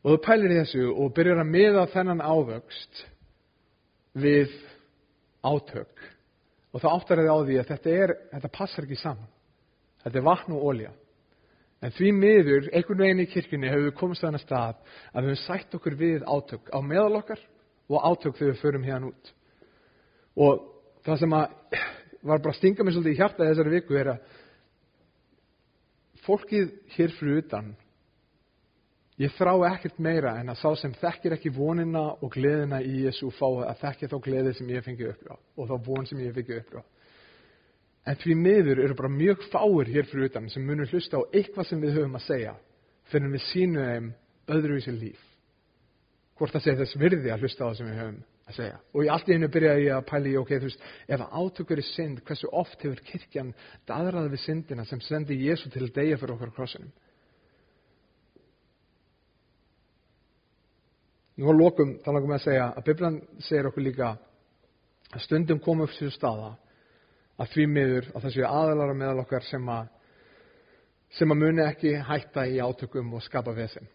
og 0.01 0.15
þú 0.15 0.21
pælir 0.25 0.55
þessu 0.59 0.87
og 0.91 1.13
byrjar 1.15 1.43
að 1.43 1.51
miða 1.51 1.85
þennan 1.93 2.23
ávöxt 2.23 3.03
við 4.17 4.53
átök. 5.45 6.07
Og 6.71 6.81
það 6.81 6.95
áttar 6.95 7.21
þið 7.21 7.31
á 7.31 7.37
því 7.45 7.59
að 7.59 7.69
þetta, 7.69 7.93
er, 8.05 8.15
þetta 8.31 8.55
passar 8.55 8.87
ekki 8.87 8.99
saman. 9.01 9.31
Þetta 10.01 10.19
er 10.19 10.27
vatn 10.27 10.55
og 10.55 10.67
ólja 10.71 10.91
en 11.81 11.93
því 11.95 12.11
miður, 12.13 12.67
einhvern 12.75 13.01
veginn 13.01 13.23
í 13.23 13.29
kirkjunni 13.29 13.69
hefur 13.71 13.87
við 13.87 13.95
komist 13.97 14.21
þennan 14.21 14.43
stað 14.43 14.75
að 15.11 15.23
við 15.25 15.31
hefum 15.31 15.39
sætt 15.41 15.77
okkur 15.77 15.95
við 15.97 16.25
átök 16.29 16.69
á 16.69 16.77
meðal 16.85 17.17
okkar 17.21 17.41
og 17.89 18.05
átök 18.11 18.37
þegar 18.37 18.51
við 18.51 18.61
förum 18.61 18.85
hérna 18.85 19.09
út. 19.09 19.31
Og 20.37 20.61
það 21.07 21.23
sem 21.23 21.35
var 22.29 22.43
bara 22.43 22.53
að 22.53 22.59
stinga 22.59 22.85
mig 22.85 22.95
svolítið 22.95 23.15
í 23.15 23.19
hjarta 23.19 23.47
þessari 23.49 23.73
viku 23.73 23.97
er 23.97 24.11
að 24.13 24.37
fólkið 26.27 26.69
hér 26.93 27.15
fyrir 27.17 27.41
utan 27.41 27.73
Ég 29.21 29.33
þrá 29.37 29.51
ekkert 29.69 29.99
meira 30.01 30.31
en 30.39 30.49
að 30.49 30.61
sá 30.63 30.71
sem 30.81 30.93
þekkir 30.97 31.35
ekki 31.35 31.51
vonina 31.53 32.07
og 32.23 32.31
gleðina 32.33 32.79
í 32.81 33.03
Jésu 33.03 33.29
fá 33.37 33.45
að 33.67 33.83
þekkja 33.83 34.09
þá 34.09 34.17
gleði 34.25 34.53
sem 34.57 34.71
ég 34.71 34.85
fengi 34.85 35.09
upplá 35.11 35.35
og 35.35 35.67
þá 35.69 35.75
von 35.85 36.07
sem 36.09 36.23
ég 36.23 36.33
fengi 36.33 36.57
upplá. 36.57 36.81
En 38.09 38.17
því 38.17 38.37
miður 38.39 38.81
eru 38.81 38.97
bara 38.97 39.11
mjög 39.13 39.43
fáir 39.51 39.91
hér 39.93 40.07
fyrir 40.09 40.31
utan 40.31 40.49
sem 40.49 40.65
munur 40.65 40.89
hlusta 40.89 41.21
á 41.21 41.29
eitthvað 41.29 41.69
sem 41.69 41.83
við 41.83 41.99
höfum 41.99 42.17
að 42.17 42.25
segja 42.25 42.55
fyrir 43.11 43.35
við 43.35 43.45
sínum 43.51 43.91
þeim 43.91 44.09
öðruvísi 44.55 44.95
líf. 44.95 45.21
Hvort 46.39 46.55
það 46.55 46.65
segir 46.65 46.81
þess 46.81 46.99
virði 47.03 47.35
að 47.35 47.45
hlusta 47.45 47.61
á 47.61 47.67
það 47.67 47.77
sem 47.77 47.91
við 47.91 48.01
höfum 48.01 48.19
að 48.47 48.57
segja. 48.57 48.81
Og 48.95 49.05
í 49.05 49.13
allt 49.13 49.29
í 49.29 49.37
einu 49.37 49.51
byrjaði 49.53 49.85
ég 49.85 49.99
að 49.99 50.07
pæli, 50.09 50.33
ok, 50.41 50.55
þú 50.55 50.71
veist, 50.71 50.89
ef 51.13 51.27
átökur 51.29 51.83
er 51.83 51.89
synd, 51.91 52.25
hversu 52.25 52.49
oft 52.63 52.81
hefur 52.81 53.05
kirkjan 53.05 53.53
daðraði 53.85 54.33
við 54.33 54.45
syndina 54.47 54.87
sem 54.89 55.05
sendi 55.05 55.37
Jésu 55.43 55.69
til 55.69 55.85
að 55.85 55.93
deyja 55.99 56.17
fyrir 56.17 56.39
okkur 56.39 56.57
krossinum? 61.41 61.47
Nú 61.47 61.49
á 61.49 61.53
lokum 61.57 61.95
þá 62.03 62.11
langum 62.13 62.29
við 62.29 62.39
að 62.39 62.45
segja 62.45 62.67
að 62.75 62.85
Biblan 62.85 63.21
segir 63.39 63.67
okkur 63.67 63.83
líka 63.83 64.17
að 65.11 65.21
stundum 65.25 65.59
koma 65.59 65.83
upp 65.83 65.91
sér 65.95 66.11
staða 66.11 66.55
að 67.41 67.49
því 67.53 67.65
miður 67.67 68.11
að 68.13 68.21
það 68.21 68.33
séu 68.35 68.45
aðalara 68.45 68.93
meðal 68.93 69.23
okkar 69.23 69.43
sem 69.43 69.69
að 69.69 69.87
sem 71.11 71.31
að 71.31 71.41
muni 71.41 71.63
ekki 71.65 71.95
hætta 72.07 72.45
í 72.47 72.59
átökum 72.61 73.13
og 73.13 73.23
skapa 73.23 73.51
vesen. 73.51 73.87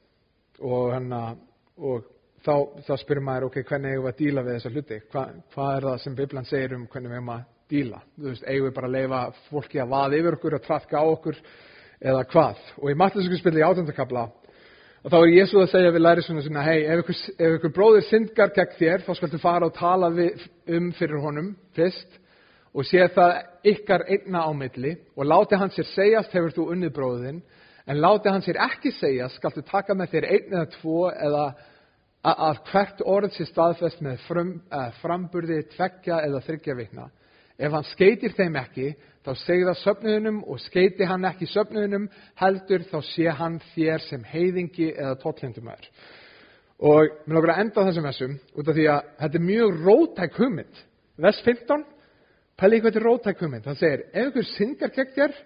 Og, 0.60 0.92
hana, 0.92 1.36
og 1.76 2.04
þá, 2.44 2.82
þá 2.84 2.96
spyrir 3.00 3.24
maður 3.24 3.46
ok, 3.48 3.62
hvernig 3.68 3.94
eigum 3.94 4.04
við 4.04 4.12
að 4.12 4.18
díla 4.20 4.44
við 4.44 4.56
þessa 4.56 4.72
hluti? 4.72 4.98
Hva, 5.12 5.22
hvað 5.54 5.76
er 5.76 5.86
það 5.88 6.02
sem 6.02 6.16
Biblan 6.16 6.48
segir 6.48 6.74
um 6.76 6.86
hvernig 6.92 7.10
við 7.12 7.16
eigum 7.16 7.32
að 7.32 7.46
díla? 7.72 8.02
Þú 8.16 8.28
veist, 8.28 8.44
eigum 8.46 8.68
við 8.68 8.74
bara 8.76 8.90
að 8.90 8.96
leifa 8.98 9.22
fólki 9.48 9.80
að 9.80 9.94
vaða 9.94 10.20
yfir 10.20 10.36
okkur 10.38 10.58
að 10.58 10.66
trafka 10.66 11.00
á 11.00 11.04
okkur 11.06 11.40
eða 12.00 12.26
hvað? 12.32 12.62
Og 12.82 12.92
í 12.92 12.98
matlisku 13.00 13.40
spil 13.40 13.56
í 13.56 13.64
átjöndakabla 13.64 14.26
Og 15.06 15.12
þá 15.12 15.20
er 15.22 15.28
Jésu 15.36 15.60
að 15.62 15.68
segja 15.70 15.90
við 15.94 16.02
lærisunum 16.02 16.42
sinna, 16.42 16.62
hei, 16.66 16.80
ef 16.90 16.98
ykkur, 17.04 17.18
ef 17.38 17.52
ykkur 17.60 17.72
bróðir 17.76 18.04
syndgar 18.08 18.50
gegn 18.56 18.72
þér, 18.74 19.04
þá 19.06 19.10
skaltu 19.14 19.38
fara 19.38 19.68
og 19.68 19.76
tala 19.76 20.08
við, 20.10 20.40
um 20.74 20.88
fyrir 20.98 21.20
honum 21.22 21.52
fyrst 21.78 22.16
og 22.74 22.88
sé 22.88 23.04
það 23.14 23.36
ykkar 23.70 24.02
einna 24.10 24.42
ámiðli 24.50 24.96
og 25.14 25.28
láti 25.30 25.60
hann 25.60 25.70
sér 25.76 25.86
segjast 25.92 26.34
hefur 26.34 26.56
þú 26.56 26.66
unnið 26.74 26.92
bróðin, 26.98 27.38
en 27.86 28.02
láti 28.02 28.34
hann 28.34 28.42
sér 28.42 28.58
ekki 28.66 28.90
segjast, 28.98 29.38
skaltu 29.38 29.62
taka 29.70 29.94
með 29.94 30.10
þér 30.16 30.26
einn 30.32 30.56
eða 30.56 30.66
tvo 30.74 30.98
eða 31.14 31.44
að 32.26 32.60
hvert 32.72 33.06
orð 33.06 33.38
sé 33.38 33.46
staðfest 33.46 34.02
með 34.02 34.18
frum, 34.26 34.52
framburði, 35.04 35.60
tveggja 35.76 36.18
eða 36.26 36.42
þryggja 36.48 36.74
vikna. 36.82 37.06
Ef 37.56 37.72
hann 37.72 37.86
skeitir 37.88 38.34
þeim 38.36 38.58
ekki, 38.60 38.90
þá 39.24 39.32
segða 39.40 39.72
söfnuðunum 39.80 40.42
og 40.44 40.60
skeiti 40.60 41.06
hann 41.08 41.24
ekki 41.24 41.48
söfnuðunum, 41.48 42.10
heldur 42.38 42.84
þá 42.90 42.98
sé 43.08 43.32
hann 43.38 43.56
þér 43.72 44.04
sem 44.04 44.24
heiðingi 44.28 44.90
eða 44.92 45.16
tóllindumær. 45.22 45.88
Og 46.84 47.14
mér 47.24 47.38
lókur 47.38 47.54
að 47.54 47.62
enda 47.64 47.86
þessum 47.88 48.08
þessum, 48.10 48.36
út 48.52 48.68
af 48.68 48.76
því 48.76 48.86
að 48.92 49.10
þetta 49.22 49.38
er 49.40 49.46
mjög 49.46 49.80
rótæk 49.86 50.38
hugmynd. 50.42 50.82
Vest 51.24 51.48
15, 51.48 51.86
pæli 52.60 52.80
ykkur 52.80 52.92
til 52.92 53.04
rótæk 53.06 53.40
hugmynd. 53.40 53.64
Það 53.64 53.80
segir, 53.80 54.04
ef 54.12 54.30
ykkur 54.30 54.48
syngar 54.52 54.92
gegn 54.98 55.14
þér, 55.16 55.40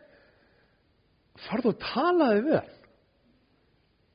farðu 1.47 1.75
og 1.77 1.83
talaði 1.87 2.45
við 2.49 2.59
hann. 2.59 2.77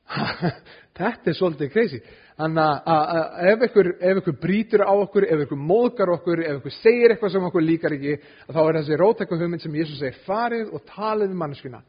þetta 0.98 1.30
er 1.30 1.36
svolítið 1.36 1.72
crazy. 1.74 2.00
Þannig 2.36 2.88
að 2.92 3.36
ef 3.50 3.62
ykkur, 3.70 3.90
ef 3.96 4.20
ykkur 4.20 4.36
brítur 4.40 4.84
á 4.84 4.92
okkur, 4.92 5.24
ef 5.24 5.44
ykkur 5.46 5.60
móðgar 5.60 6.12
okkur, 6.18 6.42
ef 6.44 6.58
ykkur 6.60 6.74
segir 6.76 7.14
eitthvað 7.14 7.32
sem 7.32 7.46
okkur 7.48 7.64
líkar 7.64 7.96
ekki, 7.96 8.18
þá 8.52 8.60
er 8.62 8.78
þessi 8.80 8.98
rótækku 9.00 9.38
hugmynd 9.40 9.64
sem 9.64 9.78
Jésús 9.78 10.02
segir, 10.02 10.18
farið 10.26 10.74
og 10.76 10.84
talið 10.90 11.32
við 11.32 11.40
manneskuna. 11.42 11.80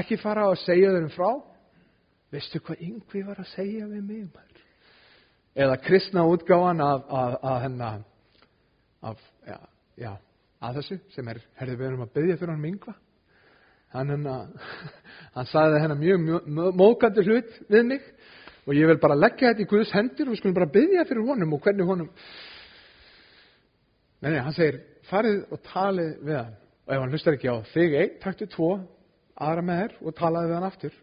Ekki 0.00 0.18
fara 0.18 0.48
og 0.50 0.58
segja 0.64 0.90
þeim 0.96 1.08
frá. 1.14 1.30
Veistu 2.34 2.60
hvað 2.66 2.82
yngvi 2.82 3.22
var 3.28 3.38
að 3.38 3.52
segja 3.52 3.86
við 3.86 4.02
mig? 4.02 4.26
Maður? 4.34 4.64
Eða 5.56 5.78
kristna 5.80 6.26
útgáðan 6.28 6.82
af, 6.84 7.04
af, 7.08 7.36
af 7.48 7.62
hennar, 7.62 8.00
af, 9.06 9.20
já, 9.46 9.56
já, 10.02 10.10
að 10.60 10.80
þessu, 10.80 10.98
sem 11.14 11.30
er, 11.32 11.40
herðu 11.60 11.78
við 11.78 11.86
erum 11.86 12.02
að 12.04 12.12
byggja 12.18 12.40
fyrir 12.42 12.52
hann 12.52 12.66
yngva. 12.72 12.96
Hann, 13.96 14.12
hennar, 14.12 14.50
hann 15.36 15.48
sagði 15.48 15.80
hennar 15.84 16.00
mjög, 16.00 16.50
mókandi 16.76 17.24
hlut 17.24 17.54
við 17.72 17.88
mig 17.88 18.10
og 18.66 18.74
ég 18.76 18.90
vil 18.90 19.00
bara 19.00 19.16
leggja 19.16 19.52
þetta 19.52 19.64
í 19.64 19.70
Guðs 19.70 19.94
hendur 19.94 20.28
og 20.28 20.34
við 20.34 20.42
skulum 20.42 20.58
bara 20.58 20.74
byggja 20.74 21.06
fyrir 21.08 21.24
honum 21.30 21.54
og 21.56 21.62
hvernig 21.64 21.88
honum 21.88 22.10
nei, 24.20 24.30
nei, 24.30 24.42
hann 24.42 24.56
segir 24.56 24.82
farið 25.10 25.42
og 25.54 25.62
talið 25.70 26.12
við 26.26 26.38
hann. 26.40 26.54
Og 26.86 26.94
ef 26.94 27.02
hann 27.02 27.14
hlustar 27.14 27.36
ekki 27.36 27.50
á 27.50 27.56
þig 27.72 27.96
einn, 27.98 28.14
taktu 28.22 28.46
tvo 28.50 28.70
aðra 29.36 29.64
með 29.66 29.82
þér 29.82 29.96
og 30.02 30.16
talaði 30.20 30.50
við 30.50 30.56
hann 30.56 30.68
aftur. 30.68 30.98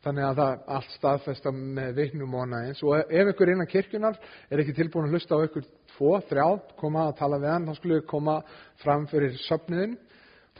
Þannig 0.00 0.24
að 0.24 0.38
það 0.40 0.60
allt 0.76 0.92
staðfesta 0.94 1.52
með 1.52 1.90
vittnum 1.98 2.36
og 2.36 2.44
annað 2.46 2.68
eins. 2.68 2.82
Og 2.86 3.12
ef 3.20 3.32
ykkur 3.34 3.50
innan 3.52 3.68
kirkjunar 3.68 4.20
er 4.48 4.62
ekki 4.62 4.76
tilbúin 4.78 5.10
að 5.10 5.16
hlusta 5.16 5.36
á 5.36 5.44
ykkur 5.44 5.66
tvo, 5.92 6.12
þrjá, 6.30 6.46
koma 6.80 7.08
að 7.08 7.18
tala 7.18 7.40
við 7.42 7.52
hann 7.52 7.66
þá 7.68 7.74
skulle 7.76 7.98
við 7.98 8.06
koma 8.14 8.38
fram 8.80 9.04
fyrir 9.10 9.36
söfniðin 9.44 9.98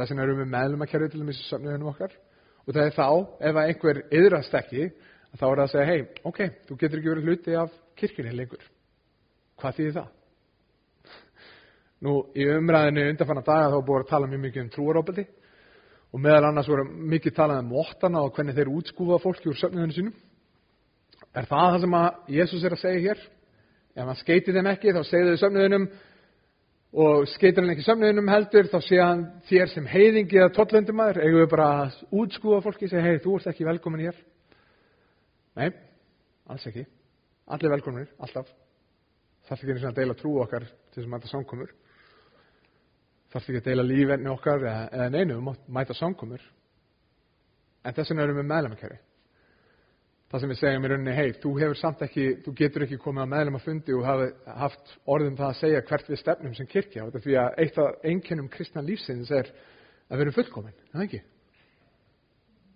það 0.00 0.10
sem 0.10 0.20
erum 0.24 0.40
við 0.40 0.50
meðlum 0.54 0.84
að 0.84 0.92
kerja 0.94 1.12
til 1.12 1.22
þessi 1.22 1.48
söfniðinum 1.48 1.90
okkar 1.92 2.14
og 2.64 2.74
það 2.76 2.86
er 2.86 2.94
þá, 2.96 3.08
ef 3.48 3.58
einhver 3.64 4.02
yðrast 4.20 4.56
ekki 4.60 4.86
þá 5.38 5.44
er 5.46 5.60
það 5.60 5.64
að 5.64 5.72
segja, 5.74 5.88
hei, 5.90 6.00
ok, 6.26 6.40
þú 6.68 6.76
getur 6.80 7.00
ekki 7.00 7.12
verið 7.12 7.28
hluti 7.28 7.56
af 7.58 7.74
kirkjunni 8.00 8.32
lengur. 8.34 8.64
Hvað 9.60 9.76
þýðir 9.76 9.96
það? 9.98 10.08
Nú, 12.06 12.14
í 12.34 12.46
umræðinu 12.56 13.06
undanfanna 13.12 13.44
daga 13.46 13.70
þá 13.74 13.78
búið 13.86 14.02
að 14.02 14.10
tala 14.10 14.30
mjög 14.30 14.42
mikið 14.46 14.64
um 14.64 14.72
trúarópaldi 14.74 15.26
og 16.10 16.24
meðal 16.24 16.48
annars 16.48 16.70
voru 16.70 16.86
mikið 16.88 17.36
talað 17.36 17.62
um 17.62 17.70
móttana 17.70 18.24
og 18.24 18.32
hvernig 18.34 18.56
þeir 18.56 18.72
útskúfa 18.72 19.20
fólki 19.22 19.50
úr 19.50 19.58
söfniðinu 19.60 19.96
sínum. 19.96 20.16
Er 21.30 21.46
það 21.46 21.68
það 21.74 21.84
sem 21.84 21.98
að 22.00 22.34
Jésús 22.38 22.64
er 22.66 22.74
að 22.74 22.82
segja 22.82 23.04
hér? 23.04 23.20
Ef 23.94 24.06
hann 24.06 24.18
skeiti 24.18 24.54
þeim 24.54 24.70
ekki, 24.70 24.94
þá 24.94 25.02
segir 25.06 25.30
þau 25.30 25.42
söfniðinum 25.44 25.86
og 26.90 27.28
skeitir 27.30 27.62
hann 27.62 27.70
ekki 27.74 27.84
söfniðinum 27.86 28.30
heldur, 28.32 28.66
þá 28.70 28.80
sé 28.82 28.98
hann 28.98 29.26
þér 29.46 29.70
sem 29.70 29.86
heiðingi 29.86 30.40
eða 30.40 30.54
tollendumæður, 30.56 31.20
eigum 31.22 31.42
við 31.44 31.50
bara 31.52 31.68
að 31.84 32.00
útskúfa 32.22 32.64
fólki 32.64 32.88
og 32.88 32.94
segja, 32.94 33.04
hei, 33.06 33.20
þú 33.22 33.36
ert 33.38 33.50
ekki 33.52 33.68
velkomin 33.68 34.06
hér. 34.08 34.18
Nei, 35.60 35.68
alls 36.50 36.66
ekki. 36.66 36.86
Allir 37.50 37.72
velkomnir, 37.74 38.10
alltaf. 38.22 38.50
Þarf 39.48 39.62
ekki 39.64 39.86
að 39.86 39.96
deila 39.96 40.14
trú 40.18 40.36
okkar 40.42 40.66
til 40.66 41.00
þess 41.00 41.06
að 41.06 41.12
mæta 41.14 41.30
samkomur. 41.30 41.70
Þarf 43.30 43.48
ekki 43.48 43.62
að 43.62 43.68
deila 43.70 43.86
lífenni 43.86 44.30
okkar 44.30 44.66
eða, 44.66 45.08
neinu 45.10 45.38
um 45.40 45.52
mæta 45.70 45.94
samkomur. 45.98 46.42
En 47.82 47.96
þess 47.96 48.12
vegna 48.12 48.26
erum 48.26 48.38
við 48.38 48.50
meðlemmakæri. 48.50 48.98
Það 50.30 50.42
sem 50.42 50.52
við 50.52 50.58
segjum 50.60 50.84
í 50.86 50.88
rauninni, 50.92 51.12
hei, 51.16 51.32
þú 51.42 51.50
hefur 51.58 51.78
samt 51.80 52.02
ekki, 52.06 52.24
þú 52.44 52.52
getur 52.60 52.84
ekki 52.84 53.00
komið 53.02 53.24
að 53.24 53.30
meðlema 53.32 53.60
fundi 53.64 53.94
og 53.96 54.04
hafi 54.06 54.28
haft 54.60 54.92
orðum 55.10 55.38
það 55.40 55.48
að 55.48 55.56
segja 55.58 55.80
hvert 55.88 56.10
við 56.12 56.20
stefnum 56.20 56.52
sem 56.54 56.68
kirkja. 56.70 57.06
Þetta 57.08 57.18
er 57.18 57.24
því 57.24 57.36
að 57.40 57.58
eitt 57.64 57.80
af 57.82 58.04
einkennum 58.06 58.50
kristna 58.52 58.84
lífsins 58.86 59.32
er 59.34 59.50
að 60.06 60.22
vera 60.22 60.34
fullkomin, 60.36 60.76
það 60.92 61.06
ekki? 61.08 61.20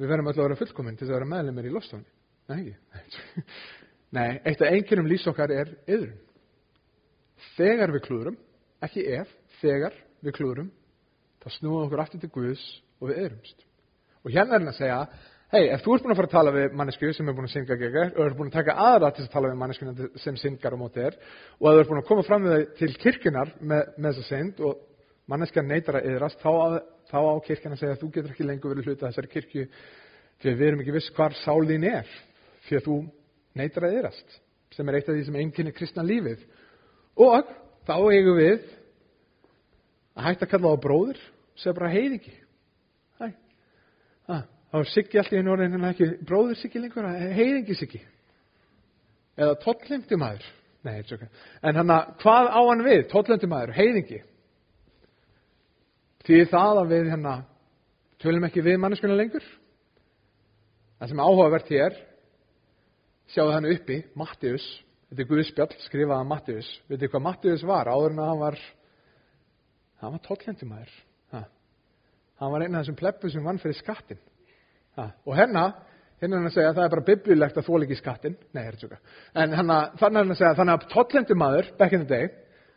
Við 0.01 0.11
verðum 0.11 0.31
öll 0.33 0.35
að 0.35 0.43
vera 0.43 0.59
fullkomin 0.59 0.99
til 0.99 1.07
þess 1.07 1.13
að 1.13 1.19
vera 1.21 1.31
meðlumir 1.31 1.69
í 1.69 1.75
lofstofunni. 1.77 2.11
Nei, 2.51 2.57
ekki. 2.59 3.45
Nei, 4.19 4.31
eitt 4.43 4.65
af 4.65 4.75
einkennum 4.75 5.11
lýs 5.11 5.27
okkar 5.31 5.55
er 5.55 5.71
yðrun. 5.87 6.19
Þegar 7.55 7.93
við 7.95 8.03
klúðurum, 8.09 8.41
ekki 8.83 9.05
ef, 9.15 9.31
þegar 9.61 9.95
við 10.27 10.37
klúðurum, 10.41 10.75
þá 11.45 11.49
snúum 11.55 11.79
við 11.79 11.87
okkur 11.87 12.03
aftur 12.03 12.23
til 12.25 12.33
Guðs 12.35 12.67
og 12.99 13.13
við 13.13 13.23
yðrumst. 13.23 13.65
Og 14.25 14.35
hérna 14.35 14.57
er 14.57 14.63
hann 14.65 14.73
að 14.73 14.79
segja, 14.81 14.99
hei, 15.55 15.69
ef 15.71 15.83
þú 15.85 15.93
ert 15.95 16.03
búin 16.05 16.15
að 16.15 16.19
fara 16.19 16.29
að 16.29 16.35
tala 16.35 16.53
við 16.55 16.73
mannesku 16.79 17.11
sem 17.15 17.29
er 17.31 17.35
búin 17.37 17.47
að 17.49 17.53
synga 17.55 17.77
gegn 17.79 17.93
þér 17.95 18.09
og 18.19 18.25
er 18.25 18.35
búin 18.39 18.49
að 18.51 18.57
taka 18.57 18.75
aðra 18.89 19.11
til 19.15 19.25
að 19.25 19.31
tala 19.35 19.51
við 19.53 19.59
manneskuna 19.61 20.09
sem 20.23 20.39
syngar 20.41 20.75
á 20.75 20.79
móti 20.81 21.03
þér 21.05 21.19
og 21.61 21.69
að 21.71 21.77
þú 21.77 21.83
ert 21.85 21.91
búin 21.93 22.01
að 22.03 22.09
koma 22.09 22.25
fram 22.27 22.47
við 22.49 22.55
þau 22.55 22.79
til 22.81 22.91
kirkjunar 23.05 23.53
með, 23.61 23.83
með 24.03 24.09
þessa 24.19 24.27
synd 24.33 24.63
og 24.67 24.83
manneskjan 25.31 25.69
neytar 25.71 25.99
að 26.01 26.09
yðrast, 26.11 26.43
þá, 26.43 26.51
á- 26.51 26.85
þá 27.13 27.19
á 27.23 27.35
kirkjan 27.47 27.77
að 27.77 27.81
segja 27.85 27.95
að 27.95 28.03
þú 28.03 28.11
getur 28.17 28.35
ekki 28.35 28.49
lengur 28.49 28.75
verið 28.75 28.89
hluta 28.91 29.11
þessari 29.13 29.33
kirkju 29.37 29.67
að 30.45 30.59
við 30.59 30.67
erum 30.69 30.83
ekki 30.85 30.97
viss 30.99 31.13
hvar 31.17 31.37
sál 31.45 31.63
þín 31.71 31.87
er 31.93 32.11
að 32.75 32.85
þú 32.89 32.97
neytar 33.61 33.87
að 33.89 33.99
yðrast 34.01 34.39
sem 34.75 34.89
er 34.91 34.99
eitt 34.99 35.09
af 35.09 35.15
því 35.15 35.27
sem 35.29 35.39
einnkynni 35.39 35.73
kristna 35.77 36.03
lífið 36.05 36.43
og 37.23 37.53
þá 37.87 37.95
eigum 38.11 38.41
við 38.41 38.65
að 40.19 40.27
hætta 40.33 40.49
að 40.49 40.53
kalla 40.57 40.75
á 40.75 40.83
bróður 40.83 41.21
segja 41.55 41.77
bara 41.79 41.93
heiðingi 41.95 42.35
Hæ. 42.35 42.44
Þá 44.75 44.81
er 44.81 44.89
Siggi 44.91 45.19
allt 45.21 45.31
í 45.31 45.39
einu 45.39 45.53
orðin 45.55 45.77
en 45.79 45.87
ekki 45.87 46.07
bróður 46.27 46.57
Siggi 46.59 46.81
lengur 46.83 47.07
heiðingi 47.07 47.77
Siggi. 47.79 48.01
Eða 49.39 49.55
tolllemdi 49.63 50.19
maður 50.19 50.49
Nei, 50.85 50.99
okay. 51.01 51.29
en 51.65 51.79
hann 51.79 51.93
að 51.95 52.09
hvað 52.21 52.49
á 52.51 52.61
hann 52.61 52.83
við? 52.85 53.05
Tolllemdi 53.13 53.49
maður, 53.49 53.71
heiðingi. 53.79 54.19
Því 56.27 56.41
það 56.51 56.81
að 56.81 56.91
við 56.91 57.09
hérna 57.13 57.37
tölum 58.21 58.49
ekki 58.49 58.65
við 58.67 58.77
manneskuna 58.83 59.17
lengur. 59.17 59.47
Það 60.99 61.13
sem 61.13 61.23
er 61.23 61.31
áhugavert 61.31 61.73
hér 61.73 61.97
sjáðu 63.33 63.55
hann 63.55 63.71
uppi 63.71 64.03
Mattius, 64.19 64.67
þetta 65.09 65.25
er 65.25 65.31
Guðspjall 65.31 65.71
skrifaða 65.87 66.29
Mattius, 66.35 66.69
veitir 66.91 67.15
hvað 67.15 67.27
Mattius 67.31 67.65
var 67.71 67.89
áður 67.95 68.13
en 68.13 68.21
að 68.21 68.31
hann 68.33 68.43
var 68.43 68.61
hann 70.03 70.19
var 70.19 70.27
tolllemdi 70.27 70.69
maður 70.69 70.95
ha. 71.33 71.47
hann 72.43 72.53
var 72.59 72.67
einn 72.67 72.75
af 72.75 72.83
þessum 72.85 72.99
plebbu 72.99 73.31
sem 73.33 73.47
vann 73.47 73.63
fyrir 73.63 73.79
skattin 73.79 74.21
ha. 74.99 75.11
og 75.25 75.37
hérna 75.39 75.65
hérna 76.21 76.39
hann 76.39 76.49
að 76.49 76.57
segja 76.57 76.71
að 76.71 76.79
það 76.79 76.87
er 76.87 76.95
bara 76.95 77.07
biblilegt 77.09 77.59
að 77.59 77.69
þóla 77.69 77.87
ekki 77.87 77.99
skattin 78.01 78.37
nei, 78.55 78.63
er 78.65 78.79
þetta 78.79 78.99
en 79.43 79.59
hana, 79.59 79.79
þannig 80.01 80.23
hann 80.23 80.35
að 80.35 80.41
segja 80.41 80.57
þannig 80.61 80.79
að 80.79 80.89
tolllemdi 80.95 81.39
maður 81.39 81.71
back 81.79 81.97
in 81.97 82.07
the 82.07 82.11
day 82.11 82.31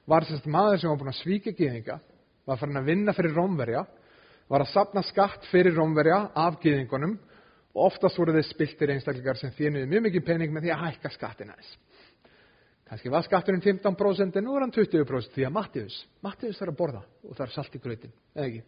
var 0.08 0.28
þess 0.28 0.50
maður 0.50 0.82
sem 0.82 0.92
var 0.92 1.00
búin 1.02 1.14
að 1.14 1.22
svíka 1.22 1.54
gýðinga 1.56 2.00
var 2.48 2.60
farin 2.60 2.82
að 2.82 2.92
vinna 2.92 3.16
fyrir 3.16 3.36
rómverja 3.38 3.86
var 4.48 4.64
að 4.64 4.72
sapna 4.72 5.04
skatt 5.04 5.48
fyrir 5.52 5.76
rómverja 5.76 6.20
af 6.36 6.60
gýðingunum 6.64 7.18
og 7.78 7.92
oftast 7.92 8.18
voru 8.18 8.34
þeir 8.36 8.48
spiltir 8.48 8.94
einstaklingar 8.96 9.38
sem 9.40 9.54
þjónuðu 9.58 9.90
mjög 9.92 10.08
mikið 10.08 10.26
pening 10.26 10.54
með 10.54 10.68
því 10.68 10.74
að 10.74 10.86
hækka 10.86 11.14
skattin 11.14 11.54
aðeins 11.54 11.76
kannski 12.90 13.12
var 13.12 13.26
skatturinn 13.26 13.64
15% 13.64 14.38
en 14.40 14.46
nú 14.46 14.56
er 14.56 14.66
hann 14.66 14.74
20% 14.76 15.34
því 15.36 15.48
að 15.48 15.56
Mattius 15.56 15.98
Mattius 16.24 16.60
þarf 16.60 16.74
að 16.74 16.78
borða 16.80 17.02
og 17.28 17.42
er 17.44 17.54
salt 17.56 17.76
í 17.76 17.82
grötin 17.84 18.14
eða 18.36 18.46
ekki? 18.48 18.62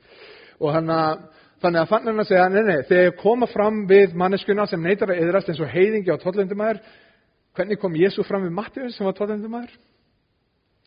Og 0.60 0.74
hann 0.76 0.92
að 0.94 1.22
þannig 1.64 1.82
að 1.82 1.92
fann 1.92 2.10
hann 2.10 2.24
að 2.24 2.32
segja 2.32 2.48
nei, 2.52 2.64
nei, 2.68 2.82
þegar 2.90 3.14
koma 3.20 3.48
fram 3.52 3.86
við 3.88 4.16
manneskuna 4.20 4.68
sem 4.68 4.84
neytar 4.84 5.14
að 5.14 5.24
yðrast 5.24 5.52
eins 5.52 5.62
og 5.64 5.72
heiðingi 5.72 6.12
á 6.12 6.22
tollendumæður 6.24 6.82
hvernig 7.56 7.80
kom 7.82 7.96
Jésu 7.98 8.24
fram 8.28 8.46
við 8.48 8.56
Mattius 8.56 8.98
sem 8.98 9.08
var 9.08 9.18
tollendumæður? 9.18 9.72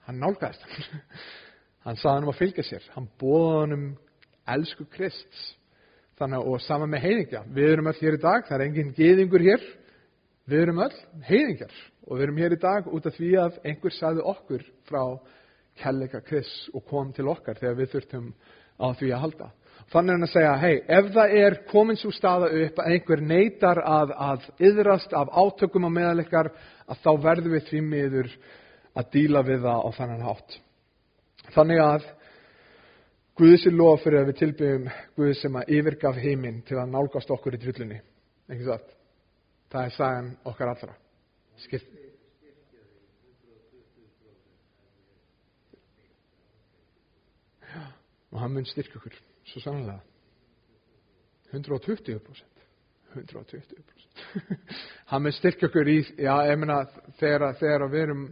Hann 0.07 0.21
nálgæðist 0.23 0.65
hann. 0.67 1.03
Hann 1.83 1.99
saði 1.99 2.15
hann 2.15 2.25
um 2.29 2.31
að 2.31 2.39
fylgja 2.39 2.63
sér. 2.63 2.85
Hann 2.95 3.09
bóða 3.19 3.55
hann 3.65 3.73
um 3.75 3.87
elsku 4.55 4.85
Krist 4.87 5.39
þannig 6.21 6.39
að 6.39 6.51
og 6.53 6.61
sama 6.63 6.87
með 6.87 7.03
heiðingja. 7.09 7.41
Við 7.51 7.71
erum 7.73 7.89
öll 7.91 7.97
hér 7.99 8.17
í 8.17 8.21
dag, 8.23 8.45
það 8.47 8.55
er 8.55 8.65
engin 8.69 8.93
geðingur 8.95 9.43
hér. 9.43 9.65
Við 10.47 10.63
erum 10.63 10.83
öll 10.85 10.95
heiðingjar 11.27 11.75
og 12.07 12.17
við 12.17 12.25
erum 12.27 12.41
hér 12.43 12.57
í 12.57 12.61
dag 12.63 12.87
út 12.91 13.09
af 13.09 13.17
því 13.17 13.33
að 13.41 13.59
einhver 13.65 13.95
sagði 13.97 14.25
okkur 14.33 14.65
frá 14.89 15.03
kelleika 15.83 16.21
Krist 16.25 16.71
og 16.77 16.85
kom 16.89 17.13
til 17.17 17.29
okkar 17.33 17.61
þegar 17.61 17.79
við 17.79 17.93
þurftum 17.95 18.33
á 18.83 18.87
því 18.99 19.13
að 19.13 19.23
halda 19.27 19.51
þannig 19.93 20.13
er 20.13 20.17
hann 20.17 20.27
að 20.27 20.33
segja, 20.33 20.57
hei, 20.63 20.75
ef 20.87 21.13
það 21.13 21.37
er 21.43 21.57
komin 21.71 21.99
svo 21.99 22.13
staða 22.15 22.51
upp 22.63 22.81
að 22.81 22.93
einhver 22.95 23.23
neytar 23.27 23.81
að, 23.83 24.13
að 24.15 24.49
yðrast 24.69 25.15
af 25.17 25.33
átökum 25.33 25.89
á 25.89 25.91
meðalikar 25.93 26.53
að 26.87 27.01
þá 27.03 27.13
verðum 27.27 27.57
við 27.57 27.71
því 27.71 27.85
miður 27.87 28.35
að 28.93 29.09
díla 29.17 29.43
við 29.47 29.65
það 29.67 29.87
á 29.87 29.91
þannan 29.99 30.27
hátt 30.29 30.59
þannig 31.55 31.85
að 31.85 32.11
Guði 33.33 33.57
sér 33.63 33.73
lofa 33.73 34.03
fyrir 34.03 34.21
að 34.21 34.27
við 34.29 34.41
tilbyggjum 34.43 34.89
Guði 35.17 35.37
sem 35.41 35.55
að 35.57 35.71
yfirgaf 35.79 36.19
heiminn 36.21 36.59
til 36.69 36.77
að 36.77 36.91
nálgast 36.93 37.31
okkur 37.33 37.57
í 37.57 37.61
drullunni. 37.63 37.97
Það 39.73 39.87
er 39.87 39.95
sagan 39.97 40.29
okkar 40.45 40.75
allra. 40.75 40.97
Skipt. 41.57 41.99
Já, 47.73 47.85
og 48.31 48.41
hann 48.41 48.53
mun 48.53 48.67
styrka 48.69 48.99
okkur, 48.99 49.17
svo 49.45 49.61
sannlega. 49.61 50.01
120 51.53 52.21
120 53.15 53.63
hann 55.11 55.23
mun 55.23 55.33
styrka 55.37 55.69
okkur 55.69 55.89
í, 55.89 55.99
já, 56.17 56.33
ég 56.49 56.59
meina, 56.61 56.83
þegar, 57.21 57.53
þegar 57.61 57.91
við 57.93 58.05
erum 58.07 58.23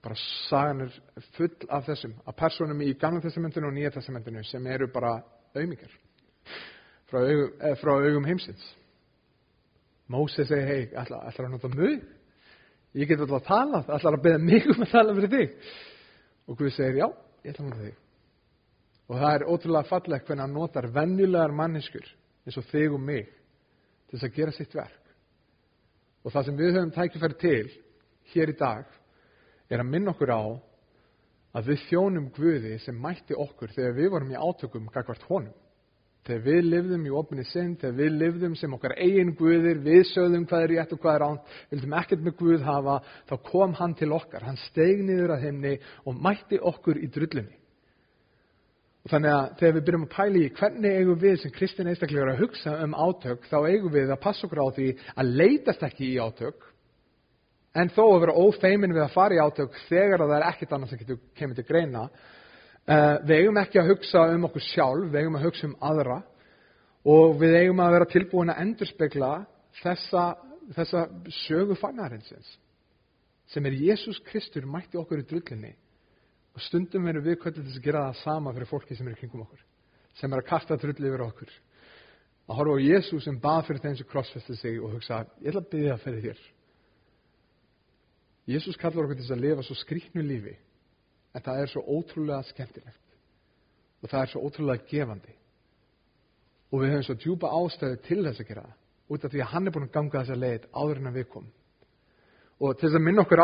bara 0.00 0.16
sagan 0.48 0.86
er 0.86 0.94
full 1.36 1.50
af 1.68 1.88
þessum 1.88 2.14
að 2.24 2.38
personum 2.38 2.84
í 2.84 2.92
gamla 2.98 3.20
testamentinu 3.24 3.68
og 3.68 3.74
nýja 3.76 3.90
testamentinu 3.96 4.44
sem 4.48 4.66
eru 4.70 4.88
bara 4.92 5.16
auðmikar 5.54 5.92
frá, 7.10 7.18
augum, 7.20 7.50
eh, 7.60 7.74
frá 7.80 7.92
augum 7.98 8.28
heimsins. 8.28 8.64
Mósið 10.10 10.48
segir 10.48 10.66
hei, 10.66 10.80
ætlar, 10.94 11.26
ætlar 11.28 11.48
að 11.48 11.54
nota 11.56 11.70
mjög 11.74 12.00
ég 12.98 13.08
get 13.08 13.20
alltaf 13.20 13.40
að 13.40 13.48
tala 13.48 13.82
ætlar 13.86 14.16
að 14.18 14.24
beða 14.24 14.42
mig 14.42 14.70
um 14.70 14.84
að 14.84 14.92
tala 14.92 15.16
fyrir 15.16 15.34
þig? 15.34 15.74
Og 16.50 16.58
Guð 16.58 16.72
segir 16.74 17.02
já, 17.02 17.06
ég 17.44 17.52
ætla 17.52 17.64
að 17.64 17.68
nota 17.68 17.84
þig. 17.84 17.98
Og 19.10 19.18
það 19.18 19.34
er 19.34 19.46
ótrúlega 19.50 19.90
fallegt 19.90 20.26
hvernig 20.26 20.44
hann 20.44 20.56
notar 20.56 20.88
venjulegar 20.94 21.54
manneskur 21.54 22.08
eins 22.46 22.58
og 22.58 22.66
þig 22.70 22.96
og 22.96 23.04
mig 23.04 23.28
til 24.08 24.16
þess 24.16 24.26
að 24.26 24.36
gera 24.38 24.54
sitt 24.54 24.74
verk. 24.74 25.14
Og 26.24 26.34
það 26.34 26.46
sem 26.46 26.58
við 26.58 26.74
höfum 26.76 26.92
tækifæri 26.94 27.38
til 27.40 27.70
hér 28.34 28.52
í 28.52 28.58
dag 28.58 28.98
er 29.70 29.82
að 29.82 29.90
minna 29.90 30.14
okkur 30.14 30.34
á 30.34 30.42
að 31.56 31.72
við 31.72 31.84
þjónum 31.88 32.28
Guði 32.34 32.76
sem 32.82 32.98
mætti 32.98 33.34
okkur 33.38 33.72
þegar 33.74 33.96
við 33.96 34.10
vorum 34.14 34.32
í 34.34 34.38
átökum 34.38 34.90
gagvart 34.92 35.24
honum. 35.30 35.54
Þegar 36.28 36.42
við 36.44 36.66
lifðum 36.68 37.04
í 37.08 37.12
opinni 37.16 37.44
sinn, 37.48 37.76
þegar 37.80 37.94
við 37.96 38.10
lifðum 38.20 38.56
sem 38.60 38.74
okkar 38.76 38.92
eigin 39.00 39.32
Guðir, 39.38 39.78
við 39.80 40.02
sögðum 40.10 40.44
hvað 40.50 40.64
er 40.66 40.72
rétt 40.74 40.92
og 40.92 41.00
hvað 41.00 41.16
er 41.16 41.24
ánt, 41.26 41.54
vildum 41.70 41.94
ekkert 41.96 42.26
með 42.26 42.34
Guð 42.42 42.66
hafa, 42.66 42.96
þá 43.30 43.34
kom 43.46 43.72
hann 43.78 43.94
til 43.96 44.10
okkar. 44.12 44.44
Hann 44.44 44.60
steig 44.66 45.00
niður 45.06 45.32
að 45.36 45.46
heimni 45.46 45.72
og 46.04 46.20
mætti 46.20 46.60
okkur 46.60 47.00
í 47.00 47.08
drullunni. 47.14 47.56
Og 49.00 49.14
þannig 49.14 49.32
að 49.32 49.46
þegar 49.62 49.76
við 49.78 49.86
byrjum 49.86 50.02
að 50.04 50.12
pæla 50.12 50.40
í 50.40 50.48
hvernig 50.58 50.98
eigum 50.98 51.20
við 51.22 51.38
sem 51.40 51.54
kristin 51.56 51.88
einstaklegar 51.88 52.34
að 52.34 52.42
hugsa 52.42 52.74
um 52.84 52.96
átök, 53.00 53.46
þá 53.48 53.56
eigum 53.70 53.94
við 53.94 54.12
að 54.12 54.20
passa 54.26 54.44
okkur 54.44 54.60
á 54.60 54.68
því 54.76 54.88
að 55.14 55.30
leitast 55.40 55.86
ekki 55.88 56.10
í 56.10 56.18
átök, 56.20 56.66
en 57.80 57.92
þó 57.96 58.02
að 58.10 58.20
vera 58.26 58.36
ófeimin 58.36 58.92
við 58.92 59.06
að 59.06 59.14
fara 59.14 59.38
í 59.38 59.40
átök 59.40 59.80
þegar 59.86 60.26
það 60.26 60.36
er 60.36 60.46
ekkert 60.50 60.76
annað 60.76 60.92
sem 60.92 61.00
getur 61.00 61.22
kemur 61.38 61.56
til 61.56 61.66
greina 61.70 62.04
við 62.86 63.36
eigum 63.36 63.60
ekki 63.60 63.80
að 63.80 63.92
hugsa 63.92 64.24
um 64.34 64.46
okkur 64.48 64.64
sjálf 64.64 65.10
við 65.10 65.20
eigum 65.22 65.36
að 65.38 65.46
hugsa 65.48 65.66
um 65.68 65.76
aðra 65.90 66.20
og 67.10 67.36
við 67.40 67.56
eigum 67.60 67.82
að 67.84 67.92
vera 67.96 68.08
tilbúin 68.10 68.52
að 68.52 68.62
endurspegla 68.64 69.30
þessa, 69.82 70.24
þessa 70.76 71.04
sögu 71.44 71.76
fagnarinsins 71.78 72.56
sem 73.50 73.66
er 73.66 73.78
Jésús 73.78 74.20
Kristur 74.26 74.66
mætti 74.66 74.98
okkur 74.98 75.22
í 75.22 75.26
drullinni 75.28 75.74
og 76.54 76.62
stundum 76.64 77.06
verður 77.06 77.28
við 77.28 77.42
kvöldur 77.42 77.66
til 77.66 77.78
að 77.78 77.84
gera 77.84 78.06
það 78.08 78.22
sama 78.24 78.54
fyrir 78.54 78.70
fólki 78.70 78.96
sem 78.98 79.08
er 79.08 79.18
kringum 79.18 79.44
okkur 79.46 79.66
sem 80.18 80.32
er 80.32 80.42
að 80.42 80.48
kasta 80.48 80.76
drulli 80.76 81.06
yfir 81.08 81.22
okkur. 81.24 81.50
Að 82.50 82.58
horfa 82.58 82.80
á 82.82 82.82
Jésús 82.82 83.26
sem 83.26 83.36
bað 83.40 83.60
fyrir 83.68 83.84
þeim 83.84 83.98
sem 83.98 84.08
krossfesti 84.10 84.56
sig 84.58 84.80
og 84.82 84.96
hugsa 84.96 85.22
ég 85.38 85.52
ætla 85.52 85.62
að 85.62 85.70
byggja 85.70 85.98
fyrir 86.02 86.24
þér. 86.24 86.40
Jésús 88.50 88.80
kallar 88.80 89.06
okkur 89.06 89.18
til 89.20 89.26
þess 89.26 89.36
að 89.36 89.44
lifa 89.44 89.66
svo 89.66 89.76
skrýknu 89.78 90.24
lífi 90.26 90.56
en 91.34 91.44
það 91.44 91.62
er 91.62 91.70
svo 91.70 91.82
ótrúlega 91.86 92.42
skemmtilegt. 92.48 92.98
Og 94.02 94.10
það 94.10 94.22
er 94.22 94.32
svo 94.32 94.42
ótrúlega 94.46 94.86
gefandi. 94.90 95.34
Og 96.70 96.82
við 96.82 96.92
höfum 96.94 97.06
svo 97.08 97.16
djúpa 97.18 97.50
ástæðu 97.54 97.96
til 98.06 98.20
þess 98.24 98.42
að 98.42 98.48
gera 98.48 98.66
það 98.66 98.76
út 99.10 99.24
af 99.24 99.32
því 99.32 99.40
að 99.42 99.50
hann 99.50 99.66
er 99.66 99.74
búin 99.74 99.86
að 99.88 99.94
ganga 99.96 100.20
þessa 100.20 100.38
leið 100.38 100.66
áður 100.70 101.00
en 101.00 101.14
við 101.14 101.28
komum. 101.32 101.52
Og 102.60 102.76
til 102.76 102.86
þess 102.86 102.98
að 102.98 103.04
minna 103.06 103.22
okkur 103.24 103.38